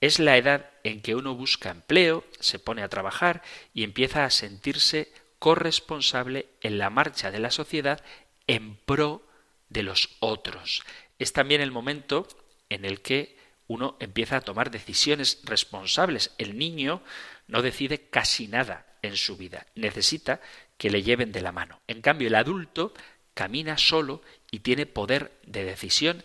Es 0.01 0.19
la 0.19 0.39
edad 0.39 0.71
en 0.83 1.03
que 1.03 1.15
uno 1.15 1.35
busca 1.35 1.71
empleo, 1.71 2.25
se 2.41 2.59
pone 2.59 2.83
a 2.83 2.89
trabajar 2.89 3.43
y 3.75 3.85
empieza 3.85 4.25
a 4.25 4.31
sentirse 4.31 5.13
corresponsable 5.39 6.47
en 6.63 6.79
la 6.79 6.89
marcha 6.89 7.31
de 7.31 7.41
la 7.41 7.51
sociedad 7.51 8.03
en 8.47 8.77
pro 8.77 9.29
de 9.69 9.83
los 9.83 10.17
otros. 10.21 10.83
Es 11.19 11.35
también 11.35 11.61
el 11.61 11.73
momento 11.73 12.27
en 12.71 12.87
el 12.87 13.03
que 13.03 13.40
uno 13.71 13.97
empieza 14.01 14.37
a 14.37 14.41
tomar 14.41 14.73
decisiones 14.73 15.39
responsables. 15.45 16.33
El 16.39 16.59
niño 16.59 17.03
no 17.47 17.63
decide 17.63 18.09
casi 18.11 18.49
nada 18.49 18.85
en 19.01 19.17
su 19.17 19.37
vida, 19.37 19.65
necesita 19.77 20.41
que 20.77 20.91
le 20.91 21.05
lleven 21.05 21.31
de 21.31 21.41
la 21.41 21.53
mano. 21.53 21.81
En 21.87 22.03
cambio, 22.03 22.27
el 22.27 22.35
adulto 22.35 22.93
camina 23.33 23.79
solo 23.79 24.23
y 24.51 24.59
tiene 24.59 24.87
poder 24.87 25.31
de 25.45 25.63
decisión, 25.63 26.25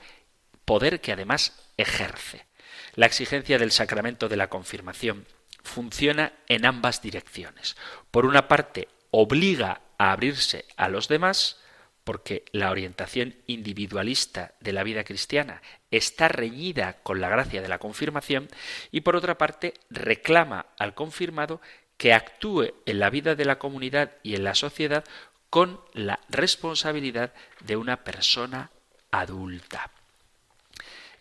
poder 0.66 1.02
que 1.02 1.12
además 1.12 1.54
ejerce. 1.78 2.48
La 2.96 3.06
exigencia 3.06 3.60
del 3.60 3.72
sacramento 3.72 4.28
de 4.28 4.38
la 4.38 4.50
confirmación 4.50 5.28
funciona 5.62 6.34
en 6.48 6.66
ambas 6.66 7.04
direcciones. 7.04 7.78
Por 8.10 8.26
una 8.26 8.48
parte, 8.48 8.88
obliga 9.12 9.82
a 10.00 10.14
abrirse 10.14 10.66
a 10.78 10.90
los 10.90 11.08
demás, 11.08 11.62
porque 12.06 12.46
la 12.52 12.72
orientación 12.72 13.36
individualista 13.48 14.54
de 14.62 14.72
la 14.72 14.84
vida 14.84 15.04
cristiana 15.04 15.62
está 15.92 16.30
reñida 16.30 17.02
con 17.04 17.20
la 17.20 17.28
gracia 17.28 17.62
de 17.62 17.68
la 17.68 17.80
confirmación 17.80 18.48
y 18.92 19.02
por 19.02 19.18
otra 19.18 19.38
parte 19.38 19.74
reclama 19.90 20.68
al 20.78 20.94
confirmado 20.94 21.60
que 21.98 22.14
actúe 22.14 22.74
en 22.86 23.00
la 23.00 23.10
vida 23.10 23.36
de 23.36 23.46
la 23.46 23.58
comunidad 23.58 24.12
y 24.22 24.36
en 24.36 24.44
la 24.44 24.56
sociedad 24.56 25.04
con 25.50 25.82
la 25.94 26.20
responsabilidad 26.30 27.34
de 27.62 27.76
una 27.76 28.04
persona 28.04 28.70
adulta. 29.12 29.90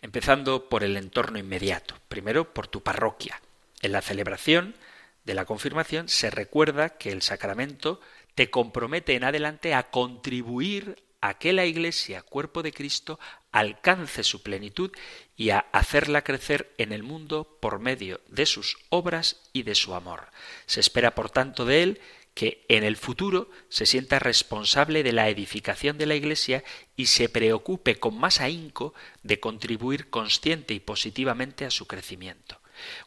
Empezando 0.01 0.69
por 0.69 0.83
el 0.83 0.97
entorno 0.97 1.39
inmediato, 1.39 1.95
primero 2.07 2.53
por 2.53 2.67
tu 2.67 2.83
parroquia. 2.83 3.41
En 3.81 3.91
la 3.91 4.01
celebración 4.01 4.75
de 5.23 5.33
la 5.33 5.45
confirmación 5.45 6.09
se 6.09 6.29
recuerda 6.29 6.89
que 6.89 7.11
el 7.11 7.23
sacramento 7.23 7.99
te 8.35 8.49
compromete 8.49 9.15
en 9.15 9.23
adelante 9.23 9.73
a 9.73 9.89
contribuir 9.89 11.03
a 11.21 11.39
que 11.39 11.53
la 11.53 11.65
Iglesia, 11.65 12.21
cuerpo 12.21 12.61
de 12.61 12.71
Cristo, 12.71 13.19
alcance 13.51 14.23
su 14.23 14.43
plenitud 14.43 14.91
y 15.35 15.49
a 15.49 15.59
hacerla 15.71 16.23
crecer 16.23 16.73
en 16.77 16.91
el 16.91 17.01
mundo 17.01 17.57
por 17.59 17.79
medio 17.79 18.21
de 18.27 18.45
sus 18.45 18.77
obras 18.89 19.41
y 19.51 19.63
de 19.63 19.73
su 19.73 19.95
amor. 19.95 20.27
Se 20.67 20.81
espera, 20.81 21.15
por 21.15 21.31
tanto, 21.31 21.65
de 21.65 21.81
él 21.81 22.01
que 22.35 22.65
en 22.67 22.83
el 22.83 22.97
futuro 22.97 23.49
se 23.69 23.85
sienta 23.85 24.19
responsable 24.19 25.01
de 25.01 25.13
la 25.13 25.29
edificación 25.29 25.97
de 25.97 26.05
la 26.05 26.15
Iglesia 26.15 26.63
y 26.97 27.07
se 27.07 27.29
preocupe 27.29 27.95
con 27.95 28.19
más 28.19 28.41
ahínco 28.41 28.93
de 29.23 29.39
contribuir 29.39 30.09
consciente 30.09 30.73
y 30.73 30.81
positivamente 30.81 31.65
a 31.65 31.71
su 31.71 31.87
crecimiento. 31.87 32.59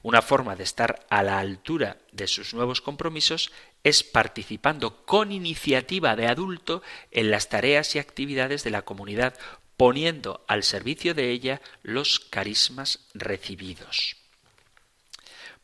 Una 0.02 0.22
forma 0.22 0.56
de 0.56 0.64
estar 0.64 1.06
a 1.10 1.22
la 1.22 1.38
altura 1.38 1.98
de 2.10 2.26
sus 2.26 2.54
nuevos 2.54 2.80
compromisos 2.80 3.52
es 3.84 4.02
participando 4.02 5.04
con 5.04 5.32
iniciativa 5.32 6.16
de 6.16 6.26
adulto 6.26 6.82
en 7.10 7.30
las 7.30 7.48
tareas 7.48 7.94
y 7.94 7.98
actividades 7.98 8.64
de 8.64 8.70
la 8.70 8.82
comunidad, 8.82 9.34
poniendo 9.76 10.44
al 10.48 10.64
servicio 10.64 11.14
de 11.14 11.30
ella 11.30 11.60
los 11.82 12.18
carismas 12.20 13.06
recibidos. 13.14 14.16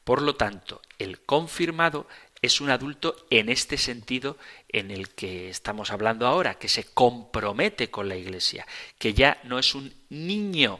Por 0.04 0.22
lo 0.22 0.36
tanto, 0.36 0.82
el 0.98 1.20
confirmado 1.20 2.06
es 2.42 2.60
un 2.60 2.70
adulto 2.70 3.26
en 3.30 3.48
este 3.48 3.78
sentido 3.78 4.36
en 4.68 4.90
el 4.90 5.08
que 5.08 5.48
estamos 5.48 5.90
hablando 5.90 6.26
ahora, 6.26 6.58
que 6.58 6.68
se 6.68 6.84
compromete 6.84 7.90
con 7.90 8.08
la 8.08 8.16
Iglesia, 8.16 8.66
que 8.98 9.14
ya 9.14 9.40
no 9.44 9.58
es 9.58 9.74
un 9.74 9.94
niño 10.10 10.78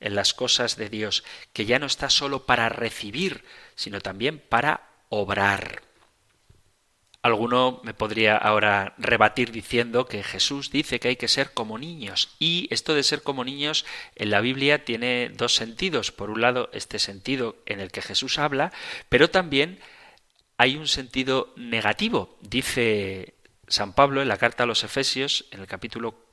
en 0.00 0.16
las 0.16 0.34
cosas 0.34 0.76
de 0.76 0.88
Dios, 0.88 1.24
que 1.52 1.66
ya 1.66 1.78
no 1.78 1.86
está 1.86 2.10
solo 2.10 2.46
para 2.46 2.68
recibir, 2.68 3.44
sino 3.76 4.00
también 4.00 4.40
para 4.40 4.90
obrar. 5.08 5.82
Alguno 7.24 7.80
me 7.82 7.94
podría 7.94 8.36
ahora 8.36 8.92
rebatir 8.98 9.50
diciendo 9.50 10.04
que 10.04 10.22
Jesús 10.22 10.70
dice 10.70 11.00
que 11.00 11.08
hay 11.08 11.16
que 11.16 11.26
ser 11.26 11.54
como 11.54 11.78
niños. 11.78 12.36
Y 12.38 12.68
esto 12.70 12.94
de 12.94 13.02
ser 13.02 13.22
como 13.22 13.44
niños 13.44 13.86
en 14.14 14.28
la 14.28 14.42
Biblia 14.42 14.84
tiene 14.84 15.30
dos 15.30 15.54
sentidos. 15.54 16.12
Por 16.12 16.28
un 16.28 16.42
lado, 16.42 16.68
este 16.74 16.98
sentido 16.98 17.56
en 17.64 17.80
el 17.80 17.90
que 17.92 18.02
Jesús 18.02 18.38
habla, 18.38 18.74
pero 19.08 19.30
también 19.30 19.80
hay 20.58 20.76
un 20.76 20.86
sentido 20.86 21.54
negativo. 21.56 22.36
Dice 22.42 23.32
San 23.68 23.94
Pablo 23.94 24.20
en 24.20 24.28
la 24.28 24.36
carta 24.36 24.64
a 24.64 24.66
los 24.66 24.84
Efesios, 24.84 25.46
en 25.50 25.60
el 25.60 25.66
capítulo 25.66 26.23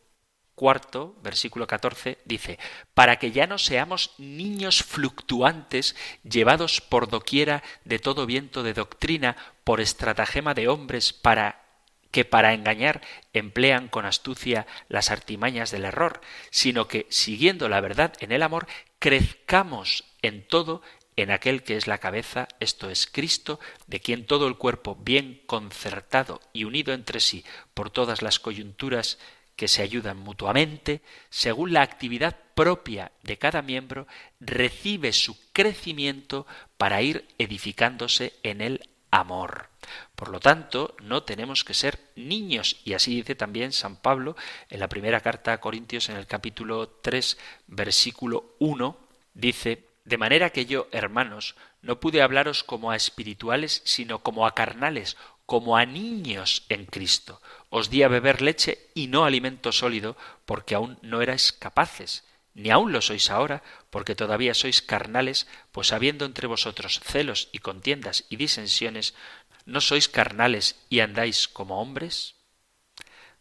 cuarto, 0.62 1.16
versículo 1.24 1.66
14, 1.66 2.20
dice, 2.24 2.60
para 2.94 3.16
que 3.16 3.32
ya 3.32 3.48
no 3.48 3.58
seamos 3.58 4.12
niños 4.20 4.84
fluctuantes, 4.84 5.96
llevados 6.24 6.82
por 6.82 7.10
doquiera 7.10 7.64
de 7.84 7.98
todo 7.98 8.28
viento 8.28 8.62
de 8.62 8.76
doctrina, 8.76 9.36
por 9.64 9.82
estratagema 9.82 10.54
de 10.54 10.68
hombres, 10.68 11.14
para 11.14 11.66
que 12.12 12.26
para 12.26 12.54
engañar 12.54 13.02
emplean 13.34 13.88
con 13.88 14.06
astucia 14.06 14.68
las 14.88 15.10
artimañas 15.10 15.72
del 15.72 15.84
error, 15.86 16.22
sino 16.52 16.88
que, 16.88 17.08
siguiendo 17.10 17.68
la 17.68 17.82
verdad 17.82 18.14
en 18.20 18.32
el 18.32 18.44
amor, 18.44 18.68
crezcamos 19.00 20.04
en 20.22 20.46
todo 20.48 20.84
en 21.16 21.32
aquel 21.32 21.64
que 21.64 21.76
es 21.76 21.88
la 21.88 21.98
cabeza, 21.98 22.48
esto 22.60 22.92
es 22.92 23.08
Cristo, 23.08 23.60
de 23.88 24.00
quien 24.00 24.28
todo 24.28 24.48
el 24.48 24.58
cuerpo, 24.58 24.96
bien 24.96 25.42
concertado 25.48 26.40
y 26.54 26.66
unido 26.66 26.94
entre 26.94 27.20
sí 27.20 27.44
por 27.74 27.90
todas 27.90 28.22
las 28.22 28.38
coyunturas 28.38 29.18
que 29.62 29.68
se 29.68 29.84
ayudan 29.84 30.18
mutuamente, 30.18 31.04
según 31.30 31.72
la 31.72 31.84
actividad 31.84 32.36
propia 32.56 33.12
de 33.22 33.38
cada 33.38 33.62
miembro, 33.62 34.08
recibe 34.40 35.14
su 35.14 35.38
crecimiento 35.54 36.48
para 36.80 37.04
ir 37.04 37.28
edificándose 37.38 38.34
en 38.42 38.62
el 38.62 38.90
amor. 39.12 39.70
Por 40.16 40.30
lo 40.30 40.40
tanto, 40.40 40.96
no 41.04 41.22
tenemos 41.22 41.64
que 41.64 41.76
ser 41.76 42.00
niños, 42.16 42.78
y 42.86 42.94
así 42.94 43.14
dice 43.18 43.36
también 43.36 43.72
San 43.72 43.98
Pablo 43.98 44.36
en 44.68 44.80
la 44.80 44.90
primera 44.90 45.22
carta 45.22 45.54
a 45.54 45.60
Corintios 45.60 46.10
en 46.10 46.16
el 46.16 46.26
capítulo 46.26 46.90
3, 46.90 47.38
versículo 47.68 48.56
1, 48.58 48.98
dice 49.36 49.86
de 50.06 50.18
manera 50.18 50.50
que 50.50 50.66
yo, 50.66 50.88
hermanos, 50.92 51.56
no 51.84 52.00
pude 52.00 52.24
hablaros 52.24 52.64
como 52.64 52.90
a 52.90 52.96
espirituales, 52.96 53.84
sino 53.86 54.24
como 54.24 54.48
a 54.48 54.56
carnales, 54.56 55.18
como 55.46 55.78
a 55.78 55.86
niños 55.86 56.66
en 56.70 56.86
Cristo. 56.88 57.42
Os 57.72 57.88
di 57.88 58.04
a 58.04 58.12
beber 58.12 58.44
leche 58.44 58.92
y 58.94 59.08
no 59.08 59.24
alimento 59.24 59.72
sólido, 59.72 60.20
porque 60.44 60.76
aún 60.76 61.00
no 61.02 61.24
erais 61.24 61.56
capaces, 61.56 62.28
ni 62.54 62.70
aún 62.70 62.92
lo 62.92 63.00
sois 63.00 63.32
ahora, 63.32 63.64
porque 63.90 64.14
todavía 64.14 64.52
sois 64.52 64.84
carnales, 64.84 65.48
pues 65.72 65.96
habiendo 65.96 66.28
entre 66.28 66.52
vosotros 66.52 67.00
celos 67.00 67.48
y 67.56 67.60
contiendas 67.64 68.26
y 68.28 68.36
disensiones, 68.36 69.16
¿no 69.64 69.80
sois 69.80 70.12
carnales 70.12 70.84
y 70.92 71.00
andáis 71.00 71.48
como 71.48 71.80
hombres? 71.80 72.36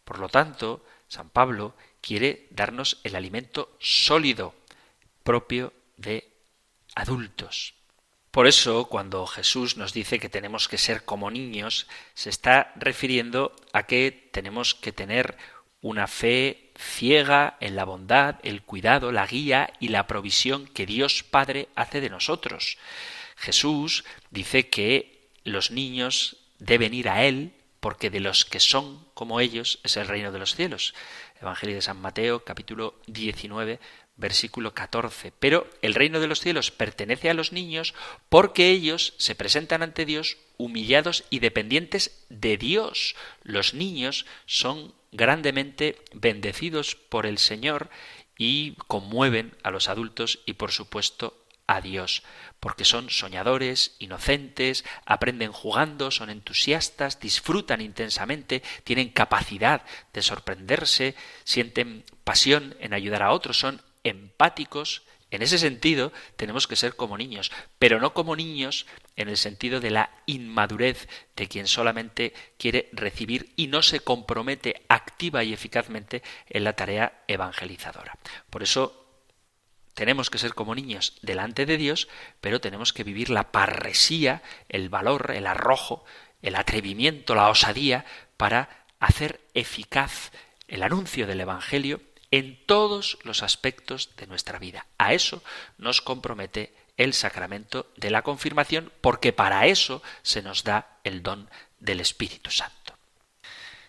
Por 0.07 0.19
lo 0.19 0.29
tanto, 0.29 0.85
San 1.09 1.29
Pablo 1.29 1.75
quiere 1.99 2.47
darnos 2.51 2.99
el 3.03 3.17
alimento 3.17 3.75
sólido 3.79 4.55
propio 5.23 5.73
de 5.97 6.31
adultos. 6.95 7.80
Por 8.31 8.47
eso, 8.47 8.85
cuando 8.85 9.27
Jesús 9.27 9.75
nos 9.75 9.91
dice 9.91 10.17
que 10.17 10.29
tenemos 10.29 10.69
que 10.69 10.77
ser 10.77 11.03
como 11.03 11.29
niños, 11.29 11.87
se 12.13 12.29
está 12.29 12.71
refiriendo 12.77 13.53
a 13.73 13.83
que 13.83 14.29
tenemos 14.31 14.73
que 14.73 14.93
tener 14.93 15.37
una 15.81 16.07
fe 16.07 16.71
ciega 16.79 17.57
en 17.59 17.75
la 17.75 17.83
bondad, 17.83 18.35
el 18.43 18.61
cuidado, 18.61 19.11
la 19.11 19.27
guía 19.27 19.73
y 19.81 19.89
la 19.89 20.07
provisión 20.07 20.65
que 20.67 20.85
Dios 20.85 21.23
Padre 21.23 21.67
hace 21.75 21.99
de 21.99 22.09
nosotros. 22.09 22.77
Jesús 23.35 24.05
dice 24.29 24.69
que 24.69 25.27
los 25.43 25.71
niños 25.71 26.37
deben 26.57 26.93
ir 26.93 27.09
a 27.09 27.25
Él 27.25 27.53
porque 27.81 28.09
de 28.09 28.19
los 28.21 28.45
que 28.45 28.59
son 28.59 29.05
como 29.13 29.39
ellos 29.41 29.79
es 29.83 29.97
el 29.97 30.07
reino 30.07 30.31
de 30.31 30.39
los 30.39 30.55
cielos. 30.55 30.93
Evangelio 31.41 31.75
de 31.75 31.81
San 31.81 31.99
Mateo, 31.99 32.45
capítulo 32.45 32.95
19, 33.07 33.79
versículo 34.21 34.73
14. 34.73 35.33
Pero 35.37 35.69
el 35.81 35.93
reino 35.93 36.21
de 36.21 36.27
los 36.27 36.39
cielos 36.39 36.71
pertenece 36.71 37.29
a 37.29 37.33
los 37.33 37.51
niños 37.51 37.93
porque 38.29 38.69
ellos 38.69 39.13
se 39.17 39.35
presentan 39.35 39.83
ante 39.83 40.05
Dios 40.05 40.37
humillados 40.55 41.25
y 41.29 41.39
dependientes 41.39 42.23
de 42.29 42.55
Dios. 42.55 43.15
Los 43.43 43.73
niños 43.73 44.25
son 44.45 44.93
grandemente 45.11 45.97
bendecidos 46.13 46.95
por 46.95 47.25
el 47.25 47.37
Señor 47.37 47.89
y 48.37 48.75
conmueven 48.87 49.57
a 49.63 49.71
los 49.71 49.89
adultos 49.89 50.39
y 50.45 50.53
por 50.53 50.71
supuesto 50.71 51.37
a 51.67 51.79
Dios, 51.79 52.23
porque 52.59 52.83
son 52.85 53.09
soñadores, 53.09 53.95
inocentes, 53.99 54.83
aprenden 55.05 55.51
jugando, 55.51 56.11
son 56.11 56.29
entusiastas, 56.29 57.19
disfrutan 57.19 57.79
intensamente, 57.79 58.61
tienen 58.83 59.09
capacidad 59.09 59.83
de 60.11 60.21
sorprenderse, 60.21 61.15
sienten 61.43 62.03
pasión 62.23 62.75
en 62.79 62.93
ayudar 62.93 63.23
a 63.23 63.31
otros, 63.31 63.57
son 63.57 63.81
empáticos. 64.03 65.03
En 65.29 65.41
ese 65.41 65.57
sentido, 65.57 66.11
tenemos 66.35 66.67
que 66.67 66.75
ser 66.75 66.95
como 66.95 67.17
niños, 67.17 67.51
pero 67.79 67.99
no 67.99 68.13
como 68.13 68.35
niños 68.35 68.85
en 69.15 69.29
el 69.29 69.37
sentido 69.37 69.79
de 69.79 69.91
la 69.91 70.09
inmadurez 70.25 71.07
de 71.35 71.47
quien 71.47 71.67
solamente 71.67 72.33
quiere 72.57 72.89
recibir 72.91 73.53
y 73.55 73.67
no 73.67 73.81
se 73.81 74.01
compromete 74.01 74.83
activa 74.89 75.43
y 75.43 75.53
eficazmente 75.53 76.21
en 76.49 76.65
la 76.65 76.73
tarea 76.73 77.23
evangelizadora. 77.27 78.17
Por 78.49 78.61
eso 78.61 79.01
tenemos 79.93 80.29
que 80.29 80.37
ser 80.37 80.53
como 80.53 80.75
niños 80.75 81.17
delante 81.21 81.65
de 81.65 81.77
Dios, 81.77 82.07
pero 82.41 82.59
tenemos 82.59 82.91
que 82.91 83.03
vivir 83.03 83.29
la 83.29 83.51
parresía, 83.51 84.41
el 84.67 84.89
valor, 84.89 85.31
el 85.35 85.47
arrojo, 85.47 86.03
el 86.41 86.55
atrevimiento, 86.55 87.35
la 87.35 87.49
osadía 87.49 88.05
para 88.35 88.85
hacer 88.99 89.41
eficaz 89.53 90.31
el 90.67 90.83
anuncio 90.83 91.27
del 91.27 91.41
Evangelio 91.41 92.01
en 92.31 92.65
todos 92.65 93.19
los 93.23 93.43
aspectos 93.43 94.15
de 94.17 94.27
nuestra 94.27 94.57
vida. 94.57 94.87
A 94.97 95.13
eso 95.13 95.43
nos 95.77 96.01
compromete 96.01 96.73
el 96.97 97.13
sacramento 97.13 97.87
de 97.97 98.09
la 98.09 98.21
confirmación, 98.21 98.91
porque 99.01 99.33
para 99.33 99.67
eso 99.67 100.01
se 100.23 100.41
nos 100.41 100.63
da 100.63 100.99
el 101.03 101.21
don 101.23 101.49
del 101.79 101.99
Espíritu 101.99 102.49
Santo. 102.51 102.95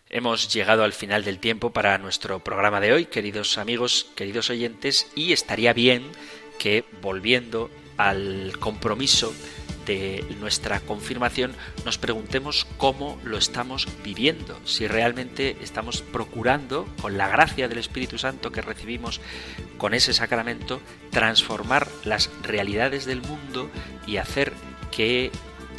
Hemos 0.08 0.52
llegado 0.52 0.84
al 0.84 0.92
final 0.92 1.24
del 1.24 1.38
tiempo 1.38 1.70
para 1.70 1.96
nuestro 1.98 2.44
programa 2.44 2.80
de 2.80 2.92
hoy, 2.92 3.06
queridos 3.06 3.56
amigos, 3.56 4.06
queridos 4.14 4.50
oyentes, 4.50 5.10
y 5.14 5.32
estaría 5.32 5.72
bien 5.72 6.10
que, 6.58 6.84
volviendo 7.00 7.70
al 7.96 8.52
compromiso 8.58 9.34
de 9.86 10.24
nuestra 10.40 10.80
confirmación 10.80 11.54
nos 11.84 11.98
preguntemos 11.98 12.66
cómo 12.76 13.18
lo 13.24 13.38
estamos 13.38 13.88
viviendo, 14.04 14.58
si 14.64 14.86
realmente 14.86 15.56
estamos 15.60 16.02
procurando, 16.02 16.86
con 17.00 17.18
la 17.18 17.28
gracia 17.28 17.68
del 17.68 17.78
Espíritu 17.78 18.18
Santo 18.18 18.52
que 18.52 18.62
recibimos 18.62 19.20
con 19.78 19.94
ese 19.94 20.12
sacramento, 20.12 20.80
transformar 21.10 21.88
las 22.04 22.30
realidades 22.42 23.04
del 23.04 23.22
mundo 23.22 23.70
y 24.06 24.16
hacer 24.18 24.52
que 24.90 25.30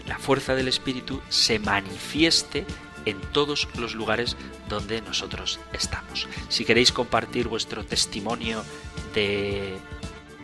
la 0.07 0.17
fuerza 0.17 0.55
del 0.55 0.67
Espíritu 0.67 1.21
se 1.29 1.59
manifieste 1.59 2.65
en 3.05 3.19
todos 3.31 3.67
los 3.77 3.95
lugares 3.95 4.37
donde 4.69 5.01
nosotros 5.01 5.59
estamos. 5.73 6.27
Si 6.49 6.65
queréis 6.65 6.91
compartir 6.91 7.47
vuestro 7.47 7.85
testimonio 7.85 8.63
de 9.13 9.77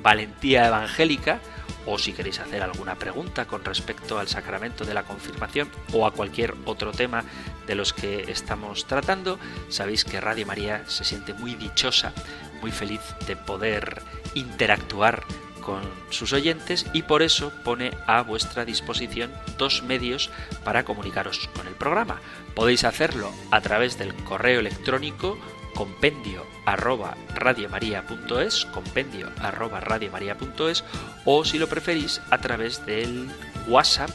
valentía 0.02 0.68
evangélica, 0.68 1.40
o 1.90 1.98
si 1.98 2.14
queréis 2.14 2.40
hacer 2.40 2.62
alguna 2.62 2.96
pregunta 2.96 3.46
con 3.46 3.66
respecto 3.66 4.20
al 4.20 4.28
sacramento 4.28 4.86
de 4.86 4.94
la 4.94 5.04
confirmación 5.04 5.70
o 5.92 6.06
a 6.06 6.12
cualquier 6.12 6.54
otro 6.66 6.92
tema 6.92 7.24
de 7.66 7.76
los 7.76 7.94
que 7.94 8.32
estamos 8.32 8.86
tratando, 8.86 9.40
sabéis 9.70 10.06
que 10.06 10.22
Radio 10.22 10.46
María 10.46 10.84
se 10.88 11.04
siente 11.04 11.34
muy 11.34 11.56
dichosa, 11.56 12.14
muy 12.62 12.72
feliz 12.72 13.02
de 13.26 13.36
poder 13.36 14.02
interactuar 14.36 15.24
con 15.62 15.82
sus 16.10 16.32
oyentes 16.34 16.86
y 16.94 17.04
por 17.04 17.22
eso 17.22 17.52
pone 17.64 17.92
a 18.08 18.22
vuestra 18.22 18.66
disposición 18.66 19.32
dos 19.58 19.84
medios 19.84 20.30
para 20.64 20.86
comunicaros 20.86 21.50
con 21.56 21.68
el 21.68 21.74
programa. 21.74 22.22
Podéis 22.56 22.84
hacerlo 22.84 23.32
a 23.52 23.62
través 23.62 23.98
del 23.98 24.14
correo 24.24 24.60
electrónico 24.60 25.38
compendio 25.80 26.46
arroba 26.66 27.16
radiomaria.es, 27.36 28.66
compendio 28.66 29.32
arroba 29.40 29.80
radiomaria.es 29.80 30.84
o 31.24 31.46
si 31.46 31.58
lo 31.58 31.70
preferís 31.70 32.20
a 32.32 32.40
través 32.40 32.86
del 32.86 33.30
WhatsApp 33.66 34.10